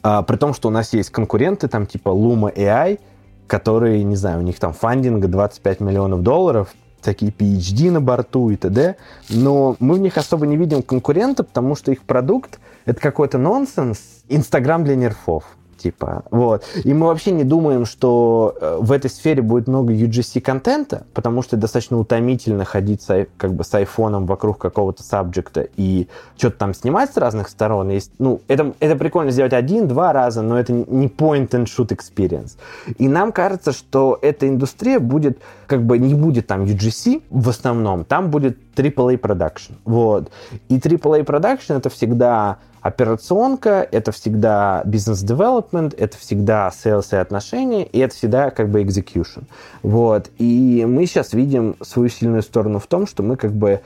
[0.03, 3.01] А, при том, что у нас есть конкуренты, там типа Luma AI,
[3.47, 8.57] которые, не знаю, у них там фандинг 25 миллионов долларов, такие PhD на борту и
[8.57, 8.97] т.д.
[9.31, 13.99] Но мы в них особо не видим конкурента, потому что их продукт— это какой-то нонсенс,
[14.29, 15.45] Инстаграм для нерфов
[15.85, 16.65] типа, вот.
[16.83, 21.59] И мы вообще не думаем, что э, в этой сфере будет много UGC-контента, потому что
[21.59, 26.09] достаточно утомительно ходить с, как бы с айфоном вокруг какого-то сабжекта и
[26.39, 27.91] что-то там снимать с разных сторон.
[27.91, 32.57] Есть, ну, это, это прикольно сделать один-два раза, но это не point-and-shoot experience.
[32.97, 38.07] И нам кажется, что эта индустрия будет, как бы, не будет там UGC в основном,
[38.07, 39.73] там будет AAA production.
[39.85, 40.31] Вот.
[40.71, 47.99] И AAA production это всегда операционка, это всегда бизнес-девелопмент, это всегда sales и отношения, и
[47.99, 49.45] это всегда как бы execution.
[49.83, 50.31] Вот.
[50.37, 53.81] И мы сейчас видим свою сильную сторону в том, что мы как бы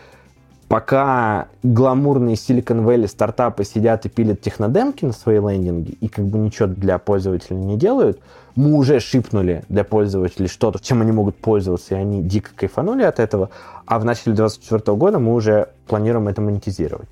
[0.68, 6.38] пока гламурные Silicon Valley стартапы сидят и пилят технодемки на свои лендинги и как бы
[6.38, 8.20] ничего для пользователей не делают,
[8.54, 13.18] мы уже шипнули для пользователей что-то, чем они могут пользоваться, и они дико кайфанули от
[13.18, 13.50] этого,
[13.86, 17.08] а в начале 2024 года мы уже планируем это монетизировать.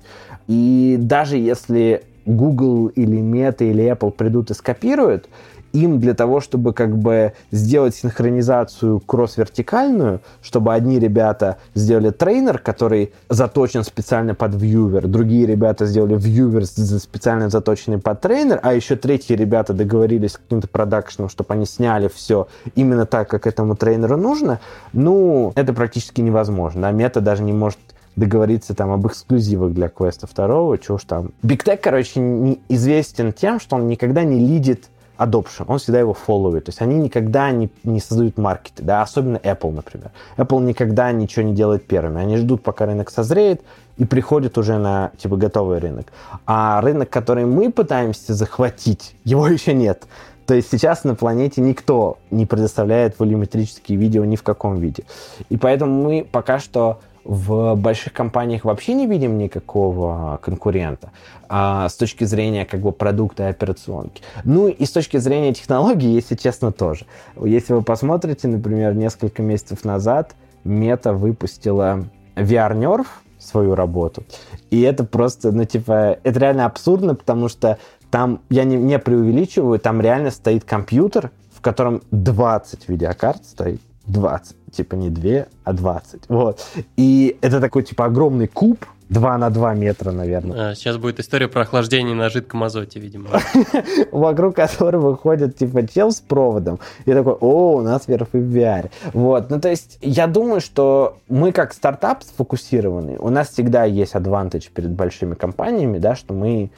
[0.47, 5.29] И даже если Google или Meta или Apple придут и скопируют,
[5.73, 13.13] им для того, чтобы как бы сделать синхронизацию кросс-вертикальную, чтобы одни ребята сделали трейнер, который
[13.29, 19.33] заточен специально под вьювер, другие ребята сделали вьювер специально заточенный под трейнер, а еще третьи
[19.33, 24.59] ребята договорились с каким-то продакшеном, чтобы они сняли все именно так, как этому трейнеру нужно,
[24.93, 26.87] ну, это практически невозможно.
[26.87, 27.79] А мета даже не может
[28.17, 31.31] договориться там об эксклюзивах для квеста второго, чего уж там.
[31.43, 36.65] Big Tech, короче, известен тем, что он никогда не лидит adoption, он всегда его фолловит.
[36.65, 40.11] То есть они никогда не, не создают маркеты, да, особенно Apple, например.
[40.37, 42.21] Apple никогда ничего не делает первыми.
[42.21, 43.61] Они ждут, пока рынок созреет,
[43.97, 46.07] и приходят уже на, типа, готовый рынок.
[46.45, 50.07] А рынок, который мы пытаемся захватить, его еще нет.
[50.45, 55.03] То есть сейчас на планете никто не предоставляет волюметрические видео ни в каком виде.
[55.49, 61.11] И поэтому мы пока что в больших компаниях вообще не видим никакого конкурента
[61.49, 64.23] а, с точки зрения как бы продукта и операционки.
[64.45, 67.05] Ну и с точки зрения технологий, если честно, тоже.
[67.43, 72.05] Если вы посмотрите, например, несколько месяцев назад Мета выпустила
[72.35, 73.07] VR-Nerf,
[73.39, 74.23] свою работу.
[74.71, 77.77] И это просто, ну, типа, это реально абсурдно, потому что
[78.09, 83.81] там, я не, не преувеличиваю, там реально стоит компьютер, в котором 20 видеокарт стоит.
[84.07, 84.55] 20.
[84.71, 86.21] Типа не 2, а 20.
[86.29, 86.65] Вот.
[86.97, 90.71] И это такой, типа, огромный куб, 2 на 2 метра, наверное.
[90.71, 93.29] А, сейчас будет история про охлаждение на жидком азоте, видимо.
[94.11, 96.79] Вокруг которого ходит, типа, чел с проводом.
[97.05, 98.89] И такой, о, у нас верх и VR.
[99.13, 104.15] Вот, ну, то есть, я думаю, что мы как стартап сфокусированы, у нас всегда есть
[104.15, 106.69] адвантаж перед большими компаниями, да, что мы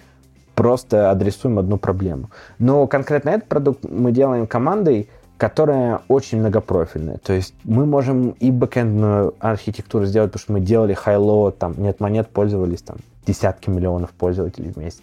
[0.54, 2.30] просто адресуем одну проблему.
[2.60, 7.18] Но конкретно этот продукт мы делаем командой, которая очень многопрофильная.
[7.24, 12.02] То есть мы можем и бэкэндную архитектуру сделать, потому что мы делали хайло, там нет
[12.02, 15.02] монет, пользовались там десятки миллионов пользователей в месяц.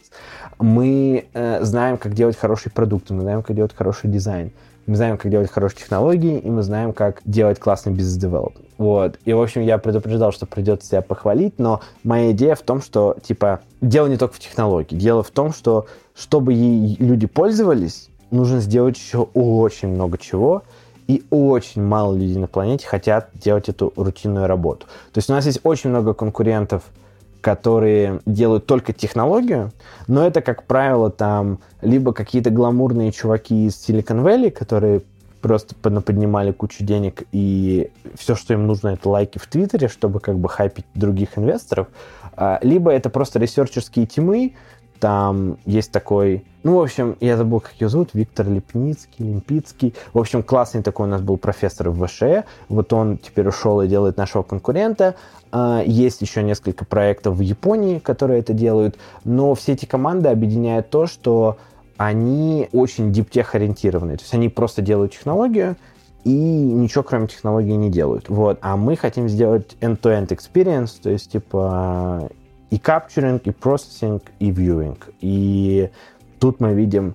[0.58, 4.52] Мы э, знаем, как делать хорошие продукты, мы знаем, как делать хороший дизайн,
[4.86, 8.66] мы знаем, как делать хорошие технологии, и мы знаем, как делать классный бизнес-девелопмент.
[8.76, 9.18] Вот.
[9.24, 13.16] И, в общем, я предупреждал, что придется себя похвалить, но моя идея в том, что,
[13.22, 18.96] типа, дело не только в технологии, дело в том, что чтобы люди пользовались, нужно сделать
[18.96, 20.62] еще очень много чего,
[21.06, 24.86] и очень мало людей на планете хотят делать эту рутинную работу.
[25.12, 26.82] То есть у нас есть очень много конкурентов,
[27.40, 29.70] которые делают только технологию,
[30.08, 35.02] но это, как правило, там либо какие-то гламурные чуваки из Silicon Valley, которые
[35.40, 40.38] просто поднимали кучу денег, и все, что им нужно, это лайки в Твиттере, чтобы как
[40.38, 41.86] бы хайпить других инвесторов,
[42.36, 44.54] а, либо это просто ресерчерские тимы,
[44.98, 49.94] там есть такой, ну, в общем, я забыл, как его зовут, Виктор Лепницкий, Лимпицкий.
[50.12, 52.42] В общем, классный такой у нас был профессор в ВШЭ.
[52.68, 55.14] Вот он теперь ушел и делает нашего конкурента.
[55.52, 58.98] А, есть еще несколько проектов в Японии, которые это делают.
[59.22, 61.56] Но все эти команды объединяют то, что
[61.98, 64.16] они очень диптех ориентированы.
[64.16, 65.76] То есть они просто делают технологию,
[66.24, 68.28] и ничего кроме технологии не делают.
[68.28, 68.58] Вот.
[68.60, 72.28] А мы хотим сделать end-to-end experience, то есть типа
[72.70, 74.98] и capturing, и processing, и viewing.
[75.20, 75.90] И
[76.38, 77.14] тут мы видим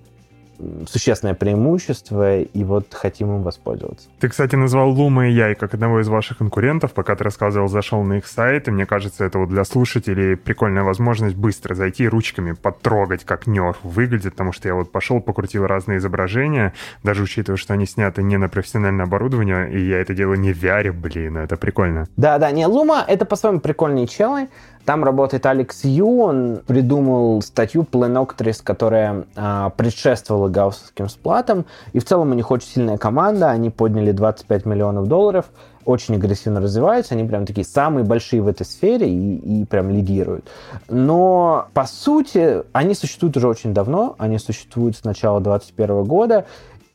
[0.88, 4.10] существенное преимущество, и вот хотим им воспользоваться.
[4.19, 8.03] Ты, кстати, назвал Luma и Яй как одного из ваших конкурентов, пока ты рассказывал, зашел
[8.03, 12.53] на их сайт, и мне кажется, это вот для слушателей прикольная возможность быстро зайти ручками,
[12.53, 16.73] потрогать, как нерв выглядит, потому что я вот пошел, покрутил разные изображения,
[17.03, 20.64] даже учитывая, что они сняты не на профессиональное оборудование, и я это делаю не в
[20.64, 22.07] VR, блин, это прикольно.
[22.18, 24.49] Да-да, не, Luma— это по-своему прикольные челы,
[24.86, 32.06] там работает Алекс Ю, он придумал статью Planoctris, которая а, предшествовала гауссовским сплатам, и в
[32.06, 35.45] целом у них очень сильная команда, они подняли 25 миллионов долларов,
[35.86, 40.45] очень агрессивно развиваются, они прям такие самые большие в этой сфере и, и прям лидируют.
[40.90, 46.45] Но, по сути, они существуют уже очень давно, они существуют с начала 2021 года,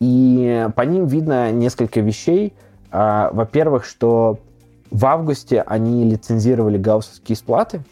[0.01, 2.53] и по ним видно несколько вещей.
[2.91, 4.39] А, во-первых, что
[4.91, 7.83] в августе они лицензировали гауссовские сплаты,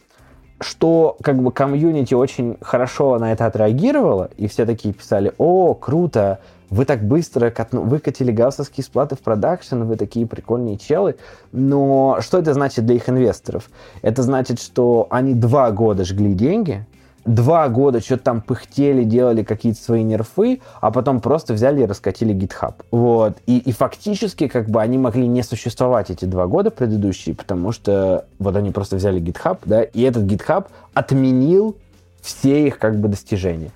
[0.60, 6.40] что как бы комьюнити очень хорошо на это отреагировало, и все такие писали, о, круто,
[6.70, 11.16] вы так быстро выкатили гауссовские сплаты в продакшн, вы такие прикольные челы.
[11.52, 13.70] Но что это значит для их инвесторов?
[14.02, 16.86] Это значит, что они два года жгли деньги,
[17.24, 22.34] два года что-то там пыхтели, делали какие-то свои нерфы, а потом просто взяли и раскатили
[22.34, 22.74] GitHub.
[22.90, 23.38] Вот.
[23.46, 28.26] И, и фактически как бы они могли не существовать эти два года предыдущие, потому что
[28.38, 31.76] вот они просто взяли GitHub, да, и этот GitHub отменил
[32.20, 33.70] все их как бы достижения.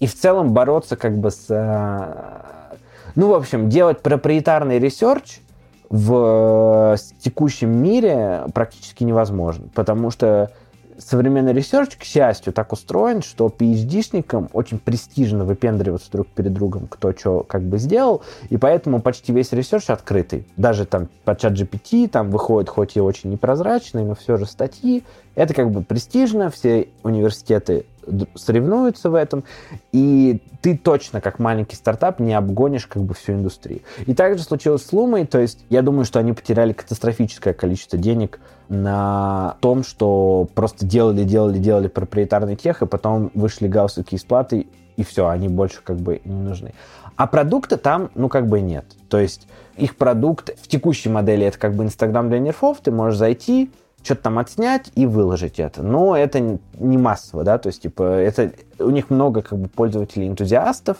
[0.00, 1.46] И в целом бороться как бы с...
[1.48, 2.74] Э,
[3.14, 5.40] ну, в общем, делать проприетарный ресерч
[5.88, 10.50] в текущем мире практически невозможно, потому что
[10.98, 16.86] современный ресерч, к счастью, так устроен, что PhD -шникам очень престижно выпендриваться друг перед другом,
[16.88, 20.46] кто что как бы сделал, и поэтому почти весь ресерч открытый.
[20.56, 25.04] Даже там по ChatGPT там выходит хоть и очень непрозрачный, но все же статьи.
[25.34, 27.86] Это как бы престижно, все университеты
[28.34, 29.44] соревнуются в этом,
[29.92, 33.80] и ты точно, как маленький стартап, не обгонишь как бы всю индустрию.
[34.06, 38.40] И также случилось с Лумой, то есть я думаю, что они потеряли катастрофическое количество денег
[38.68, 44.66] на том, что просто делали, делали, делали проприетарный тех, и потом вышли гауссовские сплаты,
[44.96, 46.74] и все, они больше как бы не нужны.
[47.16, 48.84] А продукта там, ну, как бы нет.
[49.08, 49.46] То есть
[49.76, 53.70] их продукт в текущей модели это как бы Инстаграм для нерфов, ты можешь зайти,
[54.04, 55.82] что-то там отснять и выложить это.
[55.82, 60.98] Но это не массово, да, то есть, типа, это у них много как бы пользователей-энтузиастов,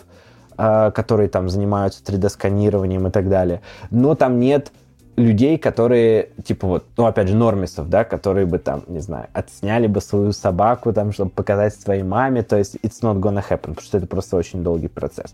[0.57, 3.61] э, которые там занимаются 3D-сканированием и так далее,
[3.91, 4.71] но там нет
[5.17, 9.87] людей, которые, типа вот, ну, опять же, нормисов, да, которые бы там, не знаю, отсняли
[9.87, 13.81] бы свою собаку там, чтобы показать своей маме, то есть it's not gonna happen, потому
[13.81, 15.33] что это просто очень долгий процесс.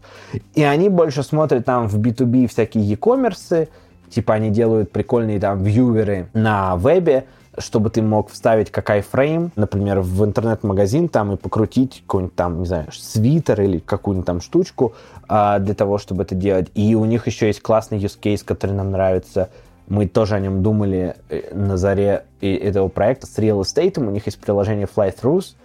[0.54, 3.70] И они больше смотрят там в B2B всякие e-commerce,
[4.10, 7.26] типа они делают прикольные там вьюверы на вебе,
[7.62, 12.66] чтобы ты мог вставить как iframe, например, в интернет-магазин там и покрутить какой-нибудь там, не
[12.66, 14.94] знаю, свитер или какую-нибудь там штучку
[15.28, 16.70] а, для того, чтобы это делать.
[16.76, 19.50] И у них еще есть классный use case, который нам нравится,
[19.88, 24.00] мы тоже о нем думали э, на заре этого проекта с real estate.
[24.00, 25.56] У них есть приложение Fly-Throughs.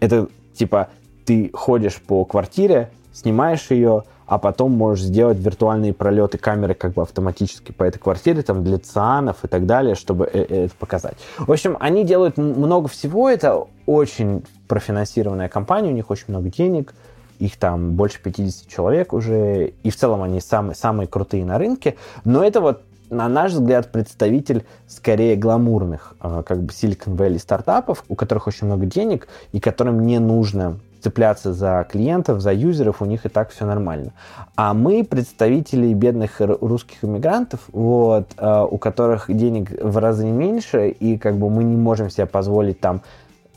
[0.00, 0.88] Это типа
[1.24, 7.02] ты ходишь по квартире, снимаешь ее, а потом можешь сделать виртуальные пролеты камеры как бы
[7.02, 11.16] автоматически по этой квартире, там, для цианов и так далее, чтобы э, э, это показать.
[11.36, 16.94] В общем, они делают много всего, это очень профинансированная компания, у них очень много денег,
[17.40, 21.96] их там больше 50 человек уже, и в целом они самые, самые крутые на рынке,
[22.24, 28.04] но это вот на наш взгляд, представитель скорее гламурных, а, как бы Silicon Valley стартапов,
[28.08, 33.04] у которых очень много денег и которым не нужно цепляться за клиентов, за юзеров, у
[33.04, 34.12] них и так все нормально.
[34.56, 41.18] А мы представители бедных русских иммигрантов, вот, а, у которых денег в разы меньше, и
[41.18, 43.02] как бы мы не можем себе позволить там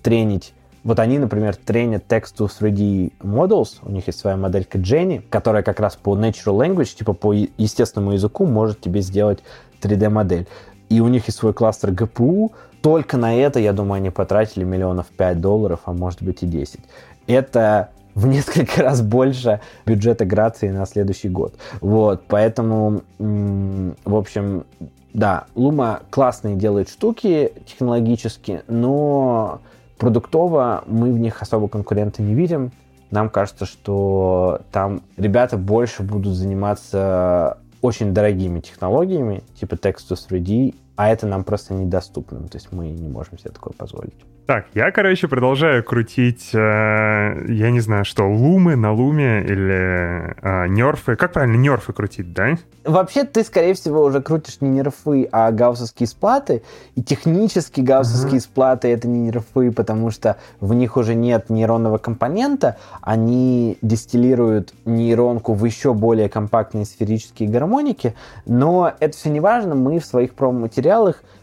[0.01, 0.53] тренить
[0.83, 5.63] вот они, например, тренят text to 3D models, у них есть своя моделька Jenny, которая
[5.63, 9.39] как раз по natural language, типа по естественному языку, может тебе сделать
[9.81, 10.45] 3D-модель.
[10.89, 12.51] И у них есть свой кластер GPU.
[12.81, 16.81] Только на это, я думаю, они потратили миллионов 5 долларов, а может быть и 10.
[17.27, 21.55] Это в несколько раз больше бюджета Грации на следующий год.
[21.81, 24.65] Вот, поэтому, в общем,
[25.13, 29.61] да, Лума классные делает штуки технологически, но
[30.03, 32.73] Продуктово мы в них особо конкурента не видим.
[33.09, 41.09] Нам кажется, что там ребята больше будут заниматься очень дорогими технологиями, типа Textus 3D, а
[41.09, 42.47] это нам просто недоступно.
[42.47, 44.13] То есть мы не можем себе такое позволить.
[44.45, 50.67] Так, я, короче, продолжаю крутить, э, я не знаю, что, лумы на луме или э,
[50.67, 51.15] нерфы.
[51.15, 52.57] Как правильно нерфы крутить, да?
[52.83, 56.61] Вообще, ты, скорее всего, уже крутишь не нерфы, а гауссовские сплаты.
[56.95, 58.43] И технически гауссовские uh-huh.
[58.43, 62.75] сплаты— это не нерфы, потому что в них уже нет нейронного компонента.
[63.01, 68.13] Они дистиллируют нейронку в еще более компактные сферические гармоники.
[68.45, 69.73] Но это все не важно.
[69.73, 70.82] Мы в своих промо-материалах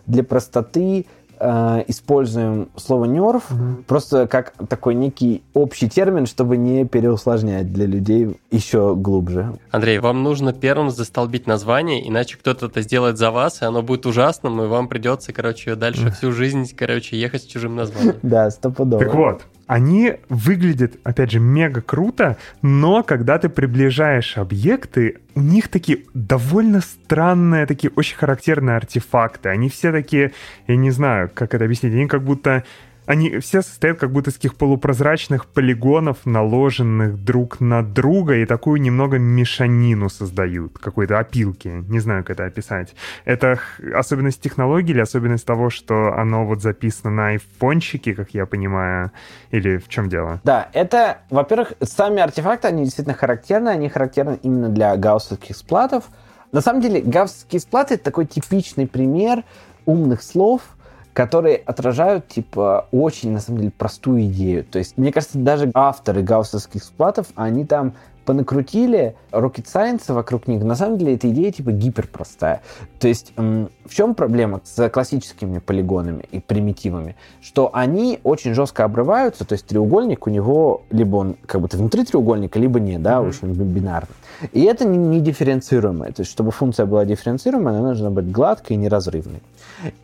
[0.06, 1.06] для простоты
[1.38, 3.82] э, используем слово нерв угу.
[3.86, 9.58] просто как такой некий общий термин, чтобы не переусложнять для людей еще глубже.
[9.70, 14.06] Андрей, вам нужно первым застолбить название, иначе кто-то это сделает за вас, и оно будет
[14.06, 18.16] ужасным, и вам придется, короче, дальше всю жизнь, короче, ехать с чужим названием.
[18.22, 19.02] Да, стопудово.
[19.02, 25.68] Так вот, они выглядят, опять же, мега круто, но когда ты приближаешь объекты, у них
[25.68, 29.48] такие довольно странные, такие очень характерные артефакты.
[29.48, 30.32] Они все такие,
[30.66, 32.64] я не знаю, как это объяснить, они как будто
[33.11, 38.81] они все состоят как будто из таких полупрозрачных полигонов, наложенных друг на друга, и такую
[38.81, 41.85] немного мешанину создают, какой-то опилки.
[41.89, 42.95] Не знаю, как это описать.
[43.24, 43.59] Это
[43.93, 49.11] особенность технологии или особенность того, что оно вот записано на айфончике, как я понимаю,
[49.51, 50.41] или в чем дело?
[50.45, 56.05] Да, это, во-первых, сами артефакты, они действительно характерны, они характерны именно для гауссовских сплатов.
[56.53, 59.43] На самом деле, гауссовские сплаты— это такой типичный пример
[59.85, 60.62] умных слов—
[61.12, 64.65] которые отражают, типа, очень, на самом деле, простую идею.
[64.65, 70.62] То есть, мне кажется, даже авторы гауссовских сплатов, они там понакрутили rocket science вокруг них.
[70.62, 72.61] На самом деле, эта идея, типа, гиперпростая.
[73.01, 77.16] То есть, в чем проблема с классическими полигонами и примитивами?
[77.41, 82.05] Что они очень жестко обрываются, то есть треугольник у него либо он как будто внутри
[82.05, 83.28] треугольника, либо нет, да, mm-hmm.
[83.28, 84.15] очень бинарный.
[84.53, 86.12] И это не, не дифференцируемое.
[86.12, 89.43] То есть, чтобы функция была дифференцируемая, она должна быть гладкой и неразрывной.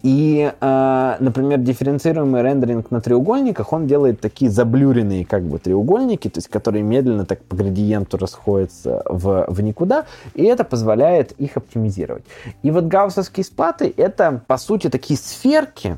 [0.02, 6.38] И, э, например, дифференцируемый рендеринг на треугольниках, он делает такие заблюренные как бы треугольники, то
[6.38, 12.24] есть которые медленно так по градиенту расходятся в, в никуда, и это позволяет их оптимизировать.
[12.62, 15.96] И вот гауссовские сплаты— это, по сути, такие сферки,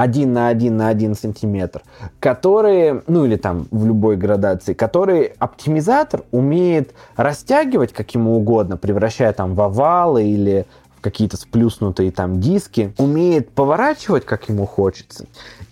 [0.00, 1.82] 1 на 1 на 1 сантиметр,
[2.20, 9.32] которые, ну или там в любой градации, который оптимизатор умеет растягивать как ему угодно, превращая
[9.34, 10.64] там в овалы или
[11.00, 15.26] какие-то сплюснутые там диски, умеет поворачивать как ему хочется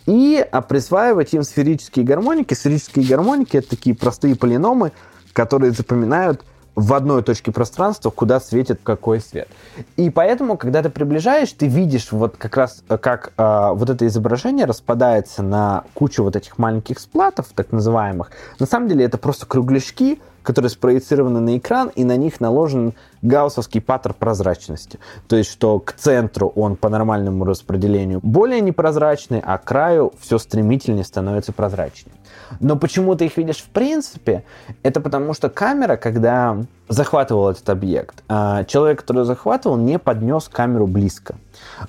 [0.06, 2.54] и присваивать им сферические гармоники.
[2.54, 4.92] Сферические гармоники это такие простые полиномы,
[5.34, 6.42] которые запоминают
[6.78, 9.48] в одной точке пространства, куда светит какой свет.
[9.96, 14.06] И поэтому, когда ты приближаешь, ты видишь вот как раз, э, как э, вот это
[14.06, 18.30] изображение распадается на кучу вот этих маленьких сплатов, так называемых.
[18.60, 23.80] На самом деле это просто кругляшки, которые спроецированы на экран, и на них наложен гауссовский
[23.80, 25.00] паттерн прозрачности.
[25.26, 30.38] То есть, что к центру он по нормальному распределению более непрозрачный, а к краю все
[30.38, 32.14] стремительнее становится прозрачнее.
[32.60, 34.44] Но почему ты их видишь в принципе?
[34.82, 40.86] Это потому что камера, когда захватывал этот объект, а, человек, который захватывал, не поднес камеру
[40.86, 41.36] близко.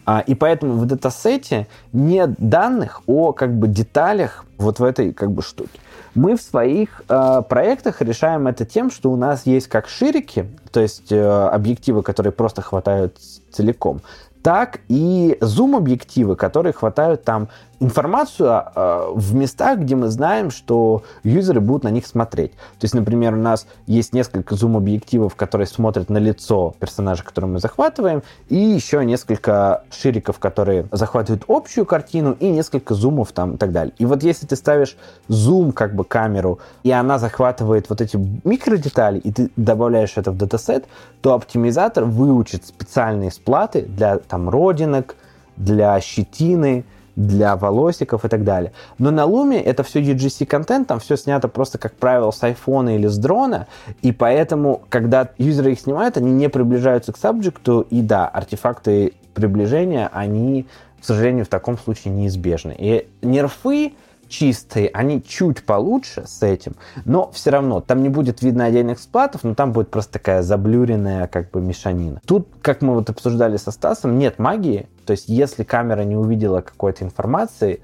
[0.05, 5.31] А, и поэтому в датасете нет данных о как бы деталях вот в этой как
[5.31, 5.79] бы штуке.
[6.15, 10.79] Мы в своих э, проектах решаем это тем, что у нас есть как ширики, то
[10.79, 13.17] есть э, объективы, которые просто хватают
[13.51, 14.01] целиком,
[14.41, 17.49] так и зум-объективы, которые хватают там
[17.79, 22.51] информацию э, в местах, где мы знаем, что юзеры будут на них смотреть.
[22.51, 27.59] То есть, например, у нас есть несколько зум-объективов, которые смотрят на лицо персонажа, которого мы
[27.59, 33.71] захватываем, и еще несколько шириков, которые захватывают общую картину, и несколько зумов там и так
[33.71, 33.93] далее.
[33.97, 34.97] И вот если ты ставишь
[35.27, 40.37] зум, как бы камеру, и она захватывает вот эти микродетали, и ты добавляешь это в
[40.37, 40.85] датасет,
[41.21, 45.15] то оптимизатор выучит специальные сплаты для там родинок,
[45.57, 48.71] для щетины, для волосиков и так далее.
[48.97, 53.07] Но на Луме это все UGC-контент, там все снято просто, как правило, с айфона или
[53.07, 53.67] с дрона,
[54.01, 60.09] и поэтому, когда юзеры их снимают, они не приближаются к сабжекту, и да, артефакты приближения,
[60.13, 60.67] они,
[61.01, 62.75] к сожалению, в таком случае неизбежны.
[62.77, 63.93] И нерфы
[64.29, 66.75] чистые, они чуть получше с этим,
[67.05, 71.27] но все равно там не будет видно отдельных сплатов, но там будет просто такая заблюренная
[71.27, 72.21] как бы мешанина.
[72.25, 76.61] Тут, как мы вот обсуждали со Стасом, нет магии, то есть если камера не увидела
[76.61, 77.81] какой-то информации,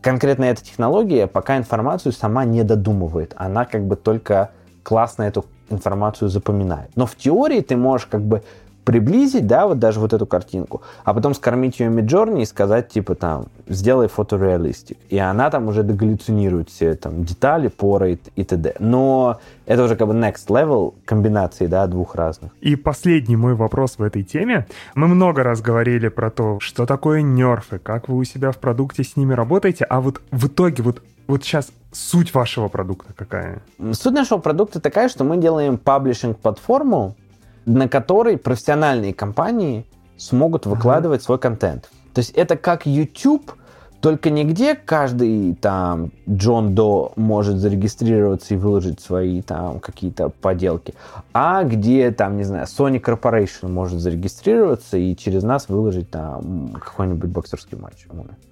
[0.00, 4.50] конкретно эта технология пока информацию сама не додумывает, она как бы только
[4.82, 6.90] классно эту информацию запоминает.
[6.96, 8.42] Но в теории ты можешь как бы
[8.88, 13.14] приблизить, да, вот даже вот эту картинку, а потом скормить ее Midjourney и сказать, типа,
[13.14, 14.96] там, сделай фотореалистик.
[15.10, 18.76] И она там уже догаллюцинирует все там детали, поры и, и т.д.
[18.78, 22.50] Но это уже как бы next level комбинации, да, двух разных.
[22.62, 24.66] И последний мой вопрос в этой теме.
[24.94, 29.04] Мы много раз говорили про то, что такое нерфы, как вы у себя в продукте
[29.04, 33.60] с ними работаете, а вот в итоге вот вот сейчас суть вашего продукта какая?
[33.92, 37.16] Суть нашего продукта такая, что мы делаем паблишинг-платформу,
[37.66, 39.86] на которой профессиональные компании
[40.16, 41.24] смогут выкладывать uh-huh.
[41.24, 41.90] свой контент.
[42.14, 43.52] То есть это как YouTube,
[44.00, 50.94] только нигде каждый там Джон До может зарегистрироваться и выложить свои там какие-то поделки,
[51.32, 57.30] а где там, не знаю, Sony Corporation может зарегистрироваться и через нас выложить там какой-нибудь
[57.30, 58.06] боксерский матч.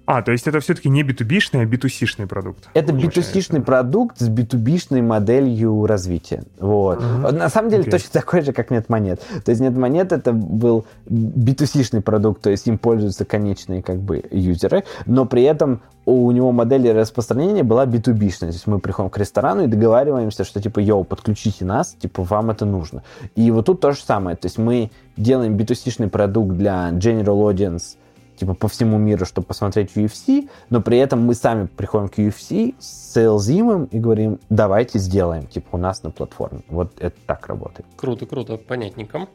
[0.07, 2.69] А, то есть это все-таки не B2B-шный, а B2C-шный продукт.
[2.73, 6.45] Это B2C-шный продукт с B2B-шной моделью развития.
[6.59, 6.99] Вот.
[6.99, 7.33] Угу.
[7.33, 7.91] На самом деле okay.
[7.91, 9.21] точно такой же, как нет монет.
[9.43, 14.23] То есть нет монет это был B2C-шный продукт, то есть им пользуются конечные как бы
[14.31, 18.39] юзеры, но при этом у него модель распространения была B2B-шная.
[18.39, 22.49] То есть мы приходим к ресторану и договариваемся, что типа, йоу, подключите нас, типа, вам
[22.49, 23.03] это нужно.
[23.35, 24.37] И вот тут то же самое.
[24.37, 27.97] То есть мы делаем B2C-шный продукт для general audience,
[28.37, 32.75] типа по всему миру, чтобы посмотреть UFC, но при этом мы сами приходим к UFC
[32.79, 36.61] с сейлзимом и говорим, давайте сделаем, типа у нас на платформе.
[36.69, 37.85] Вот это так работает.
[37.97, 39.27] Круто, круто, понятненько.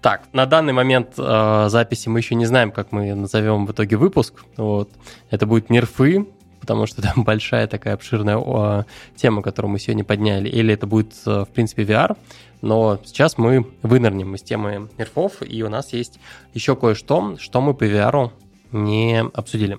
[0.00, 3.96] Так, на данный момент э, записи мы еще не знаем, как мы назовем в итоге
[3.96, 4.44] выпуск.
[4.56, 4.90] Вот.
[5.30, 6.26] Это будет нерфы,
[6.60, 8.84] потому что там большая такая обширная о,
[9.16, 10.48] тема, которую мы сегодня подняли.
[10.48, 12.16] Или это будет, э, в принципе, VR.
[12.62, 16.18] Но сейчас мы вынырнем из темы нерфов, и у нас есть
[16.54, 18.30] еще кое-что, что мы по VR
[18.72, 19.78] не обсудили.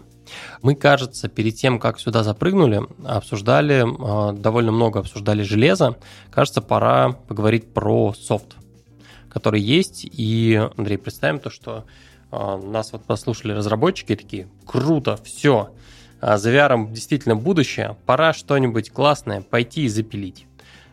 [0.61, 5.95] Мы, кажется, перед тем, как сюда запрыгнули, обсуждали, э, довольно много обсуждали железо.
[6.31, 8.57] Кажется, пора поговорить про софт,
[9.37, 10.03] который есть.
[10.03, 11.85] И, Андрей, представим то, что
[12.31, 15.69] э, нас вот послушали разработчики такие, круто, все,
[16.19, 20.47] а, за VR действительно будущее, пора что-нибудь классное пойти и запилить.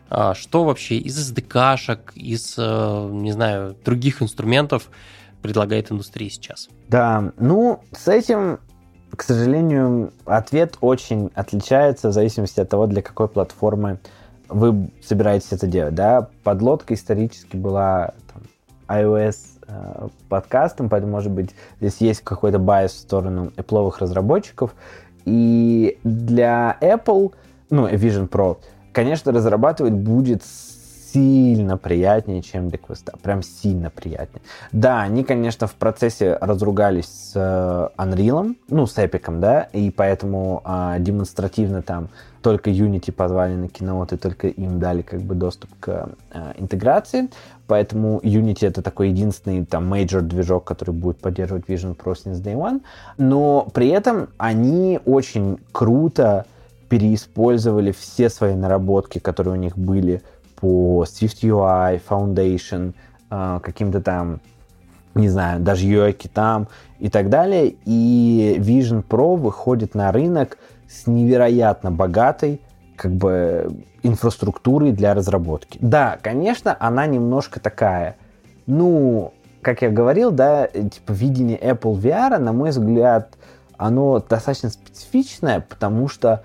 [0.09, 4.91] А, что вообще из SDK-шек, из, э, не знаю, других инструментов
[5.41, 6.69] предлагает индустрия сейчас?
[6.87, 8.59] Да, ну, с этим,
[9.15, 13.99] к сожалению, ответ очень отличается в зависимости от того, для какой платформы
[14.47, 15.95] вы собираетесь это делать.
[15.95, 16.29] Да?
[16.43, 18.13] Подлодка исторически была
[18.87, 19.37] iOS
[19.67, 24.73] э, подкастом, поэтому, может быть, здесь есть какой-то байс в сторону Apple разработчиков.
[25.25, 27.33] И для Apple,
[27.69, 28.57] ну, Vision Pro,
[28.91, 30.43] конечно, разрабатывать будет
[31.15, 33.13] сильно приятнее, чем для квеста.
[33.23, 34.41] Прям сильно приятнее.
[34.73, 40.61] Да, они, конечно, в процессе разругались с э, Unreal, ну, с Epic, да, и поэтому
[40.65, 42.09] э, демонстративно там
[42.41, 47.29] только Unity позвали на Keynote, и только им дали как бы доступ к э, интеграции.
[47.67, 52.55] Поэтому Unity это такой единственный там major движок, который будет поддерживать Vision Pro since day
[52.55, 52.81] one.
[53.17, 56.45] Но при этом они очень круто
[56.89, 60.21] переиспользовали все свои наработки, которые у них были
[60.55, 62.93] по Swift UI, Foundation,
[63.31, 64.39] э, каким-то там,
[65.15, 66.67] не знаю, даже UI там
[66.99, 67.75] и так далее.
[67.85, 72.61] И Vision Pro выходит на рынок с невероятно богатой
[72.95, 73.69] как бы
[74.03, 75.77] инфраструктурой для разработки.
[75.81, 78.17] Да, конечно, она немножко такая,
[78.67, 83.35] ну, как я говорил, да, типа видение Apple VR, на мой взгляд,
[83.77, 86.43] оно достаточно специфичное, потому что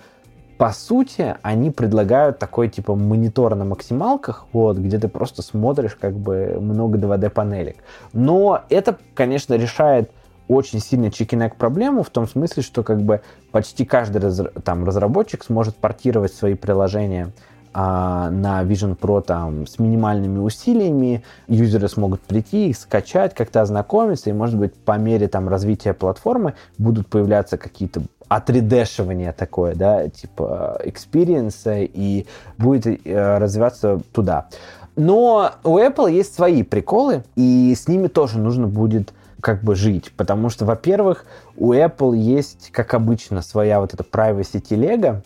[0.61, 6.13] по сути, они предлагают такой типа монитор на максималках, вот, где ты просто смотришь как
[6.13, 7.77] бы много 2D панелек.
[8.13, 10.11] Но это, конечно, решает
[10.51, 13.21] очень сильно чекинек проблему в том смысле, что как бы
[13.53, 17.31] почти каждый раз, там, разработчик сможет портировать свои приложения
[17.73, 21.23] а, на Vision Pro там, с минимальными усилиями.
[21.47, 26.55] Юзеры смогут прийти, их скачать, как-то ознакомиться, и, может быть, по мере там, развития платформы
[26.79, 32.27] будут появляться какие-то 3D-шные такие, да, типа experience а, и
[32.59, 34.49] будет э, развиваться туда.
[34.97, 40.13] Но у Apple есть свои приколы, и с ними тоже нужно будет как бы жить,
[40.17, 41.25] потому что, во-первых,
[41.57, 45.23] у Apple есть, как обычно, своя вот эта privacy телега,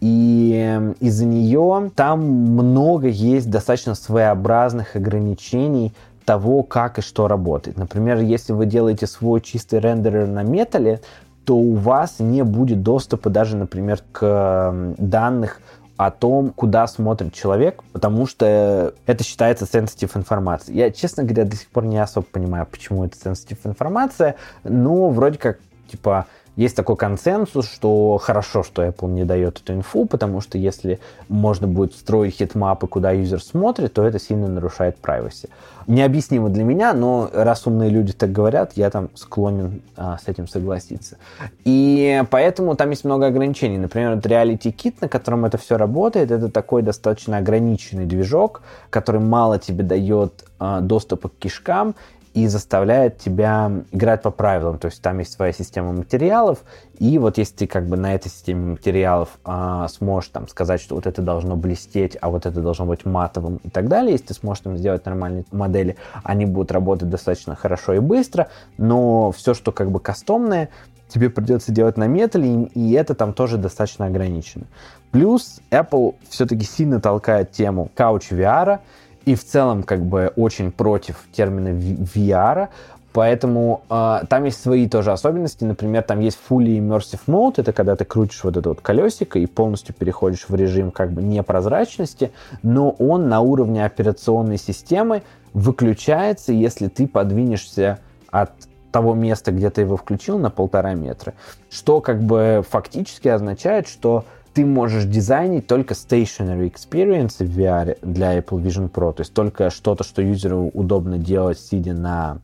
[0.00, 5.92] и из-за нее там много есть достаточно своеобразных ограничений
[6.24, 7.76] того, как и что работает.
[7.76, 11.00] Например, если вы делаете свой чистый рендерер на металле,
[11.44, 15.60] то у вас не будет доступа даже, например, к данных
[15.96, 20.78] о том, куда смотрит человек, потому что это считается sensitive информацией.
[20.78, 25.38] Я, честно говоря, до сих пор не особо понимаю, почему это sensitive информация, но вроде
[25.38, 25.58] как,
[25.90, 26.26] типа,
[26.56, 31.66] есть такой консенсус, что хорошо, что Apple не дает эту инфу, потому что если можно
[31.66, 35.48] будет строить heatmap ы, куда юзер смотрит, то это сильно нарушает privacy.
[35.86, 40.46] Необъяснимо для меня, но раз умные люди так говорят, я там склонен а, с этим
[40.46, 41.16] согласиться.
[41.64, 43.78] И поэтому там есть много ограничений.
[43.78, 49.58] Например, вот RealityKit, на котором это все работает, это такой достаточно ограниченный движок, который мало
[49.58, 51.94] тебе дает а, доступа к кишкам,
[52.34, 54.78] и заставляет тебя играть по правилам.
[54.78, 56.60] То есть там есть своя система материалов,
[56.98, 60.94] и вот если ты как бы на этой системе материалов а, сможешь там сказать, что
[60.94, 64.34] вот это должно блестеть, а вот это должно быть матовым и так далее, если ты
[64.34, 68.48] сможешь там сделать нормальные модели, они будут работать достаточно хорошо и быстро,
[68.78, 70.70] но все, что как бы кастомное,
[71.08, 74.64] тебе придется делать на металле, и это там тоже достаточно ограничено.
[75.10, 78.78] Плюс Apple все-таки сильно толкает тему Couch VR,
[79.24, 82.68] и в целом как бы очень против термина VR,
[83.12, 85.64] Поэтому э, там есть свои тоже особенности.
[85.64, 87.54] Например, там есть fully immersive mode.
[87.58, 91.22] Это когда ты крутишь вот это вот колесико и полностью переходишь в режим как бы
[91.22, 92.32] непрозрачности,
[92.62, 95.22] но он на уровне операционной системы
[95.52, 97.98] выключается, если ты подвинешься
[98.30, 98.52] от
[98.90, 101.34] того места, где ты его включил, на полтора метра.
[101.70, 104.24] Что как бы фактически означает, что
[104.54, 109.70] ты можешь дизайнить только stationary experience в VR для Apple Vision Pro, то есть только
[109.70, 112.38] что-то, что юзеру удобно делать, сидя на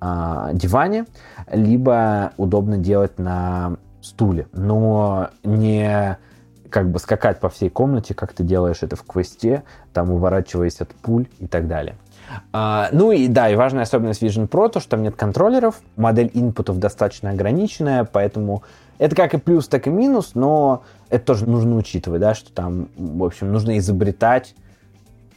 [0.00, 1.06] э, диване,
[1.50, 6.18] либо удобно делать на стуле, но не
[6.72, 9.62] как бы скакать по всей комнате, как ты делаешь это в квесте,
[9.92, 11.94] там уворачиваясь от пуль и так далее.
[12.52, 16.30] А, ну и да, и важная особенность Vision Pro, то, что там нет контроллеров, модель
[16.32, 18.62] инпутов достаточно ограниченная, поэтому
[18.98, 22.88] это как и плюс, так и минус, но это тоже нужно учитывать, да, что там,
[22.96, 24.54] в общем, нужно изобретать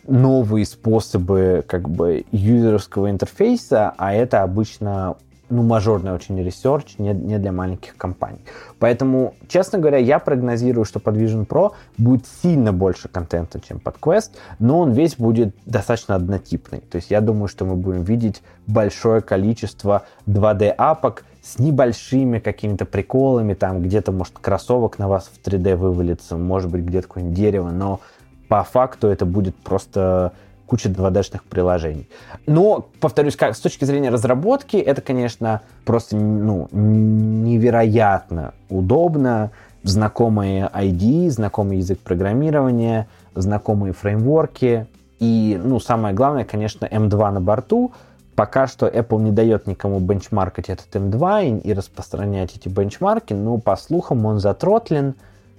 [0.07, 5.17] новые способы как бы юзерского интерфейса, а это обычно
[5.55, 8.39] ну, мажорный очень ресерч, не, не для маленьких компаний.
[8.79, 13.97] Поэтому, честно говоря, я прогнозирую, что под Vision Pro будет сильно больше контента, чем под
[13.97, 16.79] Quest, но он весь будет достаточно однотипный.
[16.79, 23.53] То есть я думаю, что мы будем видеть большое количество 2D-апок с небольшими какими-то приколами,
[23.53, 27.99] там где-то, может, кроссовок на вас в 3D вывалится, может быть, где-то какое-нибудь дерево, но
[28.47, 30.33] по факту это будет просто
[30.65, 32.09] куча 2D-шных приложений.
[32.47, 39.51] Но, повторюсь, как, с точки зрения разработки, это, конечно, просто ну, невероятно удобно.
[39.83, 44.87] Знакомые ID, знакомый язык программирования, знакомые фреймворки.
[45.19, 47.93] И, ну, самое главное, конечно, M2 на борту,
[48.35, 53.57] Пока что Apple не дает никому бенчмаркать этот M2 и, и распространять эти бенчмарки, но
[53.59, 55.15] по слухам он затротлен,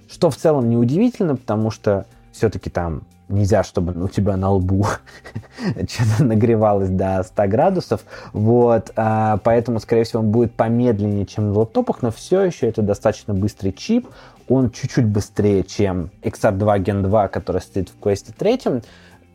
[0.07, 4.85] что в целом неудивительно, потому что все-таки там нельзя, чтобы у тебя на лбу
[5.89, 11.59] что-то нагревалось до 100 градусов, вот, а, поэтому, скорее всего, он будет помедленнее, чем на
[11.59, 14.07] лаптопах, но все еще это достаточно быстрый чип,
[14.47, 18.81] он чуть-чуть быстрее, чем XR2 Gen 2, который стоит в Quest 3,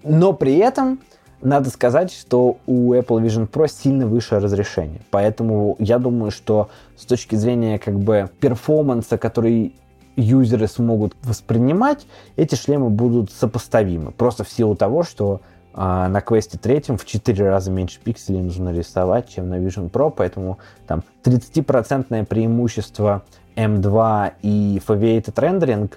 [0.05, 1.01] но при этом
[1.43, 5.01] надо сказать, что у Apple Vision Pro сильно выше разрешение.
[5.11, 9.75] Поэтому я думаю, что с точки зрения как бы перформанса, который
[10.17, 12.07] юзеры смогут воспринимать,
[12.37, 14.13] эти шлемы будут сопоставимы.
[14.13, 15.41] Просто в силу того, что
[15.75, 20.13] а, на квесте третьем в 4 раза меньше пикселей нужно рисовать, чем на Vision Pro,
[20.15, 23.23] поэтому там 30% преимущество
[23.57, 25.93] M2 и Foveated Rendering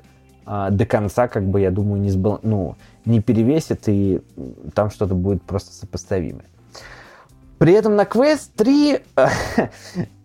[0.45, 2.39] а, до конца, как бы, я думаю, не, сбал...
[2.43, 4.21] ну, не перевесит, и
[4.73, 6.45] там что-то будет просто сопоставимое.
[7.57, 8.99] При этом на Quest 3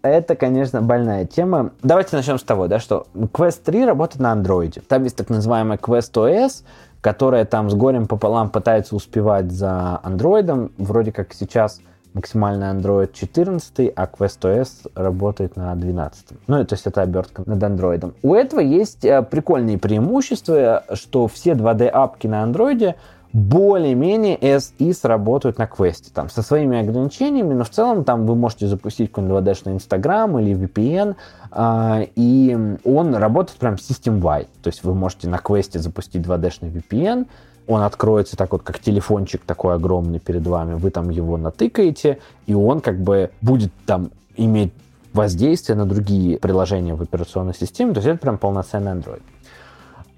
[0.02, 1.72] это, конечно, больная тема.
[1.82, 4.82] Давайте начнем с того, да, что Quest 3 работает на Android.
[4.86, 6.64] Там есть так называемая Quest OS,
[7.00, 10.72] которая там с горем пополам пытается успевать за Android.
[10.78, 11.80] Вроде как сейчас
[12.14, 16.26] максимальный Android 14, а Quest OS работает на 12.
[16.46, 18.14] Ну, то есть это обертка над Android.
[18.22, 22.94] У этого есть э, прикольные преимущества, что все 2D-апки на Android
[23.32, 28.66] более-менее SI сработают на квесте, там, со своими ограничениями, но в целом там вы можете
[28.66, 31.14] запустить какой-нибудь 2D-шный Instagram или VPN,
[31.52, 37.26] э, и он работает прям system-wide, то есть вы можете на квесте запустить 2D-шный VPN,
[37.68, 42.54] он откроется так вот, как телефончик такой огромный перед вами, вы там его натыкаете, и
[42.54, 44.72] он как бы будет там иметь
[45.12, 49.22] воздействие на другие приложения в операционной системе, то есть это прям полноценный Android.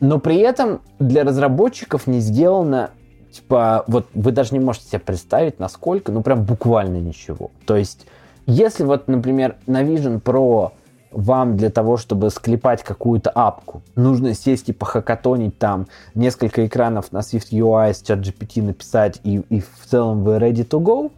[0.01, 2.91] Но при этом для разработчиков не сделано
[3.33, 7.51] Типа, вот вы даже не можете себе представить, насколько, ну, прям буквально ничего.
[7.65, 8.07] То есть,
[8.47, 10.73] если вот, например, на Vision Pro
[11.11, 17.19] вам для того, чтобы склепать какую-то апку, нужно сесть и похакатонить там несколько экранов на
[17.19, 21.11] Swift UI с ChatGPT написать, и, и в целом вы ready to go,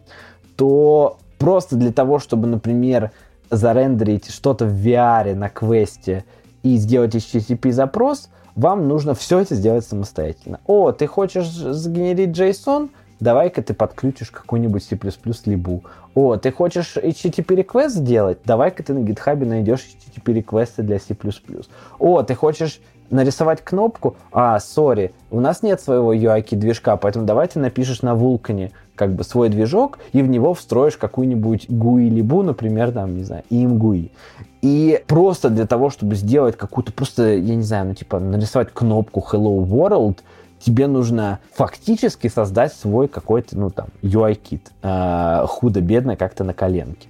[0.55, 3.11] то просто для того, чтобы, например,
[3.49, 6.23] зарендерить что-то в VR на квесте
[6.63, 10.59] и сделать HTTP запрос, вам нужно все это сделать самостоятельно.
[10.65, 12.89] О, ты хочешь сгенерить JSON?
[13.19, 14.99] Давай-ка ты подключишь какой-нибудь C++
[15.45, 15.83] либу.
[16.15, 18.39] О, ты хочешь HTTP request сделать?
[18.43, 21.15] Давай-ка ты на GitHub найдешь HTTP реквесты для C++.
[21.99, 24.17] О, ты хочешь нарисовать кнопку?
[24.31, 29.23] А, сори, у нас нет своего UI-движка, поэтому давай ты напишешь на Vulkan как бы
[29.23, 34.11] свой движок и в него встроишь какую-нибудь GUI либу, например, там, не знаю, IMGUI.
[34.61, 39.23] И просто для того, чтобы сделать какую-то просто, я не знаю, ну типа нарисовать кнопку
[39.31, 40.19] Hello World,
[40.59, 44.71] тебе нужно фактически создать свой какой-то, ну там, UI-кит.
[44.81, 47.07] Э, худо-бедно как-то на коленке.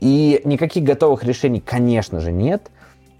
[0.00, 2.70] И никаких готовых решений, конечно же, нет.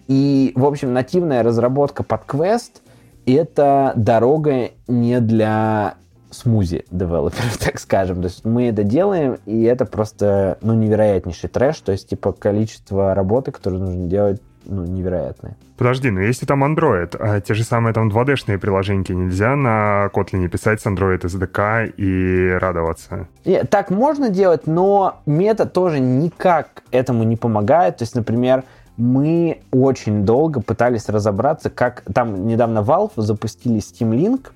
[0.08, 2.82] И, в общем, нативная разработка под Quest—
[3.26, 5.94] это дорога не для
[6.32, 8.22] смузи девелоперов, так скажем.
[8.22, 11.78] То есть мы это делаем, и это просто, ну, невероятнейший трэш.
[11.80, 15.56] То есть, типа, количество работы, которое нужно делать, ну, невероятное.
[15.76, 20.46] Подожди, но если там Android, а те же самые там 2D-шные приложения нельзя на Kotlin
[20.48, 23.26] писать с Android SDK и радоваться?
[23.44, 27.96] И, так можно делать, но мета тоже никак этому не помогает.
[27.96, 28.62] То есть, например,
[28.96, 34.52] мы очень долго пытались разобраться, как там недавно Valve запустили Steam Link,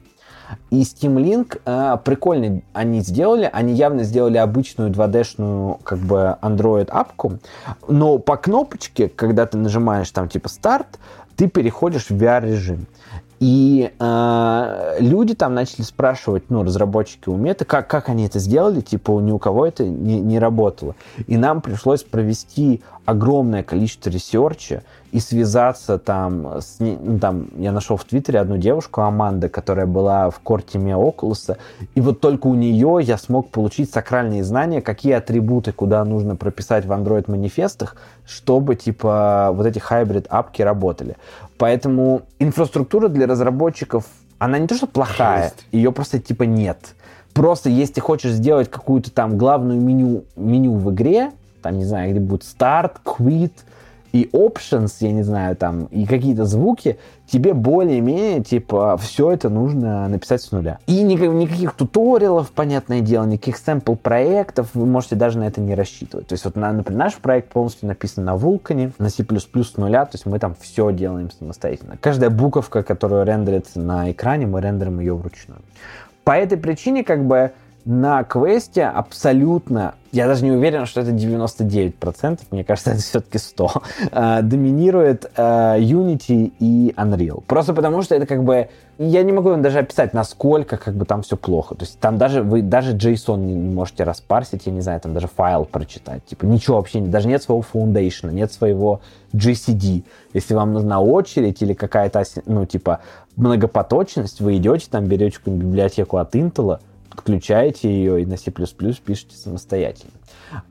[0.71, 3.49] и Steam Link э, прикольно они сделали.
[3.53, 7.39] Они явно сделали обычную 2D-шную как бы Android-апку,
[7.89, 10.99] но по кнопочке, когда ты нажимаешь там типа старт,
[11.37, 12.87] ты переходишь в VR-режим.
[13.39, 18.81] И э, люди там начали спрашивать, ну, разработчики у Мета, как, как они это сделали,
[18.81, 20.95] типа, ни у кого это не, не работало.
[21.27, 26.77] И нам пришлось провести огромное количество ресерча и связаться там с...
[26.81, 31.37] Ну, там, я нашел в Твиттере одну девушку, Аманда, которая была в core team Oculus
[31.37, 31.57] а,
[31.95, 36.85] и вот только у нее я смог получить сакральные знания, какие атрибуты, куда нужно прописать
[36.85, 37.97] в Android-манифестах,
[38.27, 41.17] чтобы, типа, вот эти hybrid-апки работали.
[41.57, 44.05] Поэтому инфраструктура для разработчиков,
[44.39, 46.95] она не то что плохая, ее просто, типа, нет.
[47.33, 51.31] Просто если хочешь сделать какую-то там главную меню, меню в игре,
[51.67, 53.53] там, не знаю, где будет старт, quit,
[54.13, 60.09] и options, я не знаю, там, и какие-то звуки, тебе более-менее, типа, все это нужно
[60.09, 60.79] написать с нуля.
[60.87, 66.29] И никак, никаких туториалов, понятное дело, никаких сэмпл-проектов, вы можете даже на это не рассчитывать.
[66.29, 70.15] То есть, вот, например, наш проект полностью написан на Vulkan, на C++ с нуля, то
[70.15, 71.99] есть мы там все делаем самостоятельно.
[72.01, 75.61] Каждая буковка, которая рендерится на экране, мы рендерим ее вручную.
[76.25, 77.53] По этой причине, как бы,
[77.87, 83.71] на квесте абсолютно, я даже не уверен, что это 99%, мне кажется, это все-таки 100,
[84.11, 87.45] э, доминирует э, Unity и Unreal.
[87.47, 88.69] Просто потому, что это как бы,
[88.99, 91.77] я не могу даже описать, насколько как бы там все плохо.
[91.77, 95.15] То есть там даже вы даже JSON не, не можете распарсить, я не знаю, там
[95.15, 96.25] даже файл прочитать.
[96.25, 99.01] Типа ничего вообще, даже нет своего Foundation, нет своего
[99.33, 100.03] GCD.
[100.35, 102.99] Если вам нужна очередь или какая-то, ну, типа,
[103.37, 106.81] многопоточность, вы идете там, берете какую-нибудь библиотеку от Intel,
[107.17, 110.13] подключаете ее и на C++ пишете самостоятельно.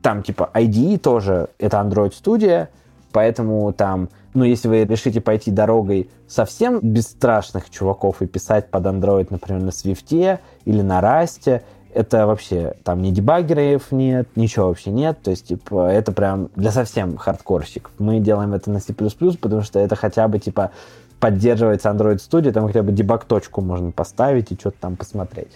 [0.02, 2.68] Там типа IDE тоже, это Android Studio,
[3.12, 9.28] поэтому там, ну, если вы решите пойти дорогой совсем бесстрашных чуваков и писать под Android,
[9.30, 11.62] например, на Swift или на Rust,
[11.94, 15.18] это вообще там ни дебаггеров нет, ничего вообще нет.
[15.22, 17.90] То есть, типа, это прям для совсем хардкорщиков.
[17.98, 20.72] Мы делаем это на C++, потому что это хотя бы, типа,
[21.20, 25.48] поддерживается Android Studio, там хотя бы дебаг-точку можно поставить и что-то там посмотреть.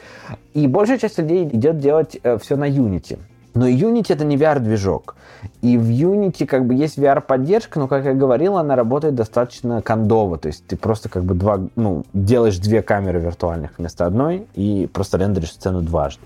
[0.55, 3.19] И большая часть людей идет делать э, все на Unity.
[3.55, 5.17] Но Unity это не VR-движок.
[5.63, 10.39] И в Unity как бы есть VR-поддержка, но, как я говорил, она работает достаточно кондово.
[10.39, 14.89] То есть ты просто как бы два, ну, делаешь две камеры виртуальных вместо одной и
[14.93, 16.23] просто рендеришь сцену дважды.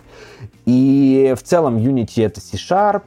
[0.66, 3.02] И в целом Unity это C-Sharp.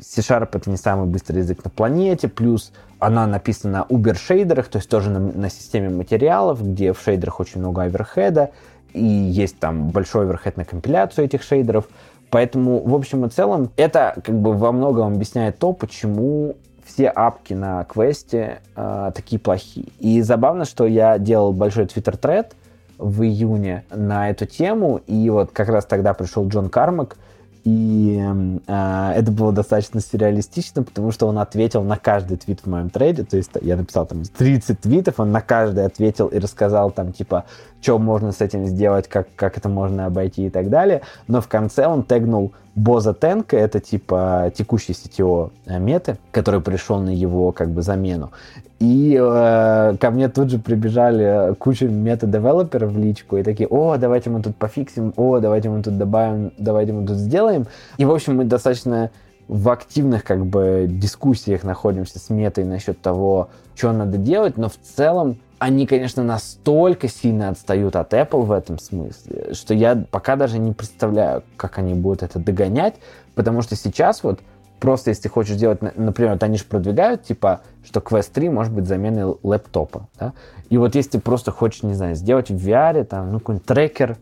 [0.00, 4.78] C-Sharp это не самый быстрый язык на планете, плюс она написана на Uber шейдерах, то
[4.78, 8.50] есть тоже на, на системе материалов, где в шейдерах очень много оверхеда,
[8.92, 11.88] и есть там большой оверхед на компиляцию этих шейдеров.
[12.30, 17.54] Поэтому, в общем и целом, это как бы во многом объясняет то, почему все апки
[17.54, 19.86] на квесте э, такие плохие.
[19.98, 22.54] И забавно, что я делал большой твиттер-тред
[22.98, 27.16] в июне на эту тему, и вот как раз тогда пришел Джон Кармак,
[27.64, 28.18] и
[28.66, 33.24] э, это было достаточно сюрреалистично, потому что он ответил на каждый твит в моем трейде.
[33.24, 37.44] То есть я написал там 30 твитов, он на каждый ответил и рассказал там типа,
[37.80, 41.02] что можно с этим сделать, как, как это можно обойти и так далее.
[41.28, 47.00] Но в конце он тегнул Боза Тенка, это типа текущий CTO э, меты, который пришел
[47.00, 48.30] на его как бы замену.
[48.78, 54.30] И э, ко мне тут же прибежали куча мета-девелоперов в личку и такие, о, давайте
[54.30, 57.66] мы тут пофиксим, о, давайте мы тут добавим, давайте мы тут сделаем.
[57.98, 59.10] И, в общем, мы достаточно
[59.48, 64.76] в активных как бы дискуссиях находимся с метой насчет того, что надо делать, но в
[64.76, 70.58] целом они, конечно, настолько сильно отстают от Apple в этом смысле, что я пока даже
[70.58, 72.94] не представляю, как они будут это догонять,
[73.34, 74.40] потому что сейчас вот
[74.80, 78.86] просто если хочешь сделать, например, вот они же продвигают, типа, что Quest 3 может быть
[78.86, 80.32] заменой лэптопа, да?
[80.70, 84.16] И вот если ты просто хочешь, не знаю, сделать в VR, там, ну, какой-нибудь трекер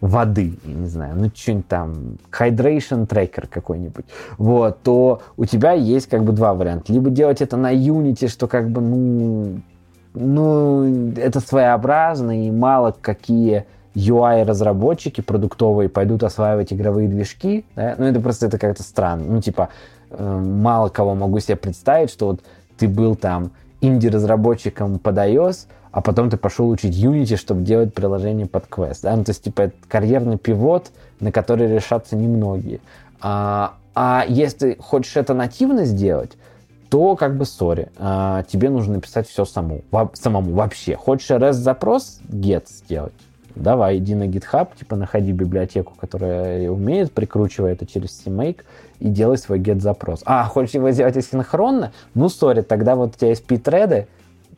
[0.00, 4.06] воды, я не знаю, ну, что-нибудь там, hydration трекер какой-нибудь,
[4.38, 6.92] вот, то у тебя есть как бы два варианта.
[6.92, 9.60] Либо делать это на Unity, что как бы, ну,
[10.14, 17.94] ну, это своеобразно, и мало какие UI-разработчики продуктовые пойдут осваивать игровые движки, да?
[17.98, 19.24] ну, это просто это как-то странно.
[19.26, 19.68] Ну, типа,
[20.10, 22.40] э, мало кого могу себе представить, что вот
[22.78, 23.50] ты был там
[23.80, 29.00] инди-разработчиком под iOS, а потом ты пошел учить Unity, чтобы делать приложение под Quest.
[29.02, 29.16] Да?
[29.16, 32.80] Ну, то есть, типа, это карьерный пивот, на который решатся немногие.
[33.20, 36.32] А, а если хочешь это нативно сделать,
[36.90, 40.96] то как бы сори, а, тебе нужно написать все саму, самому вообще.
[40.96, 43.14] Хочешь REST-запрос, get сделать,
[43.54, 48.62] давай, иди на GitHub, типа находи библиотеку, которая умеет, прикручивай это через CMake
[48.98, 50.22] и делай свой get-запрос.
[50.24, 51.92] А, хочешь его сделать асинхронно?
[52.14, 54.08] Ну, сори, тогда вот у тебя есть p-треды,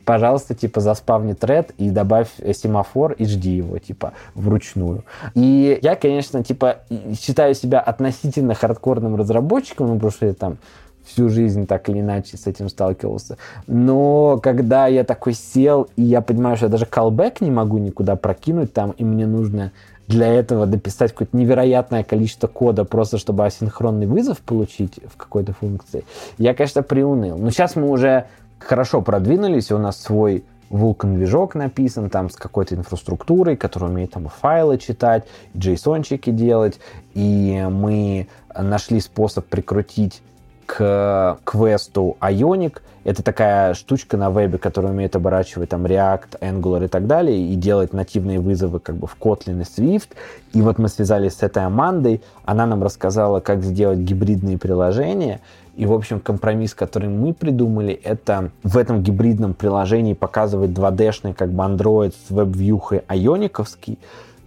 [0.03, 5.03] пожалуйста, типа, заспавни тред и добавь семафор и жди его, типа, вручную.
[5.33, 6.79] И я, конечно, типа,
[7.19, 10.57] считаю себя относительно хардкорным разработчиком, ну, потому что я там
[11.05, 13.37] всю жизнь так или иначе с этим сталкивался.
[13.67, 18.15] Но когда я такой сел, и я понимаю, что я даже callback не могу никуда
[18.15, 19.71] прокинуть там, и мне нужно
[20.07, 26.03] для этого дописать какое-то невероятное количество кода, просто чтобы асинхронный вызов получить в какой-то функции,
[26.37, 27.37] я, конечно, приуныл.
[27.37, 28.25] Но сейчас мы уже
[28.59, 34.27] хорошо продвинулись, у нас свой Vulkan движок написан там с какой-то инфраструктурой, которая умеет там
[34.27, 36.79] файлы читать, JSON-чики делать,
[37.13, 38.27] и мы
[38.57, 40.23] нашли способ прикрутить
[40.65, 42.79] к квесту Ionic.
[43.03, 47.55] Это такая штучка на вебе, которая умеет оборачивать там React, Angular и так далее, и
[47.55, 50.09] делать нативные вызовы как бы в Kotlin и Swift.
[50.53, 55.41] И вот мы связались с этой Амандой, она нам рассказала, как сделать гибридные приложения.
[55.75, 61.51] И, в общем, компромисс, который мы придумали, это в этом гибридном приложении показывать 2D-шный как
[61.51, 63.97] бы Android с веб-вьюхой айониковский,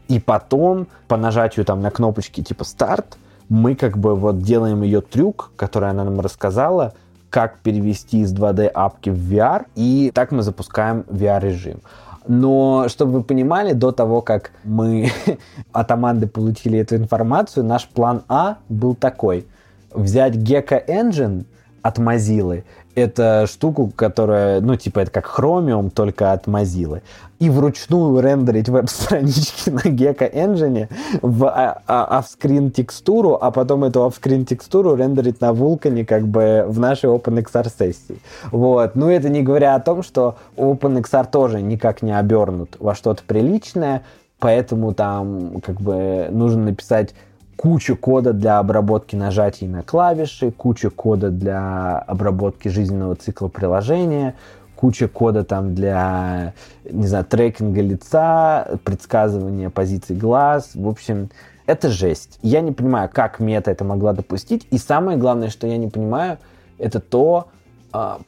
[0.08, 3.18] и потом по нажатию там на кнопочки типа «Старт»
[3.48, 6.94] мы как бы вот делаем ее трюк, который она нам рассказала,
[7.30, 11.80] как перевести из 2D апки в VR, и так мы запускаем VR-режим.
[12.28, 15.10] Но, чтобы вы понимали, до того, как мы
[15.72, 19.46] от Аманды получили эту информацию, наш план А был такой.
[19.92, 21.44] Взять Gecko Engine
[21.82, 22.64] от Mozilla
[22.96, 27.02] это штуку, которая, ну, типа, это как Chromium, только от Mozilla.
[27.38, 30.88] И вручную рендерить веб-странички на Gecko Engine
[31.20, 31.46] в
[31.86, 37.70] офскрин текстуру, а потом эту офскрин текстуру рендерить на Vulkan как бы в нашей OpenXR
[37.78, 38.18] сессии.
[38.50, 38.96] Вот.
[38.96, 44.02] Ну, это не говоря о том, что OpenXR тоже никак не обернут во что-то приличное,
[44.38, 47.14] поэтому там как бы нужно написать
[47.56, 54.34] куча кода для обработки нажатий на клавиши, куча кода для обработки жизненного цикла приложения,
[54.76, 56.52] куча кода там для,
[56.84, 60.70] не знаю, трекинга лица, предсказывания позиций глаз.
[60.74, 61.30] В общем,
[61.66, 62.38] это жесть.
[62.42, 64.66] Я не понимаю, как мета это могла допустить.
[64.70, 66.38] И самое главное, что я не понимаю,
[66.78, 67.48] это то,
[67.92, 68.20] а,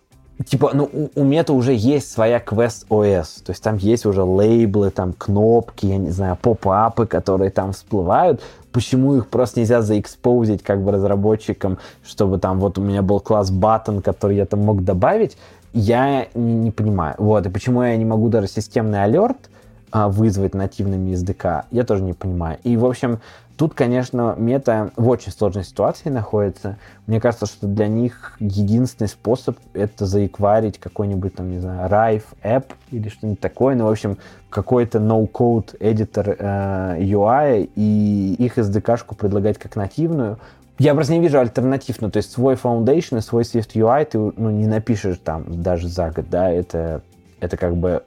[0.44, 4.22] типа, ну, у, у мета уже есть своя Quest OS, то есть там есть уже
[4.22, 8.40] лейблы, там кнопки, я не знаю, поп-апы, которые там всплывают,
[8.72, 13.50] почему их просто нельзя заэкспозить как бы разработчикам, чтобы там вот у меня был класс
[13.50, 15.36] button, который я там мог добавить,
[15.72, 17.14] я не, не понимаю.
[17.18, 19.50] Вот, и почему я не могу даже системный алерт
[19.90, 22.58] а, вызвать нативными SDK, я тоже не понимаю.
[22.62, 23.20] И, в общем,
[23.58, 26.78] Тут, конечно, мета в очень сложной ситуации находится.
[27.08, 32.66] Мне кажется, что для них единственный способ это заикварить какой-нибудь там, не знаю, Rive app
[32.92, 33.74] или что-нибудь такое.
[33.74, 34.16] Ну, в общем,
[34.48, 40.38] какой-то no-code editor э, UI и их SDK-шку предлагать как нативную.
[40.78, 42.00] Я просто не вижу альтернатив.
[42.00, 45.88] Ну, то есть свой Foundation и свой Swift UI ты ну, не напишешь там даже
[45.88, 47.02] за год, да, это,
[47.40, 48.04] это как бы...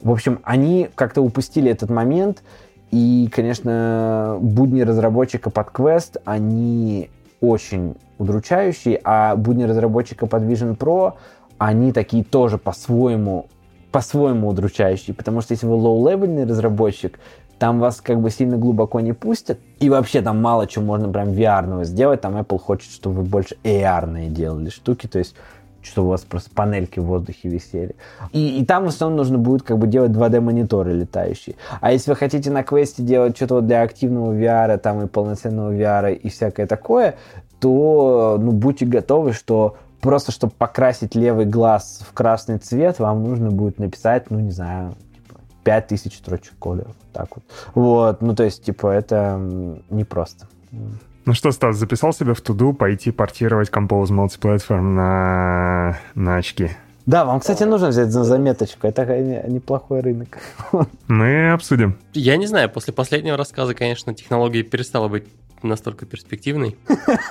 [0.00, 2.42] В общем, они как-то упустили этот момент,
[2.90, 7.10] и, конечно, будни разработчика под Quest, они
[7.40, 11.14] очень удручающие, а будни разработчика под Vision Pro,
[11.58, 13.46] они такие тоже по-своему
[13.92, 17.18] по-своему удручающие, потому что если вы low-level ный разработчик,
[17.58, 21.30] там вас как бы сильно глубоко не пустят, и вообще там мало чего можно прям
[21.30, 25.34] VR -ного сделать, там Apple хочет, чтобы вы больше AR -ные делали штуки, то есть
[25.86, 27.94] чтобы у вас просто панельки в воздухе висели.
[28.32, 31.56] И, и там в основном нужно будет как бы делать 2D-мониторы летающие.
[31.80, 35.72] А если вы хотите на квесте делать что-то вот для активного VR, там и полноценного
[35.72, 37.16] VR и всякое такое,
[37.60, 43.50] то ну, будьте готовы, что просто чтобы покрасить левый глаз в красный цвет, вам нужно
[43.50, 46.86] будет написать, ну, не знаю, типа, 5000 строчек кода.
[47.12, 47.44] Так вот.
[47.74, 49.40] Вот, ну, то есть, типа, это
[49.90, 50.46] непросто.
[51.26, 56.70] Ну что, Стас, записал себя в туду пойти портировать Compose Multiplatform на, на очки?
[57.04, 58.86] Да, вам, кстати, нужно взять за заметочку.
[58.86, 59.04] Это
[59.48, 60.38] неплохой рынок.
[61.08, 61.96] Мы обсудим.
[62.14, 65.24] Я не знаю, после последнего рассказа, конечно, технология перестала быть
[65.62, 66.76] настолько перспективной.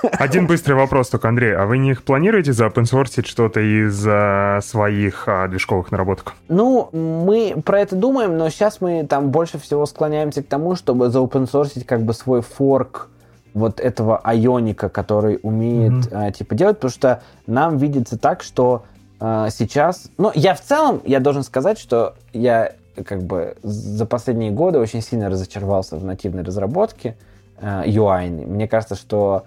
[0.02, 1.56] Один быстрый вопрос только, Андрей.
[1.56, 6.34] А вы не планируете заопенсорсить что-то из а, своих а, движковых наработок?
[6.48, 11.08] Ну, мы про это думаем, но сейчас мы там больше всего склоняемся к тому, чтобы
[11.08, 13.08] заопенсорсить как бы свой форк
[13.56, 16.28] вот этого айоника, который умеет mm-hmm.
[16.28, 18.84] э, типа делать, потому что нам видится так, что
[19.18, 22.72] э, сейчас, ну я в целом, я должен сказать, что я
[23.02, 27.16] как бы за последние годы очень сильно разочаровался в нативной разработке
[27.58, 28.28] э, UI.
[28.28, 29.44] Мне кажется, что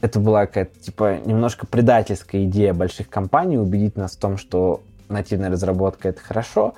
[0.00, 4.80] это была какая-то типа немножко предательская идея больших компаний убедить нас в том, что
[5.10, 6.72] нативная разработка это хорошо,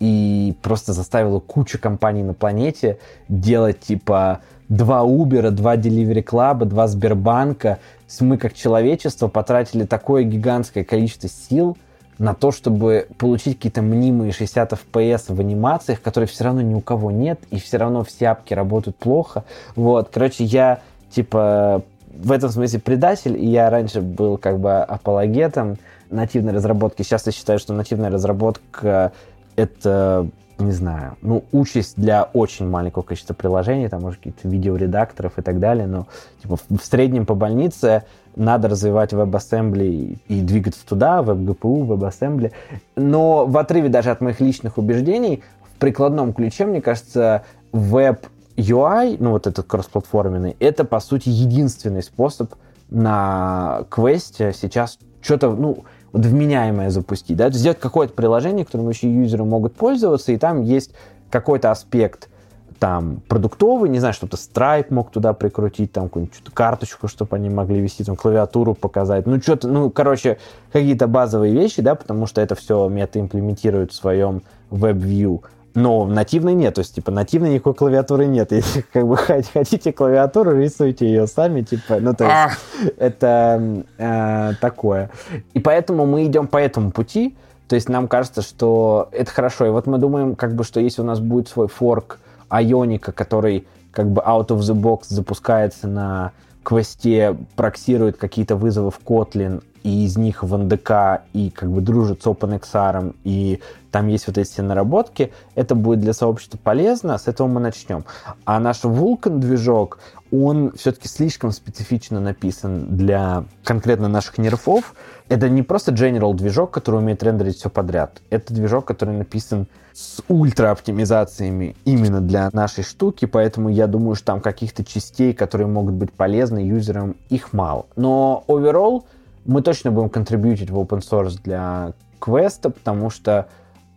[0.00, 2.98] и просто заставила кучу компаний на планете
[3.28, 7.78] делать типа два Uber, два Delivery Club, два Сбербанка.
[8.20, 11.76] Мы как человечество потратили такое гигантское количество сил
[12.18, 16.80] на то, чтобы получить какие-то мнимые 60 FPS в анимациях, которые все равно ни у
[16.80, 19.44] кого нет, и все равно все апки работают плохо.
[19.74, 21.82] Вот, короче, я типа
[22.16, 25.76] в этом смысле предатель, и я раньше был как бы апологетом
[26.10, 27.02] нативной разработки.
[27.02, 29.12] Сейчас я считаю, что нативная разработка
[29.56, 30.28] это
[30.58, 35.58] не знаю, ну, участь для очень маленького количества приложений, там, может, каких-то видеоредакторов и так
[35.60, 36.06] далее, но,
[36.42, 38.04] типа, в среднем по больнице
[38.36, 42.52] надо развивать WebAssembly и двигаться туда, WebGPU, WebAssembly.
[42.96, 45.42] Но в отрыве даже от моих личных убеждений,
[45.74, 48.20] в прикладном ключе, мне кажется, Web
[48.56, 52.54] UI, ну, вот этот кроссплатформенный, это, по сути, единственный способ
[52.88, 55.84] на квесте сейчас что-то, ну,
[56.16, 60.92] вот вменяемое запустить, да, сделать какое-то приложение, которым вообще юзеры могут пользоваться, и там есть
[61.30, 62.30] какой-то аспект
[62.78, 67.80] там продуктовый, не знаю, что-то Stripe мог туда прикрутить, там какую-нибудь карточку, чтобы они могли
[67.80, 70.38] вести, там клавиатуру показать, ну что-то, ну, короче,
[70.72, 75.42] какие-то базовые вещи, да, потому что это все мета имплементирует в своем WebView
[75.76, 78.50] но нативной нет, то есть, типа, нативной никакой клавиатуры нет.
[78.52, 85.10] Если, как бы, хотите клавиатуру, рисуйте ее сами, типа, ну, то есть, это э, такое.
[85.52, 87.36] И поэтому мы идем по этому пути,
[87.68, 89.66] То есть нам кажется, что это хорошо.
[89.66, 92.20] И вот мы думаем, как бы, что если у нас будет свой форк
[92.50, 96.32] Ионика, который как бы out of the box запускается на
[96.62, 102.22] квесте, проксирует какие-то вызовы в Kotlin, и из них в НДК, и как бы дружит
[102.22, 103.60] с OpenXR, и
[103.96, 108.04] там есть вот эти наработки, это будет для сообщества полезно, с этого мы начнем.
[108.44, 110.00] А наш Vulkan движок,
[110.30, 114.94] он все-таки слишком специфично написан для конкретно наших нерфов.
[115.30, 118.20] Это не просто general движок, который умеет рендерить все подряд.
[118.28, 124.26] Это движок, который написан с ультра оптимизациями именно для нашей штуки, поэтому я думаю, что
[124.26, 127.86] там каких-то частей, которые могут быть полезны юзерам, их мало.
[127.96, 129.04] Но overall
[129.46, 133.46] мы точно будем контрибьютить в open source для квеста, потому что,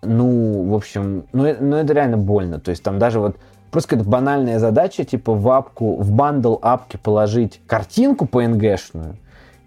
[0.01, 2.59] ну, в общем, ну, ну это реально больно.
[2.59, 3.38] То есть там даже вот
[3.71, 9.15] просто какая-то банальная задача, типа в апку, в бандл апки положить картинку PNG-шную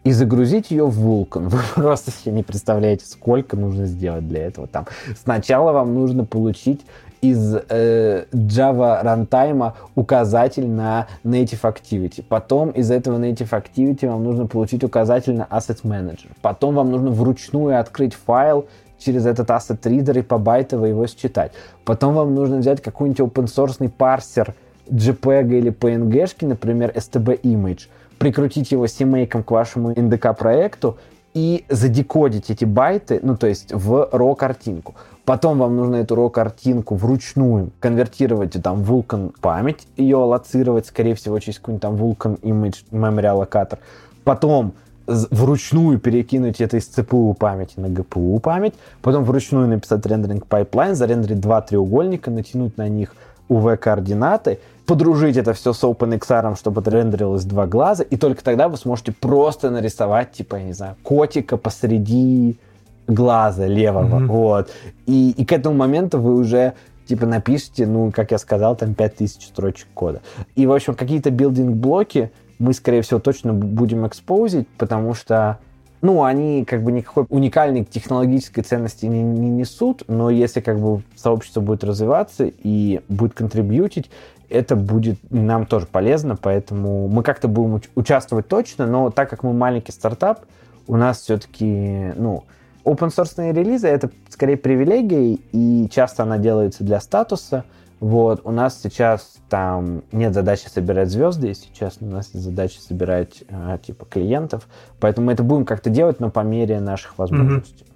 [0.05, 1.49] и загрузить ее в Vulkan.
[1.49, 4.67] Вы просто себе не представляете, сколько нужно сделать для этого.
[4.67, 4.87] Там
[5.17, 6.81] сначала вам нужно получить
[7.21, 12.25] из э, Java runtime указатель на Native Activity.
[12.29, 16.27] Потом из этого Native Activity вам нужно получить указатель на Asset Manager.
[16.43, 18.67] Потом вам нужно вручную открыть файл
[19.05, 21.53] через этот Asset Reader и побайтово его считать.
[21.85, 24.55] Потом вам нужно взять какой-нибудь open source парсер
[24.89, 27.89] JPEG или PNG, например, STB Image,
[28.19, 30.99] прикрутить его CMake к вашему NDK проекту
[31.35, 34.95] и задекодить эти байты, ну то есть в RAW картинку.
[35.25, 41.59] Потом вам нужно эту RAW-картинку вручную конвертировать там, Vulkan память, ее аллоцировать, скорее всего, через
[41.59, 43.79] какой-нибудь там Vulkan Image Memory аллокатор.
[44.25, 44.75] Потом
[45.07, 51.41] вручную перекинуть это из CPU памяти на GPU память, потом вручную написать rendering pipeline, зарендерить
[51.41, 53.15] два треугольника, натянуть на них
[53.49, 58.77] UV-координаты, подружить это все с OpenXR, чтобы это рендерилось два глаза, и только тогда вы
[58.77, 62.59] сможете просто нарисовать, типа, я не знаю, котика посреди
[63.07, 64.27] глаза левого, mm-hmm.
[64.27, 64.71] вот.
[65.07, 66.75] И, и к этому моменту вы уже
[67.07, 70.23] типа напишите, ну, как я сказал, там 5000 строчек кода.
[70.55, 72.31] И, в общем, какие-то building block и
[72.63, 75.59] мы, скорее всего, точно будем expose ить, потому что,
[76.01, 81.03] ну, они как бы никакой уникальной технологической ценности не, не несут, но если как бы
[81.17, 84.11] сообщество будет развиваться и будет contribute ить,
[84.49, 89.53] это будет нам тоже полезно, поэтому мы как-то будем участвовать точно, но так как мы
[89.53, 90.45] маленький стартап,
[90.87, 92.45] у нас все-таки, ну,
[92.85, 97.65] Open source релизы это скорее привилегия, и часто она делается для статуса.
[98.03, 102.81] Вот, у нас сейчас там нет задачи собирать звезды, если честно, у нас есть задача
[102.81, 104.67] собирать а, типа клиентов,
[104.99, 107.87] поэтому мы это будем как-то делать, но по мере наших возможностей.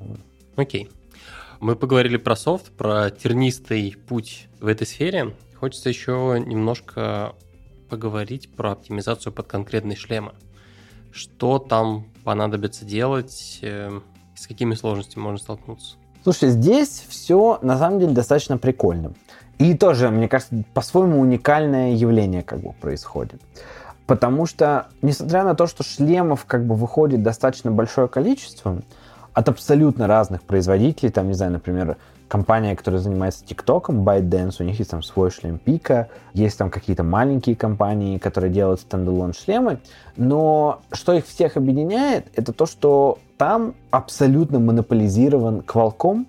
[0.54, 0.84] Окей.
[0.84, 0.92] Okay.
[1.58, 5.34] Мы поговорили про софт, про тернистый путь в этой сфере.
[5.58, 7.32] Хочется еще немножко
[7.90, 10.34] поговорить про оптимизацию под конкретные шлемы.
[11.10, 14.04] Что там понадобится делать, эм,
[14.36, 15.96] с какими сложностями можно столкнуться?
[16.22, 19.14] Слушай, здесь все на самом деле достаточно прикольно.
[19.58, 23.40] И тоже, мне кажется, по-своему уникальное явление как бы происходит.
[24.06, 28.82] Потому что, несмотря на то, что шлемов как бы выходит достаточно большое количество
[29.32, 31.96] от абсолютно разных производителей, там, не знаю, например,
[32.28, 37.02] компания, которая занимается ТикТоком, ByteDance, у них есть там свой шлем Пика, есть там какие-то
[37.02, 39.78] маленькие компании, которые делают стендалон шлемы,
[40.16, 46.26] но что их всех объединяет, это то, что там абсолютно монополизирован Qualcomm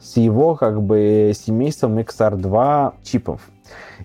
[0.00, 3.40] с его как бы семейством XR2 чипов.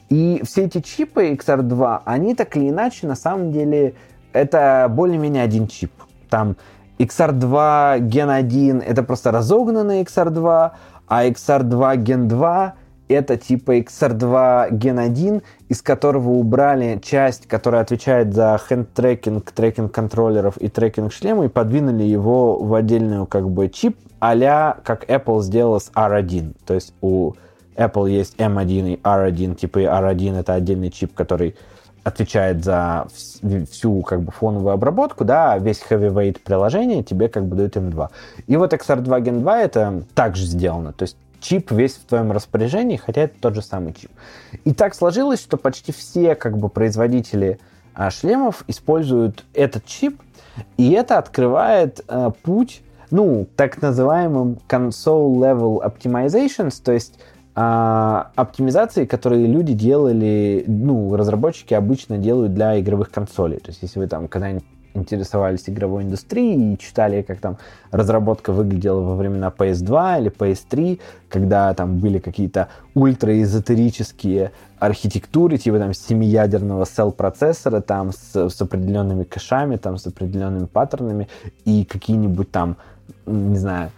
[0.09, 3.95] И все эти чипы XR2, они так или иначе, на самом деле,
[4.33, 5.91] это более-менее один чип.
[6.29, 6.57] Там
[6.99, 10.71] XR2 Gen 1 это просто разогнанный XR2,
[11.07, 12.75] а XR2 Gen 2
[13.07, 19.91] это типа XR2 Gen 1, из которого убрали часть, которая отвечает за hand tracking, трекинг
[19.91, 23.97] контроллеров и трекинг шлема, и подвинули его в отдельную как бы чип,
[24.31, 26.55] а как Apple сделала с R1.
[26.65, 27.33] То есть у
[27.75, 31.55] Apple есть M1 и R1, типа R1 это отдельный чип, который
[32.03, 33.07] отвечает за
[33.71, 38.09] всю как бы фоновую обработку, да, весь heavyweight приложение тебе как бы дает M2.
[38.45, 42.97] И вот XR2 Gen 2 это также сделано, то есть чип весь в твоем распоряжении,
[42.97, 44.11] хотя это тот же самый чип.
[44.63, 47.59] И так сложилось, что почти все как бы производители
[47.95, 50.21] а, шлемов используют этот чип,
[50.77, 52.83] и это открывает а, путь,
[53.15, 57.17] ну, так называемым console level optimizations, то есть
[57.55, 63.59] а, оптимизации, которые люди делали, ну, разработчики обычно делают для игровых консолей.
[63.59, 64.65] То есть, если вы там когда-нибудь
[64.95, 67.57] интересовались игровой индустрией и читали, как там
[67.91, 75.93] разработка выглядела во времена PS2 или PS3, когда там были какие-то ультраэзотерические архитектуры, типа там
[75.93, 81.27] семиядерного cell-процессора, там с, с определенными кэшами, там с определенными паттернами
[81.65, 82.77] и какие-нибудь там,
[83.25, 83.91] не знаю,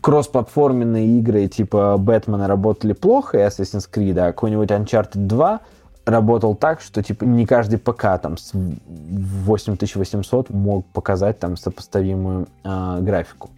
[0.00, 5.60] кроссплатформенные игры типа Бэтмена работали плохо и Assassin's Creed, а какой-нибудь Uncharted 2
[6.04, 12.98] работал так, что типа не каждый ПК там с 8800 мог показать там сопоставимую э,
[13.00, 13.50] графику.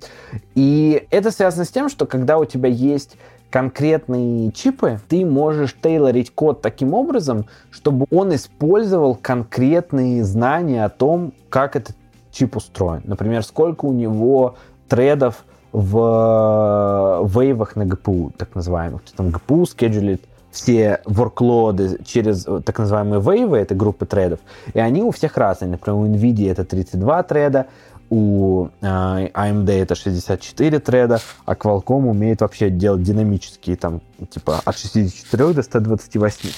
[0.55, 3.17] И это связано с тем, что когда у тебя есть
[3.51, 11.33] конкретные чипы, ты можешь тейлорить код таким образом, чтобы он использовал конкретные знания о том,
[11.49, 11.97] как этот
[12.33, 13.03] чип устроен.
[13.05, 14.57] Например, сколько у него
[14.95, 19.03] тредов в вейвах на GPU, так называемых.
[19.17, 20.23] Там GPU скеджулит
[20.53, 24.39] все ворклоды через так называемые вейвы, это группы тредов,
[24.73, 25.73] и они у всех разные.
[25.73, 27.67] Например, у NVIDIA это 32 треда,
[28.09, 34.01] у э, AMD это 64 треда, а Qualcomm умеет вообще делать динамические, там,
[34.31, 36.51] типа, от 64 до 128.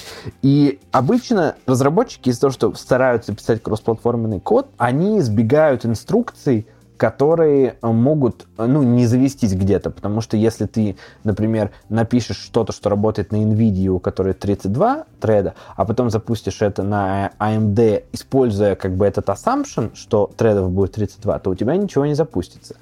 [0.43, 8.47] И обычно разработчики из-за того, что стараются писать кроссплатформенный код, они избегают инструкций, которые могут,
[8.57, 13.89] ну, не завестись где-то, потому что если ты, например, напишешь что-то, что работает на NVIDIA,
[13.89, 19.95] у которой 32 треда, а потом запустишь это на AMD, используя как бы этот assumption,
[19.95, 22.75] что тредов будет 32, то у тебя ничего не запустится.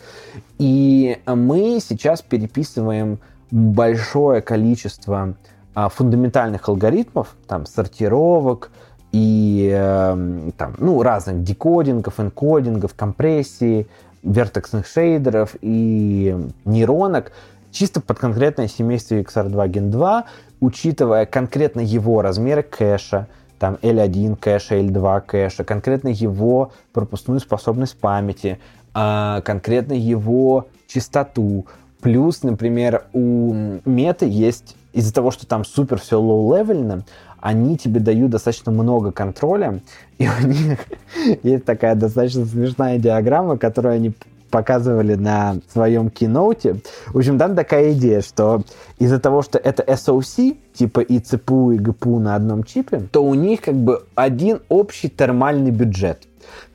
[0.57, 3.19] И мы сейчас переписываем
[3.51, 5.35] большое количество
[5.73, 8.71] а, фундаментальных алгоритмов, там, сортировок,
[9.15, 13.87] и э, там, ну, разных декодингов, энкодингов, компрессии,
[14.25, 16.35] вертексных шейдеров и
[16.65, 17.31] нейронок
[17.71, 20.25] чисто под конкретное семейство XR2 Gen 2,
[20.61, 23.27] учитывая конкретно его размеры кэша,
[23.59, 28.59] там L1 кэша, L2 кэша, конкретно его пропускную способность памяти,
[28.93, 31.65] а, конкретно его частоту.
[32.01, 37.03] Плюс, например, у Meta есть из-за того, что там супер все low-level но,
[37.45, 39.79] они тебе дают достаточно много контроля,
[40.17, 40.79] и у них
[41.43, 44.13] есть такая достаточно смешная диаграмма, которую они
[44.49, 46.77] показывали на своем киноуте.
[47.07, 48.63] В общем, там такая идея, что
[48.97, 53.35] из-за того, что это SOC, типа и ЦПУ, и ГПУ на одном чипе, то у
[53.35, 56.23] них как бы один общий термальный бюджет.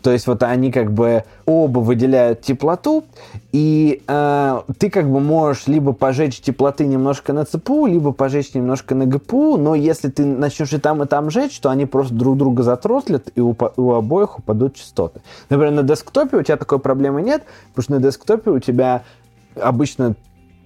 [0.03, 3.05] То есть вот они как бы оба выделяют теплоту,
[3.53, 8.95] и э, ты как бы можешь либо пожечь теплоты немножко на ЦПУ, либо пожечь немножко
[8.95, 12.37] на ГПУ, но если ты начнешь и там, и там жечь, то они просто друг
[12.39, 15.21] друга затротлят, и у, у обоих упадут частоты.
[15.51, 17.45] Например, на десктопе у тебя такой проблемы нет,
[17.75, 19.03] потому что на десктопе у тебя
[19.61, 20.15] обычно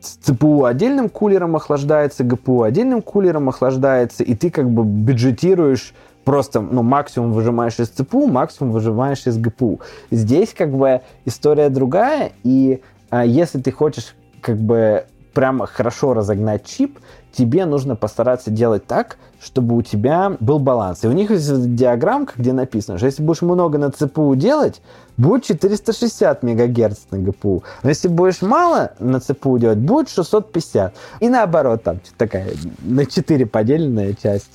[0.01, 5.95] ЦПУ отдельным кулером охлаждается, ГПУ отдельным кулером охлаждается, и ты как бы бюджетируешь
[6.25, 9.81] просто ну, максимум выжимаешь из ЦПУ, максимум выжимаешь из ГПУ.
[10.11, 16.65] Здесь как бы история другая, и а, если ты хочешь как бы прямо хорошо разогнать
[16.65, 16.99] чип,
[17.37, 21.05] тебе нужно постараться делать так, чтобы у тебя был баланс.
[21.05, 24.81] И у них есть диаграммка, где написано, что если будешь много на ЦПУ делать,
[25.17, 27.63] будет 460 МГц на ГПУ.
[27.83, 30.95] Но если будешь мало на ЦПУ делать, будет 650.
[31.21, 34.51] И наоборот, там такая на 4 поделенная часть.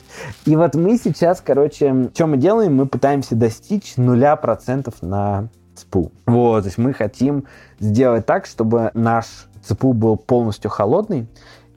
[0.45, 2.75] И вот мы сейчас, короче, что мы делаем?
[2.75, 6.11] Мы пытаемся достичь нуля процентов на ЦПУ.
[6.25, 7.45] Вот, то есть мы хотим
[7.79, 9.25] сделать так, чтобы наш
[9.63, 11.27] ЦПУ был полностью холодный,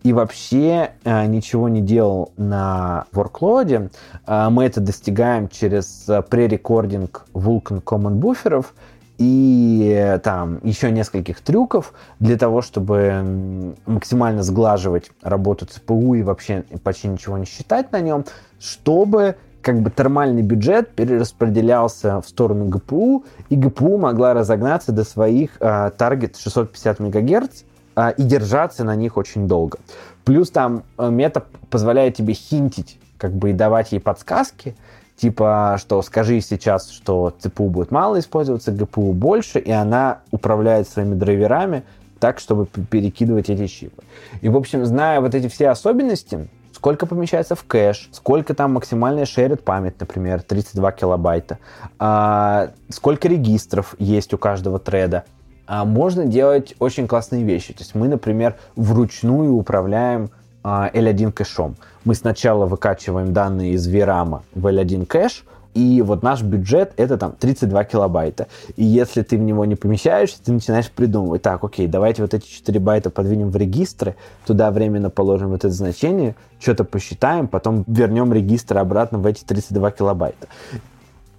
[0.02, 3.90] и вообще э, ничего не делал на ворклоде.
[4.26, 8.74] Э, мы это достигаем через э, пререкординг Vulkan Common буферов
[9.18, 17.08] и там еще нескольких трюков для того, чтобы максимально сглаживать работу ЦПУ и вообще почти
[17.08, 18.24] ничего не считать на нем,
[18.58, 25.50] чтобы как бы термальный бюджет перераспределялся в сторону ГПУ, и ГПУ могла разогнаться до своих
[25.60, 27.62] э, таргет 650 МГц,
[27.94, 29.78] и держаться на них очень долго.
[30.24, 34.76] Плюс там э, мета позволяет тебе хинтить, как бы и давать ей подсказки,
[35.16, 41.14] типа, что скажи сейчас, что ЦПУ будет мало использоваться, ГПУ больше, и она управляет своими
[41.14, 41.84] драйверами
[42.18, 44.02] так, чтобы перекидывать эти чипы.
[44.40, 49.24] И, в общем, зная вот эти все особенности, сколько помещается в кэш, сколько там максимальная
[49.24, 51.58] шерит память, например, 32 килобайта,
[51.98, 55.41] а, сколько регистров есть у каждого треда, а,
[55.84, 57.72] можно делать очень классные вещи.
[57.72, 60.30] То есть мы, например, вручную управляем
[60.62, 61.76] а, L1 кэшом.
[62.04, 65.44] Мы сначала выкачиваем данные из VRAM в L1 кэш,
[65.74, 68.48] и вот наш бюджет это там 32 килобайта.
[68.76, 72.46] И если ты в него не помещаешься, ты начинаешь придумывать, так, окей, давайте вот эти
[72.46, 78.32] 4 байта подвинем в регистры, туда временно положим вот это значение, что-то посчитаем, потом вернем
[78.32, 80.46] регистры обратно в эти 32 килобайта.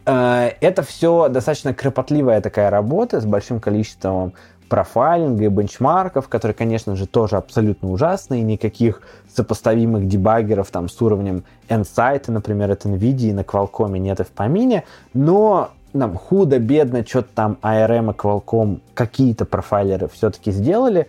[0.06, 4.34] Э, это все достаточно кропотливая такая работа с большим количеством
[4.70, 9.02] профайлинга и бенчмарков, которые, конечно же, тоже абсолютно ужасные, никаких
[9.34, 14.84] сопоставимых дебаггеров там с уровнем Nsight, например, от NVIDIA на Qualcomm нет и в помине,
[15.14, 21.08] но нам худо-бедно что-то там ARM и Qualcomm какие-то профайлеры все-таки сделали,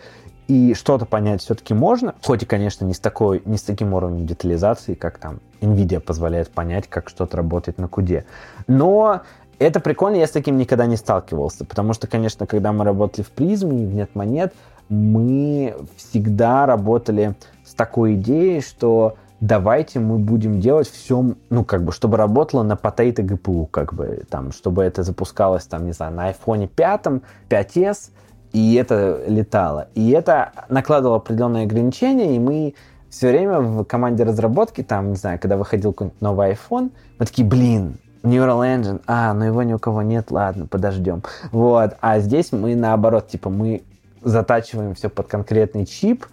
[0.49, 4.27] и что-то понять все-таки можно, хоть и, конечно, не с, такой, не с таким уровнем
[4.27, 8.25] детализации, как там NVIDIA позволяет понять, как что-то работает на куде.
[8.67, 9.23] Но
[9.59, 13.31] это прикольно, я с таким никогда не сталкивался, потому что, конечно, когда мы работали в
[13.31, 14.53] призме и в нет монет,
[14.89, 21.93] мы всегда работали с такой идеей, что давайте мы будем делать все, ну, как бы,
[21.93, 26.31] чтобы работало на потейто GPU, как бы, там, чтобы это запускалось, там, не знаю, на
[26.31, 27.07] iPhone 5,
[27.49, 28.11] 5s,
[28.55, 29.89] и это летало.
[29.94, 32.74] И это накладывало определенные ограничения, и мы
[33.10, 37.47] все время в команде разработки, там, не знаю, когда выходил какой-нибудь новый iPhone, мы такие,
[37.47, 41.24] блин, Neural Engine, а, ну его ни у кого нет, ладно, подождем.
[41.50, 43.83] Вот, а здесь мы наоборот, типа, мы
[44.23, 46.24] затачиваем все под конкретный чип,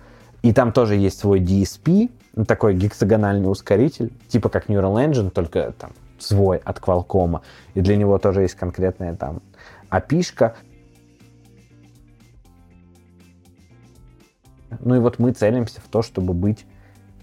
[0.43, 5.73] и там тоже есть свой DSP, ну, такой гексагональный ускоритель, типа как Neural Engine, только
[5.77, 7.41] там свой от Qualcomm,
[7.73, 9.41] и для него тоже есть конкретная там
[9.89, 10.53] API-шка.
[14.79, 16.65] Ну и вот мы целимся в то, чтобы быть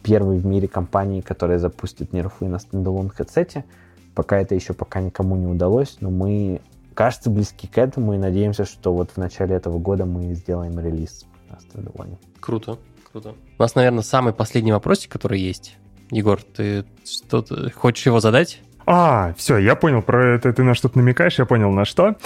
[0.02, 3.64] первой в мире компанией, которая запустит NeRF'ы на standalone headset'е.
[4.14, 6.60] Пока это еще пока никому не удалось, но мы,
[6.94, 11.24] кажется, близки к этому и надеемся, что вот в начале этого года мы сделаем релиз
[11.50, 12.18] на standalone'е.
[12.40, 12.78] Круто.
[13.10, 13.34] Круто.
[13.58, 15.76] У нас, наверное, самый последний вопросик, который есть.
[16.10, 18.60] Егор, ты что-то хочешь его задать?
[18.90, 22.16] А, все, я понял, про это ты на что-то намекаешь, я понял на что.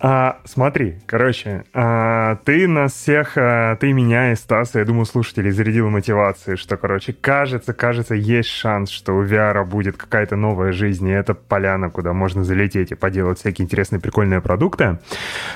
[0.00, 5.50] А, смотри, короче, а, ты нас всех, а, ты меня и Стаса, я думаю, слушателей
[5.50, 11.06] зарядил мотивацией, что, короче, кажется, кажется, есть шанс, что у VR будет какая-то новая жизнь,
[11.06, 14.98] и это поляна, куда можно залететь и поделать всякие интересные, прикольные продукты.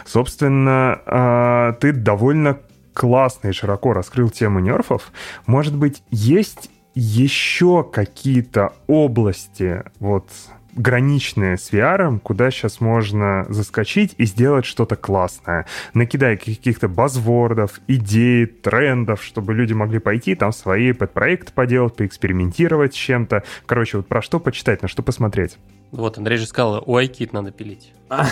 [0.04, 2.58] Собственно, а, ты довольно
[2.92, 5.10] классно и широко раскрыл тему нерфов.
[5.46, 10.28] Может быть, есть еще какие-то области, вот,
[10.74, 15.66] граничные с VR, куда сейчас можно заскочить и сделать что-то классное.
[15.94, 22.96] Накидай каких-то базвордов, идей, трендов, чтобы люди могли пойти там свои подпроекты поделать, поэкспериментировать с
[22.96, 23.44] чем-то.
[23.66, 25.56] Короче, вот про что почитать, на что посмотреть.
[25.90, 27.92] Вот, Андрей же сказал, ARKit надо пилить.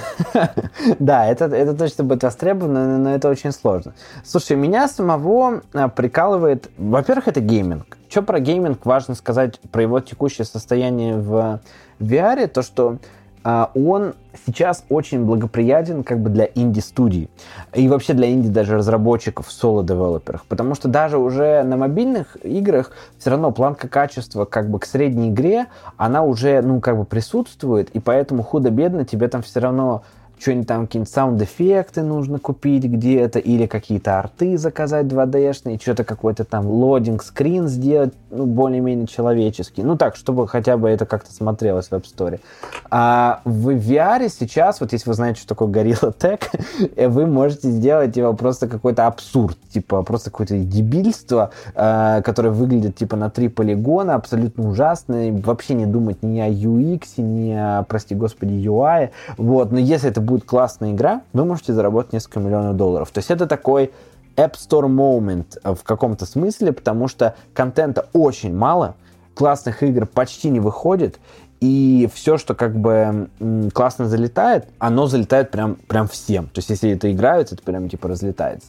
[0.99, 3.95] Да, это, это точно будет востребовано, но это очень сложно.
[4.25, 6.71] Слушай, меня самого а, прикалывает...
[6.79, 7.98] Во-первых, это гейминг.
[8.09, 11.61] Что про гейминг важно сказать про его текущее состояние в
[12.01, 12.47] VR?
[12.49, 12.99] То, что
[13.45, 14.15] а, он
[14.47, 17.31] сейчас очень благоприятен как бы для инди-студий.
[17.75, 22.93] И вообще для инди даже разработчиков в solo-developer'ах, потому что даже уже на мобильных играх
[23.19, 27.91] все равно планка качества как бы к средней игре, она уже, ну, как бы присутствует,
[27.91, 30.03] и поэтому худо-бедно тебе там все равно
[30.39, 36.67] что-нибудь там, какие-нибудь саунд-эффекты нужно купить где-то, или какие-то арты заказать 2D-шные, что-то какой-то там
[36.67, 39.83] лодинг-скрин сделать, ну, более-менее человеческий.
[39.83, 42.41] Ну, так, чтобы хотя бы это как-то смотрелось в App Store.
[42.91, 46.41] А в VR сейчас, вот если вы знаете, что такое Gorilla Tech,
[47.09, 53.17] вы можете сделать его просто какой-то абсурд, типа просто какое-то дебильство, э, которое выглядит типа
[53.17, 58.53] на три полигона, абсолютно ужасно, вообще не думать ни о UX, ни о, прости господи,
[58.53, 59.11] UI.
[59.37, 63.11] Вот, но если это будет классная игра, вы можете заработать несколько миллионов долларов.
[63.11, 63.93] То есть это такой
[64.37, 68.95] App Store moment в каком-то смысле, потому что контента очень мало,
[69.35, 71.19] классных игр почти не выходит,
[71.61, 73.29] и все, что как бы
[73.73, 76.47] классно залетает, оно залетает прям, прям всем.
[76.47, 78.69] То есть, если это играется, это прям типа разлетается.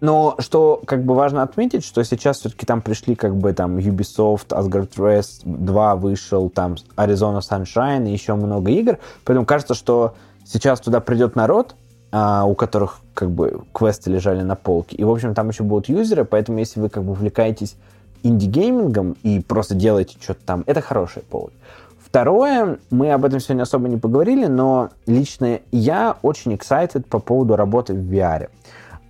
[0.00, 4.48] Но что как бы важно отметить, что сейчас все-таки там пришли как бы там Ubisoft,
[4.48, 8.98] Asgard West 2 вышел, там Arizona Sunshine и еще много игр.
[9.24, 10.14] Поэтому кажется, что
[10.46, 11.74] Сейчас туда придет народ,
[12.12, 14.96] а, у которых как бы квесты лежали на полке.
[14.96, 17.76] И, в общем, там еще будут юзеры, поэтому если вы как бы увлекаетесь
[18.22, 21.52] инди-геймингом и просто делаете что-то там, это хороший повод.
[21.98, 27.56] Второе, мы об этом сегодня особо не поговорили, но лично я очень excited по поводу
[27.56, 28.48] работы в VR.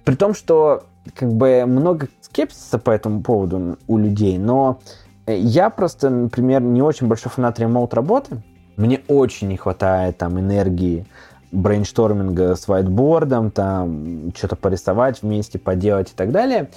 [0.05, 0.84] При том, что
[1.15, 4.81] как бы много скепсиса по этому поводу у людей, но
[5.26, 8.42] я просто, например, не очень большой фанат remote работы,
[8.76, 11.06] мне очень не хватает там энергии
[11.52, 16.70] brainstorming'а с whiteboard, там что-то порисовать вместе, поделать и так далее.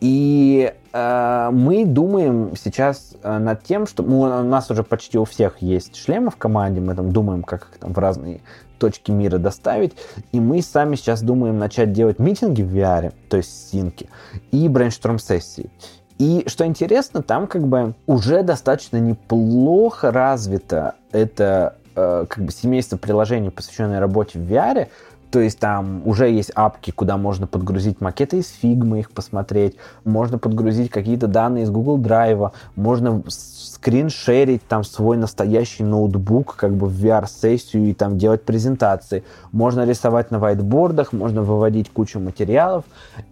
[0.00, 5.24] И э, мы думаем сейчас э, над тем, что ну, у нас уже почти у
[5.24, 8.40] всех есть шлемы в команде, мы там думаем, как их там в разные
[8.78, 9.94] точки мира доставить.
[10.32, 14.08] И мы сами сейчас думаем начать делать meeting'и в VR, то есть sync'и,
[14.50, 15.70] и брейншторм-сессии.
[16.18, 22.96] И что интересно, там как бы уже достаточно неплохо развито это э, как бы семейство
[22.96, 24.88] приложений, посвященное работе в VR,
[25.30, 30.38] То есть там уже есть апки, куда можно подгрузить макеты из Figma, их посмотреть, можно
[30.38, 37.04] подгрузить какие-то данные из Google Drive, можно скриншерить там свой настоящий ноутбук как бы в
[37.04, 39.24] VR-сессию и там делать презентации.
[39.52, 42.84] Можно рисовать на whiteboardах, можно выводить кучу материалов.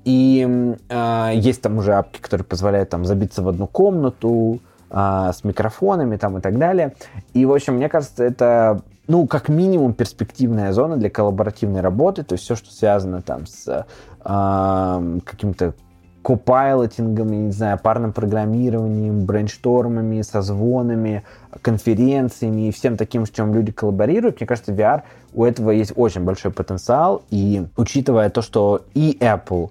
[0.05, 5.45] И э, есть там уже апки, которые позволяют там забиться в одну комнату, э, с
[5.45, 6.95] микрофонами там и так далее.
[7.33, 12.35] И, в общем, мне кажется, это ну, как минимум, перспективная зона для коллаборативной работы, то
[12.35, 13.87] есть все, что связано там с
[14.25, 15.75] э, каким-то
[16.23, 21.23] копайлотингом, я не знаю, парным программированием, брейнштормами, созвонами,
[21.61, 25.03] конференциями и всем таким, с чем люди коллаборируют, мне кажется, VR
[25.35, 27.23] у этого есть очень большой потенциал.
[27.31, 29.71] И учитывая то, что и Apple,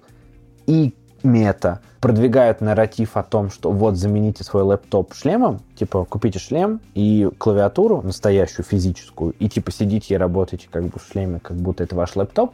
[0.66, 0.94] и
[1.24, 7.30] Meta продвигают нарратив о том, что вот замените свой лэптоп шлемом, типа купите шлем и
[7.38, 11.96] клавиатуру настоящую физическую, и типа сидите и работаете как бы в шлеме, как будто это
[11.96, 12.52] ваш лэптоп.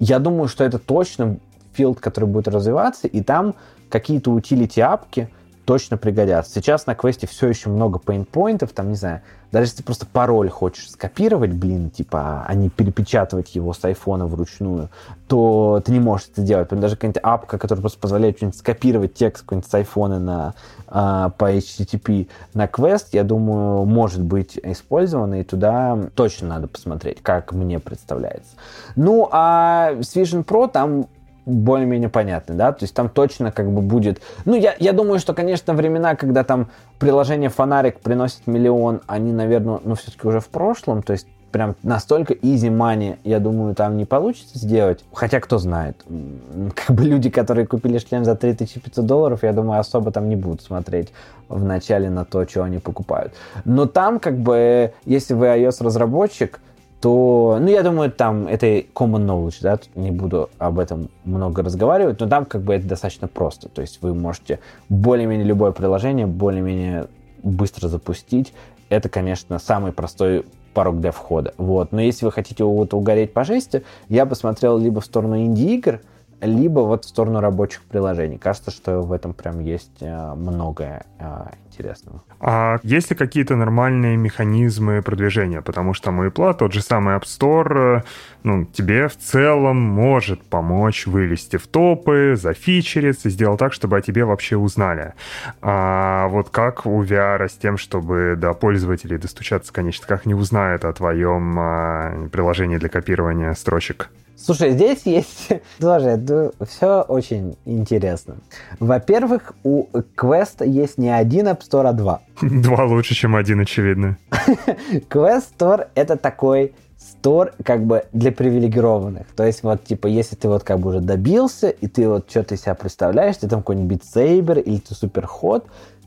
[0.00, 1.38] Я думаю, что это точно
[1.74, 3.54] филд, который будет развиваться, и там
[3.88, 5.30] какие-то утилити-апки
[5.68, 6.50] точно пригодятся.
[6.54, 9.20] Сейчас на квесте все еще много пейнпоинтов, там, не знаю,
[9.52, 14.26] даже если ты просто пароль хочешь скопировать, блин, типа, а не перепечатывать его с айфона
[14.26, 14.88] вручную,
[15.26, 16.70] то ты не можешь это делать.
[16.70, 20.54] Даже какая-нибудь апка, которая просто позволяет что-нибудь скопировать текст какой-нибудь с айфона на,
[20.86, 27.22] а, по HTTP на квест, я думаю, может быть использована, и туда точно надо посмотреть,
[27.22, 28.52] как мне представляется.
[28.96, 31.08] Ну, а с Vision Pro там
[31.48, 34.20] более-менее понятны, да, то есть там точно как бы будет...
[34.44, 36.68] Ну, я, я думаю, что, конечно, времена, когда там
[36.98, 42.34] приложение Фонарик приносит миллион, они, наверное, ну, все-таки уже в прошлом, то есть прям настолько
[42.34, 45.04] easy money, я думаю, там не получится сделать.
[45.12, 45.96] Хотя, кто знает,
[46.74, 50.62] как бы люди, которые купили шлем за 3500 долларов, я думаю, особо там не будут
[50.62, 51.12] смотреть
[51.48, 53.32] в начале на то, что они покупают.
[53.64, 56.60] Но там, как бы, если вы iOS-разработчик,
[57.00, 62.20] то, ну, я думаю, там это common knowledge, да, не буду об этом много разговаривать,
[62.20, 67.06] но там как бы это достаточно просто, то есть вы можете более-менее любое приложение более-менее
[67.42, 68.52] быстро запустить,
[68.88, 70.44] это, конечно, самый простой
[70.74, 75.00] порог для входа, вот, но если вы хотите вот угореть по жести, я посмотрел либо
[75.00, 76.00] в сторону инди-игр,
[76.40, 78.38] либо вот в сторону рабочих приложений.
[78.38, 82.22] Кажется, что в этом прям есть э, многое э, интересного.
[82.40, 85.60] А есть ли какие-то нормальные механизмы продвижения?
[85.60, 88.04] Потому что мой Мойпла, тот же самый App Store,
[88.44, 94.24] ну, тебе в целом может помочь вылезти в топы, зафичериться, сделать так, чтобы о тебе
[94.24, 95.14] вообще узнали.
[95.62, 100.84] А вот как у VR с тем, чтобы до пользователей достучаться, конечно, как не узнают
[100.84, 104.10] о твоем а, приложении для копирования строчек?
[104.36, 105.48] Слушай, здесь есть
[105.80, 108.36] тоже все очень интересно.
[108.78, 109.86] Во-первых, у
[110.16, 112.20] Quest есть не один App Store, а два.
[112.42, 114.18] Два лучше, чем один, очевидно.
[115.10, 119.26] Quest Store— это такой стор как бы для привилегированных.
[119.34, 122.54] То есть вот, типа, если ты вот как бы уже добился, и ты вот что-то
[122.54, 125.66] из себя представляешь, ты там какой-нибудь Saber или ты суперход,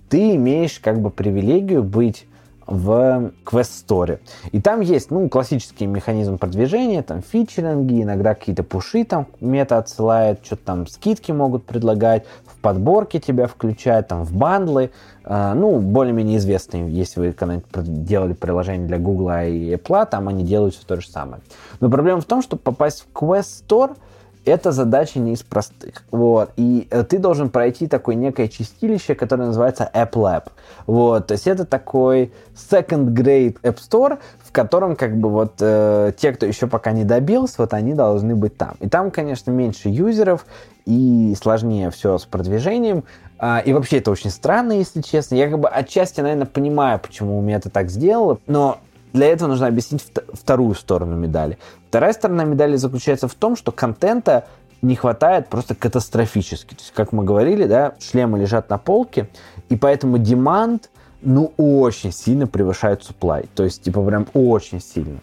[0.09, 2.27] ты имеешь как бы привилегию быть
[2.71, 4.19] в Quest Store.
[4.51, 10.45] И там есть, ну, классический механизм продвижения, там фичеринги, иногда какие-то пуши там мета отсылает,
[10.45, 14.91] что-то там скидки могут предлагать, в подборке тебя включают, там в бандлы,
[15.25, 20.43] э, ну, более-менее известные, если вы когда-нибудь делали приложение для Google и Apple, там они
[20.43, 21.41] делают все то же самое.
[21.81, 23.97] Но проблема в том, что попасть в Quest Store–
[24.45, 26.03] это задача не из простых.
[26.11, 26.51] Вот.
[26.57, 30.49] И э, ты должен пройти такое некое чистилище, которое называется App Lab.
[30.87, 31.27] Вот.
[31.27, 36.31] То есть это такой second grade App Store, в котором как бы вот э, те,
[36.31, 38.75] кто еще пока не добился, вот они должны быть там.
[38.79, 40.45] И там, конечно, меньше юзеров
[40.85, 43.03] и сложнее все с продвижением.
[43.37, 45.35] А, и вообще это очень странно, если честно.
[45.35, 48.79] Я как бы отчасти, наверное, понимаю, почему у меня это так сделало, но
[49.13, 51.57] для этого нужно объяснить вторую сторону медали.
[51.89, 54.45] Вторая сторона медали заключается в том, что контента
[54.81, 56.73] не хватает просто катастрофически.
[56.73, 59.29] То есть, как мы говорили, да, шлемы лежат на полке,
[59.69, 60.89] и поэтому демант,
[61.21, 63.47] ну, очень сильно превышает supply.
[63.53, 65.19] То есть, типа, прям очень сильно.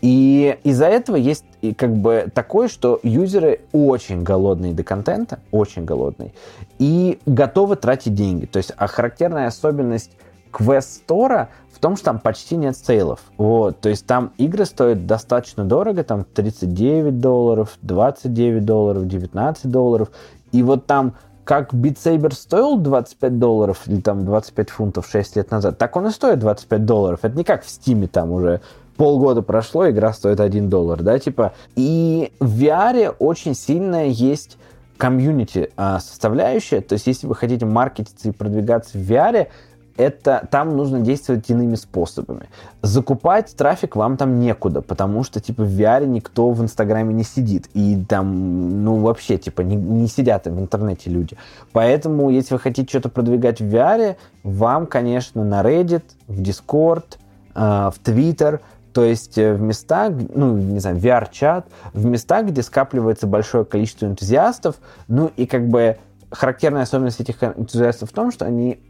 [0.00, 5.84] И из-за этого есть и как бы такое, что юзеры очень голодные до контента, очень
[5.84, 6.32] голодные,
[6.80, 8.46] и готовы тратить деньги.
[8.46, 10.10] То есть, а характерная особенность
[10.52, 13.20] Store в том, что там почти нет сейлов.
[13.36, 20.08] Вот, то есть там игры стоят достаточно дорого, там 39 долларов, 29 долларов, 19 долларов.
[20.52, 21.14] И вот там
[21.44, 26.06] как Beat Saber стоил 25 долларов или там 25 фунтов 6 лет назад, так он
[26.06, 27.20] и стоит 25 долларов.
[27.22, 28.62] Это не как в Steam там уже
[28.96, 31.52] полгода прошло, игра стоит 1 доллар, да, типа.
[31.76, 34.56] И в VR очень сильно есть
[34.96, 39.48] комьюнити а, составляющая, то есть если вы хотите маркетиться и продвигаться в VR,
[39.96, 42.48] это там нужно действовать иными способами.
[42.82, 47.68] Закупать трафик вам там некуда, потому что, типа, в VR никто в Инстаграме не сидит.
[47.74, 51.36] И там, ну, вообще, типа, не, не сидят в интернете люди.
[51.72, 57.16] Поэтому, если вы хотите что-то продвигать в VR, вам, конечно, на Reddit, в Discord,
[57.54, 58.60] э, в Twitter,
[58.92, 64.06] то есть э, в местах, ну, не знаю, VR-чат, в местах, где скапливается большое количество
[64.06, 64.76] энтузиастов,
[65.08, 65.98] ну, и как бы
[66.30, 68.80] характерная особенность этих энтузиастов в том, что они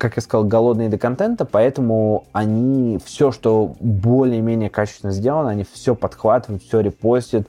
[0.00, 5.94] как я сказал, голодные до контента, поэтому они все, что более-менее качественно сделано, они все
[5.94, 7.46] подхватывают, все репостят.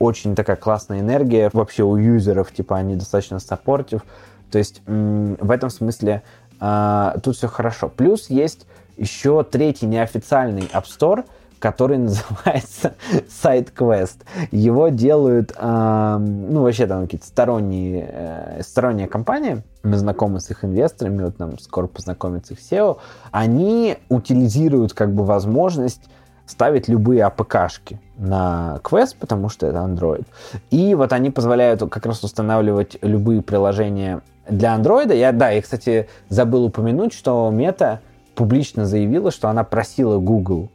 [0.00, 4.02] Очень такая классная энергия вообще у юзеров, типа они достаточно саппортив.
[4.50, 6.22] То есть в этом смысле
[6.60, 7.88] э, тут все хорошо.
[7.88, 8.66] Плюс есть
[8.96, 11.24] еще третий неофициальный App Store—
[11.62, 12.94] который называется
[13.42, 14.18] SideQuest.
[14.50, 20.64] Его делают, э, ну, вообще там какие-то сторонние, э, сторонняя компания, мы знакомы с их
[20.64, 22.98] инвесторами, вот нам скоро познакомиться их SEO,
[23.30, 26.02] они утилизируют как бы возможность
[26.46, 30.26] ставить любые АПКшки на Quest, потому что это Android.
[30.70, 35.16] И вот они позволяют как раз устанавливать любые приложения для Android.
[35.16, 37.98] Я, да, я, кстати, забыл упомянуть, что Meta
[38.34, 40.68] публично заявила, что она просила Google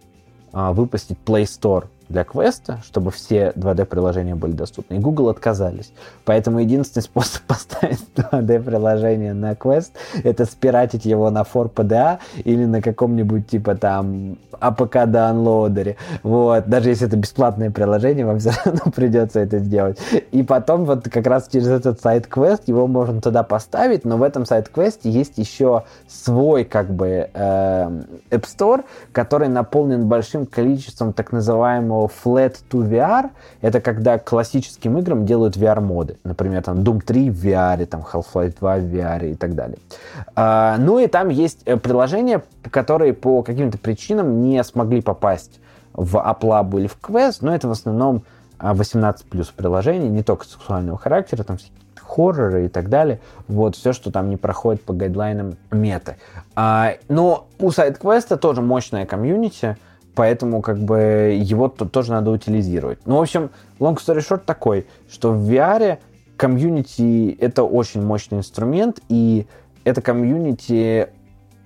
[0.74, 4.96] выпустить Play Store для квеста, чтобы все 2D-приложения были доступны.
[4.96, 5.92] И Google отказались.
[6.26, 13.48] Поэтому единственный способ поставить 2D-приложение на квест— это спиратить его на PDA или на каком-нибудь
[13.48, 15.96] типа там APK downloader.
[16.24, 16.68] Вот.
[16.68, 20.00] Даже если это бесплатное приложение, вам все равно придется это сделать.
[20.32, 24.24] И потом вот как раз через этот сайт квест его можно туда поставить, но в
[24.24, 27.90] этом сайт квесте есть еще свой как бы э,
[28.32, 35.26] App Store, который наполнен большим количеством так называемого flat to VR это когда классическим играм
[35.26, 36.18] делают VR-моды.
[36.24, 39.78] Например, там Doom 3 в VR, там Half-Life 2 в VR и так далее.
[40.36, 45.60] А, ну и там есть э, приложения, которые по каким-то причинам не смогли попасть
[45.94, 48.24] в App или в Quest, но это в основном
[48.60, 51.58] 18 а, плюс приложений, не только сексуального характера, там
[51.96, 53.20] хорроры и так далее.
[53.48, 56.18] Вот, все, что там не проходит по гайдлайнам меты.
[56.56, 59.78] А, но у SideQuest тоже мощная комьюнити,
[60.18, 62.98] поэтому как бы его тут тоже надо утилизировать.
[63.06, 66.00] Ну, в общем, long story short такой, что в VR
[66.38, 69.46] комьюнити это очень мощный инструмент, и
[69.84, 71.10] это комьюнити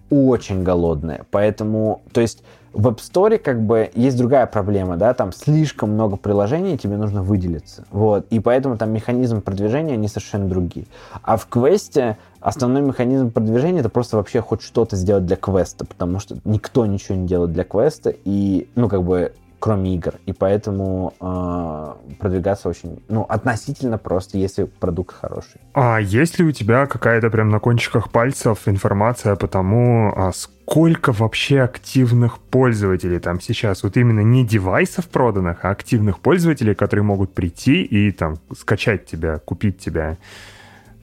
[0.09, 1.25] очень голодное.
[1.31, 6.17] Поэтому, то есть в App Store как бы есть другая проблема, да, там слишком много
[6.17, 7.85] приложений, тебе нужно выделиться.
[7.89, 10.87] Вот, и поэтому там механизм продвижения, они совершенно другие.
[11.21, 16.19] А в квесте основной механизм продвижения это просто вообще хоть что-то сделать для квеста, потому
[16.19, 20.15] что никто ничего не делает для квеста, и, ну, как бы кроме игр.
[20.25, 25.61] И поэтому э, продвигаться очень, ну, относительно просто, если продукт хороший.
[25.73, 31.11] А есть ли у тебя какая-то прям на кончиках пальцев информация по тому, а сколько
[31.11, 33.83] вообще активных пользователей там сейчас?
[33.83, 39.37] Вот именно не девайсов проданных, а активных пользователей, которые могут прийти и там скачать тебя,
[39.37, 40.17] купить тебя.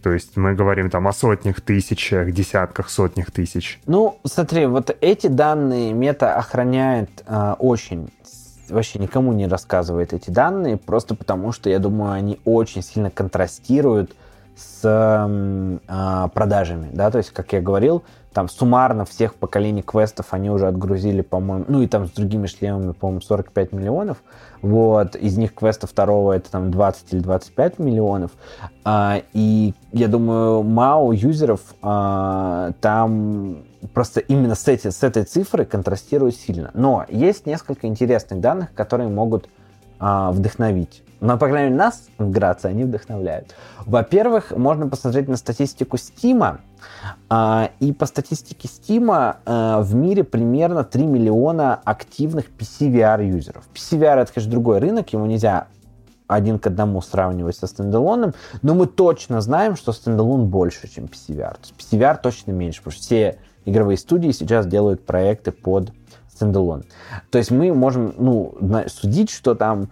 [0.02, 3.81] То есть мы говорим там о сотнях тысячах, десятках, сотнях тысяч.
[3.86, 8.10] Ну, смотри, вот эти данные мета охраняет э, очень
[8.68, 14.12] вообще никому не рассказывает эти данные, просто потому что, я думаю, они очень сильно контрастируют
[14.57, 18.02] с э, продажами, да, то есть, как я говорил,
[18.39, 22.92] там суммарно всех поколений квестов они уже отгрузили, по-моему, ну и там с другими шлемами,
[22.92, 24.18] по-моему, 45 миллионов,
[24.62, 28.31] вот, из них квеста второго это там 20 или 25 миллионов,
[28.84, 35.67] а, и я думаю, мало юзеров а, там просто именно с, эти, с этой цифрой
[35.67, 36.70] контрастирует сильно.
[36.75, 39.49] Но есть несколько интересных данных, которые могут
[39.99, 41.02] а, вдохновить.
[41.20, 43.55] Но, по крайней мере, нас в Граце они вдохновляют.
[43.86, 46.60] Во-первых, можно посмотреть на статистику Стима.
[47.28, 53.64] А, и по статистике Стима а, в мире примерно 3 миллиона активных PC-VR-юзеров.
[53.74, 55.66] PC-VR— это, конечно, другой рынок, его нельзя
[56.28, 61.55] один к одному сравнивать со standalone'ом, но мы точно знаем, что standalone больше, чем PC-VR.
[61.55, 65.92] То есть PC-VR точно меньше, потому что все игровые студии сейчас делают проекты под
[66.39, 66.84] standalone.
[67.31, 68.55] То есть мы можем ну,
[68.86, 69.89] судить, что там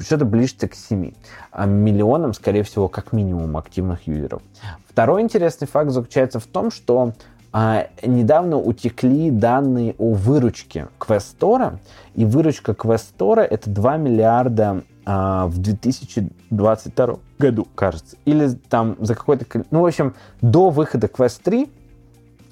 [0.00, 1.12] что-то ближе к 7
[1.52, 4.42] а миллионам, скорее всего, как минимум активных юзеров.
[4.88, 7.12] Второй интересный факт заключается в том, что
[7.52, 11.78] а, недавно утекли данные о выручке Quest
[12.14, 18.16] и выручка Quest это 2 миллиарда а, в 2022 году, кажется.
[18.24, 19.46] Или там за какой-то...
[19.70, 21.70] Ну, в общем, до выхода Quest 3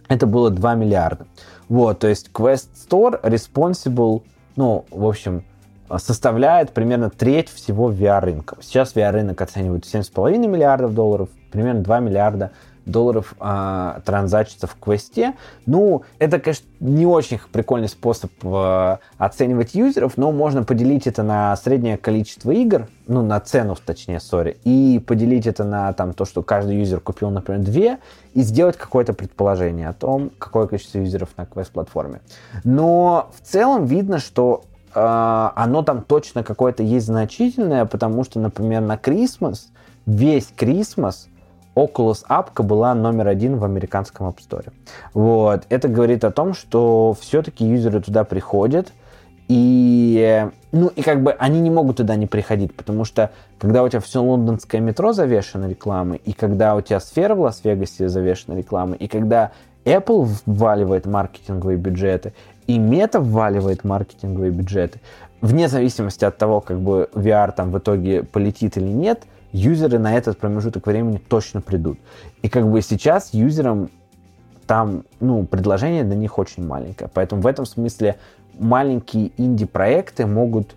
[0.08, 1.26] это было 2 миллиарда.
[1.68, 4.22] Вот, то есть Quest Store responsible,
[4.56, 5.44] ну, в общем,
[5.96, 8.56] составляет примерно треть всего VR-рынка.
[8.60, 12.50] Сейчас VR-рынок оценивают 7,5 миллиардов долларов, примерно 2 миллиарда
[12.88, 15.34] долларов а, транзачится в квесте.
[15.66, 21.56] Ну, это, конечно, не очень прикольный способ а, оценивать юзеров, но можно поделить это на
[21.56, 26.42] среднее количество игр, ну, на цену, точнее, сори, и поделить это на там, то, что
[26.42, 27.98] каждый юзер купил, например, две,
[28.34, 32.20] и сделать какое-то предположение о том, какое количество юзеров на квест-платформе.
[32.64, 38.82] Но в целом видно, что э, оно там точно какое-то есть значительное, потому что, например,
[38.82, 39.68] на Christmas,
[40.06, 41.26] весь Christmas
[41.78, 44.72] Oculus Apka была номер один в американском App Store.
[45.14, 45.64] Вот.
[45.68, 48.92] Это говорит о том, что все-таки юзеры туда приходят,
[49.46, 53.88] и, ну, и как бы они не могут туда не приходить, потому что когда у
[53.88, 58.98] тебя все лондонское метро завешено рекламой, и когда у тебя сфера в Лас-Вегасе завешена рекламой,
[58.98, 59.52] и когда
[59.86, 62.34] Apple вваливает маркетинговые бюджеты,
[62.66, 65.00] и Meta вваливает маркетинговые бюджеты,
[65.40, 70.16] вне зависимости от того, как бы VR там в итоге полетит или нет, юзеры на
[70.16, 71.98] этот промежуток времени точно придут.
[72.42, 73.90] И как бы сейчас юзерам
[74.66, 77.10] там, ну, предложение для них очень маленькое.
[77.12, 78.18] Поэтому в этом смысле
[78.58, 80.74] маленькие инди-проекты могут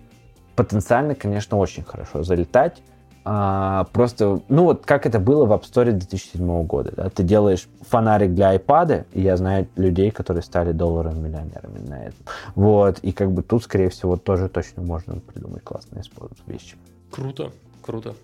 [0.56, 2.82] потенциально, конечно, очень хорошо залетать.
[3.24, 6.92] А, просто, ну вот как это было в App Store 2007 года.
[6.96, 7.08] Да?
[7.10, 12.24] Ты делаешь фонарик для iPad, и я знаю людей, которые стали долларовыми миллионерами на этом.
[12.54, 16.02] Вот, и как бы тут, скорее всего, тоже точно можно придумать классные
[16.46, 16.76] вещи.
[17.10, 17.52] Круто,
[17.82, 18.14] круто.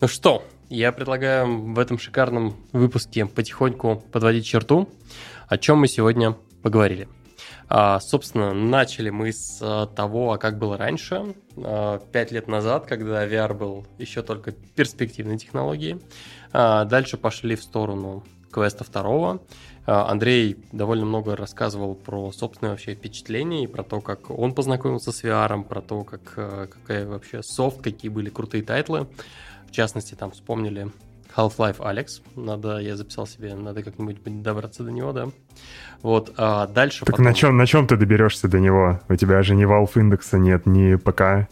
[0.00, 4.88] Ну что, я предлагаю в этом шикарном выпуске потихоньку подводить черту,
[5.48, 7.08] о чем мы сегодня поговорили.
[7.68, 12.86] А, собственно, начали мы с а, того, а как было раньше, а, пять лет назад,
[12.86, 16.00] когда VR был еще только перспективной технологией.
[16.52, 19.42] Дальше пошли в сторону квеста второго.
[19.84, 25.22] Андрей довольно много рассказывал про собственные вообще впечатления и про то, как он познакомился с
[25.22, 26.22] VR, про то, как,
[26.70, 29.06] какая вообще софт, какие были крутые title'ы.
[29.68, 30.90] В частности, там вспомнили
[31.36, 32.22] Half-Life: Alyx.
[32.34, 35.28] Надо, я записал себе, надо как-нибудь добраться до него, да.
[36.02, 37.00] Вот, а дальше...
[37.00, 37.24] Так потом...
[37.24, 39.00] на, чем, на чем ты доберешься до него?
[39.08, 41.48] У тебя же ни Valve Index'а нет, ни ПК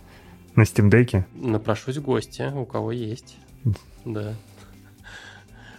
[0.57, 1.25] на Steam Deck?
[1.35, 3.37] Напрошусь в гости, у кого есть.
[4.05, 4.35] Да.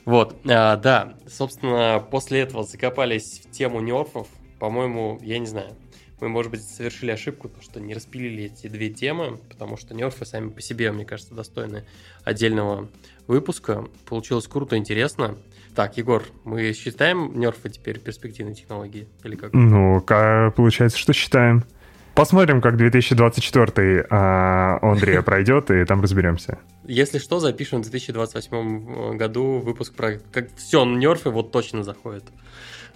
[0.06, 4.28] Вот, а, да, собственно, после этого закопались в тему NeRF'ов.
[4.60, 5.72] По-моему, я не знаю,
[6.22, 10.26] мы, может быть, совершили ошибку, то, что не распилили эти две темы, потому что нерфы
[10.26, 11.84] сами по себе, мне кажется, достойны
[12.24, 12.90] отдельного
[13.28, 13.86] выпуска.
[14.08, 15.38] Получилось круто, интересно.
[15.76, 19.54] Так, Егор, мы считаем нерфы теперь перспективной технологии или как?
[19.54, 21.66] Ну, получается, что считаем.
[22.14, 26.60] Посмотрим, как 2024 а, Андрея пройдет, и там разберемся.
[26.86, 32.24] Если что, запишем в 2028 году выпуск про как все нерфы вот точно заходят.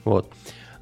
[0.06, 0.32] Вот.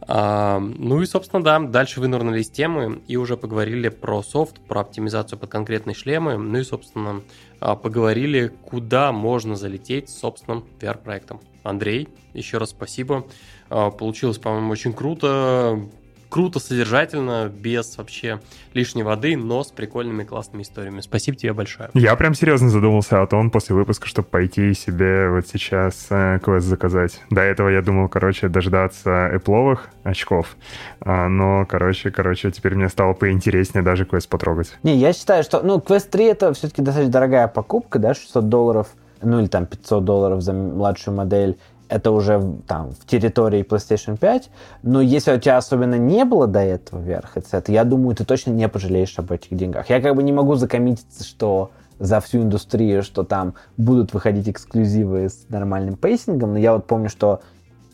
[0.08, 5.38] Ну и, собственно, да, дальше вынырнули из темы и уже поговорили про софт, про оптимизацию
[5.38, 7.22] под конкретные шлемы, ну и, собственно,
[7.60, 11.42] а, поговорили, куда можно залететь с собственным VR-проектом.
[11.64, 13.28] Андрей, еще раз спасибо.
[13.70, 15.82] А, получилось, по-моему, очень круто
[16.30, 18.40] круто, содержательно, без вообще
[18.74, 21.02] лишней воды, но с прикольными классными историями.
[21.02, 21.90] Спасибо тебе большое.
[21.94, 26.66] Я прям серьезно задумался о том после выпуска, чтобы пойти себе вот сейчас э, квест
[26.66, 27.22] заказать.
[27.30, 30.58] До этого я думал, короче, дождаться эпловых очков,
[31.02, 34.78] а, но, короче, короче, теперь мне стало поинтереснее даже квест потрогать.
[34.84, 38.88] Не, я считаю, что, ну, квест 3 это все-таки достаточно дорогая покупка, да, 600 долларов,
[39.22, 41.58] ну или там 500 долларов за младшую модель
[41.90, 44.50] это уже там в территории PlayStation 5,
[44.84, 48.52] но если у тебя особенно не было до этого VR headset, я думаю, ты точно
[48.52, 49.90] не пожалеешь об этих деньгах.
[49.90, 54.50] Я как бы не могу за commit'иться, что за всю индустрию, что там будут выходить
[54.50, 57.42] эксклюзивы с нормальным pacing'ом, но я вот помню, что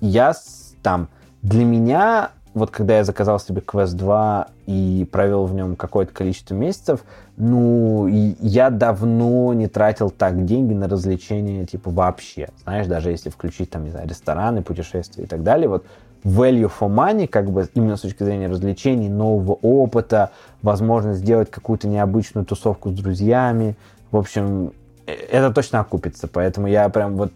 [0.02, 0.34] я
[0.82, 1.08] там
[1.42, 6.54] для меня вот когда я заказал себе Quest 2 и провел в нем какое-то количество
[6.54, 7.04] месяцев,
[7.36, 12.50] ну, я давно не тратил так деньги на развлечения, типа, вообще.
[12.64, 15.86] Знаешь, даже если включить, там, не знаю, рестораны, путешествия и так далее, вот
[16.24, 20.30] value for money, как бы именно с точки зрения развлечений, нового опыта,
[20.62, 23.76] возможность сделать какую-то необычную тусовку с друзьями.
[24.12, 24.74] В общем,
[25.08, 26.28] э, это точно окупится.
[26.28, 27.32] Поэтому я прям вот...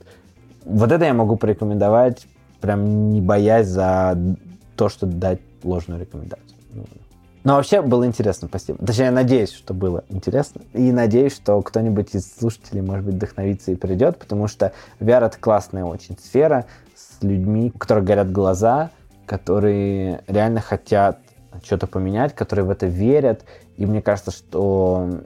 [0.63, 2.27] Вот это я могу порекомендовать,
[2.59, 4.17] прям не боясь за
[4.77, 6.57] то, что дать ложную рекомендацию.
[6.73, 6.85] Ну,
[7.43, 8.85] Но вообще было интересно, спасибо.
[8.85, 10.61] Точнее, надеюсь, что было интересно.
[10.73, 15.37] И надеюсь, что кто-нибудь из слушателей, может быть, вдохновится и придет, потому что VR— это
[15.39, 16.65] классная очень сфера
[16.95, 18.91] с людьми, у которых горят глаза,
[19.25, 21.19] которые реально хотят
[21.63, 23.43] что-то поменять, которые в это верят.
[23.75, 25.21] И мне кажется, что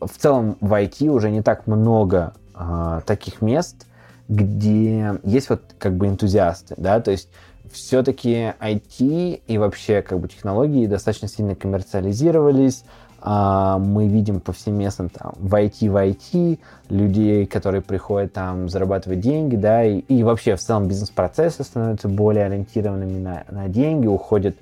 [0.00, 3.86] в целом в IT уже не так много э, таких мест,
[4.28, 7.28] где есть вот как бы энтузиасты, да, то есть
[7.70, 12.84] все-таки IT и вообще как бы технологии достаточно сильно коммерциализировались,
[13.22, 16.58] а, мы видим повсеместно там в IT, в IT,
[16.88, 22.46] людей, которые приходят там зарабатывать деньги, да, и, и вообще в целом бизнес-процессы становятся более
[22.46, 24.56] ориентированными на, на деньги, уходят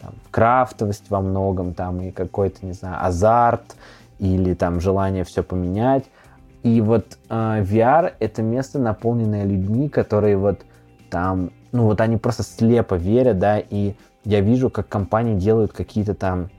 [0.00, 3.76] там, крафтовость во многом, там, и какой-то, не знаю, азарт
[4.18, 6.04] или там желание все поменять.
[6.62, 10.60] И вот э, VR— это место, наполненное людьми, которые вот
[11.10, 16.14] там, ну вот они просто слепо верят, да, и я вижу, как компании делают какие-то
[16.14, 16.50] там,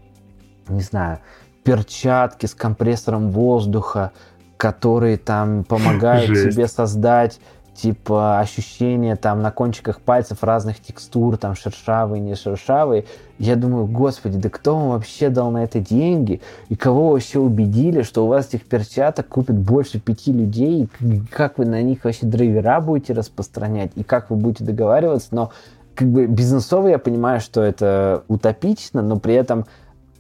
[0.68, 1.20] не знаю,
[1.64, 4.12] перчатки с компрессором воздуха,
[4.58, 6.56] которые там помогают Жесть.
[6.56, 7.40] тебе создать
[7.74, 13.06] типа ощущения там на кончиках пальцев разных текстур, там шершавые, не шершавые.
[13.40, 16.42] Я думаю, господи, да кто вам вообще дал на это деньги?
[16.70, 20.90] И кого вообще убедили, что у вас этих перчаток купит больше пяти людей?
[21.00, 23.92] И как вы на них вообще драйвера будете распространять?
[23.96, 25.30] И как вы будете договариваться?
[25.32, 25.52] Но
[25.96, 29.66] как бы бизнесово я понимаю, что это утопично, но при этом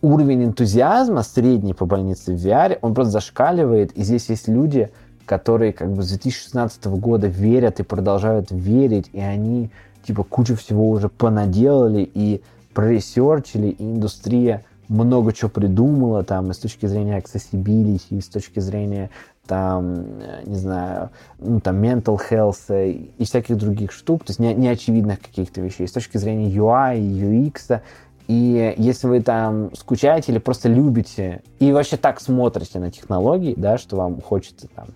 [0.01, 4.89] уровень энтузиазма средний по больнице в VR, он просто зашкаливает, и здесь есть люди,
[5.31, 9.69] которые как бы с 2016 года верят и продолжают верить, и они
[10.05, 12.41] типа кучу всего уже понаделали и
[12.73, 18.59] проресерчили, и индустрия много чего придумала там и с точки зрения accessibility, и с точки
[18.59, 19.09] зрения
[19.47, 25.21] там, не знаю, ну, там, mental health и всяких других штук, то есть не, неочевидных
[25.21, 25.87] каких-то вещей.
[25.87, 27.79] С точки зрения UI UX,
[28.27, 33.77] и если вы там скучаете или просто любите и вообще так смотрите на технологии, да,
[33.77, 34.87] что вам хочется там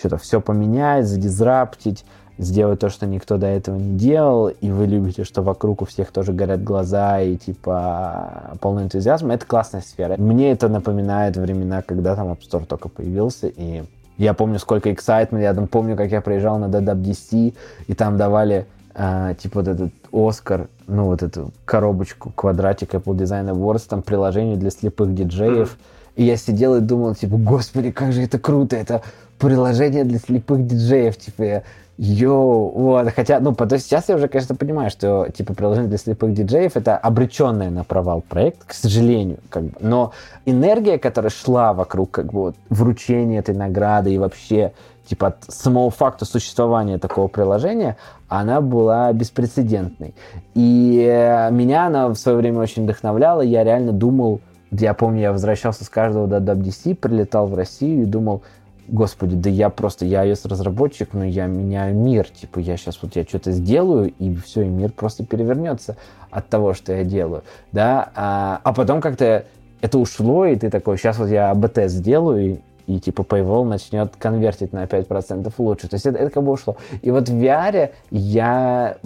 [0.00, 2.04] что-то все поменять, задизраптить,
[2.38, 6.10] сделать то, что никто до этого не делал, и вы любите, что вокруг у всех
[6.10, 10.16] тоже горят глаза и типа полный энтузиазм, это классная сфера.
[10.16, 13.84] Мне это напоминает времена, когда там App Store только появился, и
[14.16, 17.54] я помню, сколько excitement, я там помню, как я приезжал на DWDC,
[17.86, 23.50] и там давали а, типа вот этот Оскар, ну вот эту коробочку, квадратик Apple Design
[23.52, 25.68] Awards, там приложение для слепых диджеев.
[25.68, 26.00] Mm-hmm.
[26.16, 29.02] И я сидел и думал, типа, господи, как же это круто, это
[29.40, 31.62] приложение для слепых диджеев, типа,
[31.96, 35.98] йоу, вот, хотя, ну, то есть сейчас я уже, конечно, понимаю, что, типа, приложение для
[35.98, 40.12] слепых диджеев это обреченное на провал проект, к сожалению, как бы, но
[40.46, 44.72] энергия, которая шла вокруг, как бы, вот, вручения этой награды и вообще
[45.06, 47.96] типа от самого факта существования такого приложения,
[48.28, 50.14] она была беспрецедентной.
[50.54, 53.40] И э, меня она в свое время очень вдохновляла.
[53.40, 58.06] Я реально думал, я помню, я возвращался с каждого до WC, прилетал в Россию и
[58.06, 58.42] думал,
[58.90, 63.24] господи, да я просто, я iOS-разработчик, но я меняю мир, типа, я сейчас вот я
[63.24, 65.96] что-то сделаю, и все, и мир просто перевернется
[66.30, 69.44] от того, что я делаю, да, а, а потом как-то
[69.80, 74.72] это ушло, и ты такой, сейчас вот я АБТ сделаю, и типа Paywall начнет конвертить
[74.72, 75.88] на 5% лучше.
[75.88, 76.76] То есть это, это как бы ушло.
[77.02, 78.96] И вот в VR я,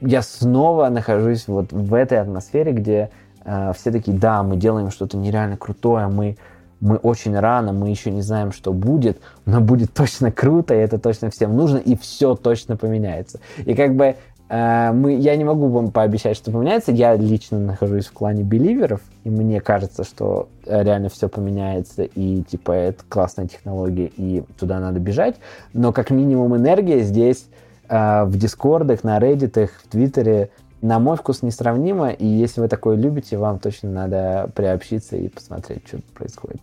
[0.00, 3.10] я снова нахожусь вот в этой атмосфере, где
[3.44, 6.36] э, все такие, да, мы делаем что-то нереально крутое, мы,
[6.82, 10.98] мы очень рано, мы еще не знаем, что будет, но будет точно круто, и это
[10.98, 13.40] точно всем нужно, и все точно поменяется.
[13.64, 14.16] И как бы
[14.52, 16.92] Э, мы, я не могу вам пообещать, что поменяется.
[16.92, 22.42] Я лично нахожусь в клане беливеров, и мне кажется, что э, реально все поменяется, и
[22.42, 25.36] типа это классная технология, и туда надо бежать.
[25.72, 27.46] Но как минимум энергия здесь
[27.88, 30.50] э, в дискордах, на реддитах, в твиттере
[30.82, 35.86] на мой вкус несравнима, и если вы такое любите, вам точно надо приобщиться и посмотреть,
[35.86, 36.60] что происходит.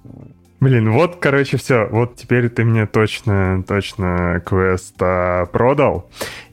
[0.59, 1.87] Блин, вот, короче, все.
[1.89, 6.09] Вот теперь ты мне точно, точно квест а, продал.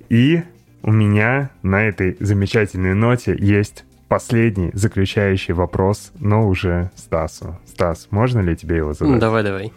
[0.08, 0.42] И
[0.82, 7.58] у меня на этой замечательной ноте есть последний заключающий вопрос, но уже Стасу.
[7.66, 9.18] Стас, можно ли тебе его задать?
[9.18, 9.72] Давай, давай.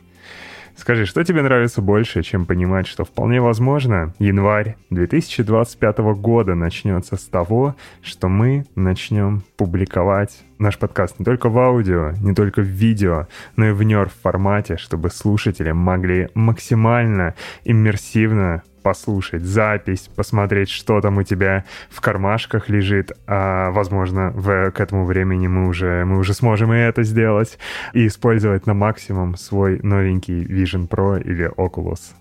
[0.80, 7.26] Скажи, что тебе нравится больше, чем понимать, что вполне возможно, январь 2025 года начнется с
[7.26, 13.28] того, что мы начнем публиковать наш подкаст не только в аудио, не только в видео,
[13.56, 21.18] но и в нер формате, чтобы слушатели могли максимально иммерсивно послушать запись, посмотреть, что там
[21.18, 23.12] у тебя в кармашках лежит.
[23.28, 27.58] А, возможно, в, к этому времени мы уже, мы уже сможем и это сделать.
[27.94, 32.14] И использовать на максимум свой новенький Vision Pro или Oculus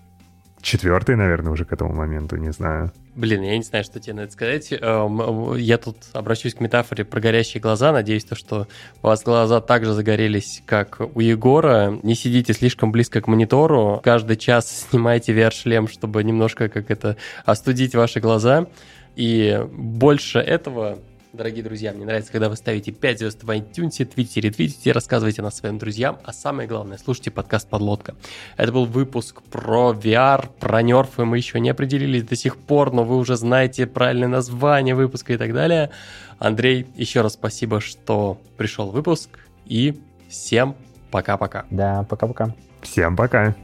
[0.61, 2.91] четвертый, наверное, уже к этому моменту, не знаю.
[3.15, 4.71] Блин, я не знаю, что тебе на это сказать.
[4.71, 7.91] Эм, я тут обращусь к метафоре про горящие глаза.
[7.91, 8.67] Надеюсь, то, что
[9.01, 11.99] у вас глаза так же загорелись, как у Егора.
[12.03, 13.99] Не сидите слишком близко к монитору.
[14.03, 18.67] Каждый час снимайте VR-шлем, чтобы немножко как это остудить ваши глаза.
[19.15, 20.99] И больше этого
[21.31, 25.51] Дорогие друзья, мне нравится, когда вы ставите 5 звезд в iTunes, твитите, ретвитите, рассказывайте на
[25.51, 28.15] своим друзьям, а самое главное, слушайте подкаст «Подлодка».
[28.57, 33.03] Это был выпуск про VR, про нерфы, мы еще не определились до сих пор, но
[33.03, 35.91] вы уже знаете правильное название выпуска и так далее.
[36.39, 40.75] Андрей, еще раз спасибо, что пришел выпуск, и всем
[41.11, 41.65] Пока-пока.
[41.71, 42.53] Да, пока-пока.
[42.81, 43.55] Всем пока.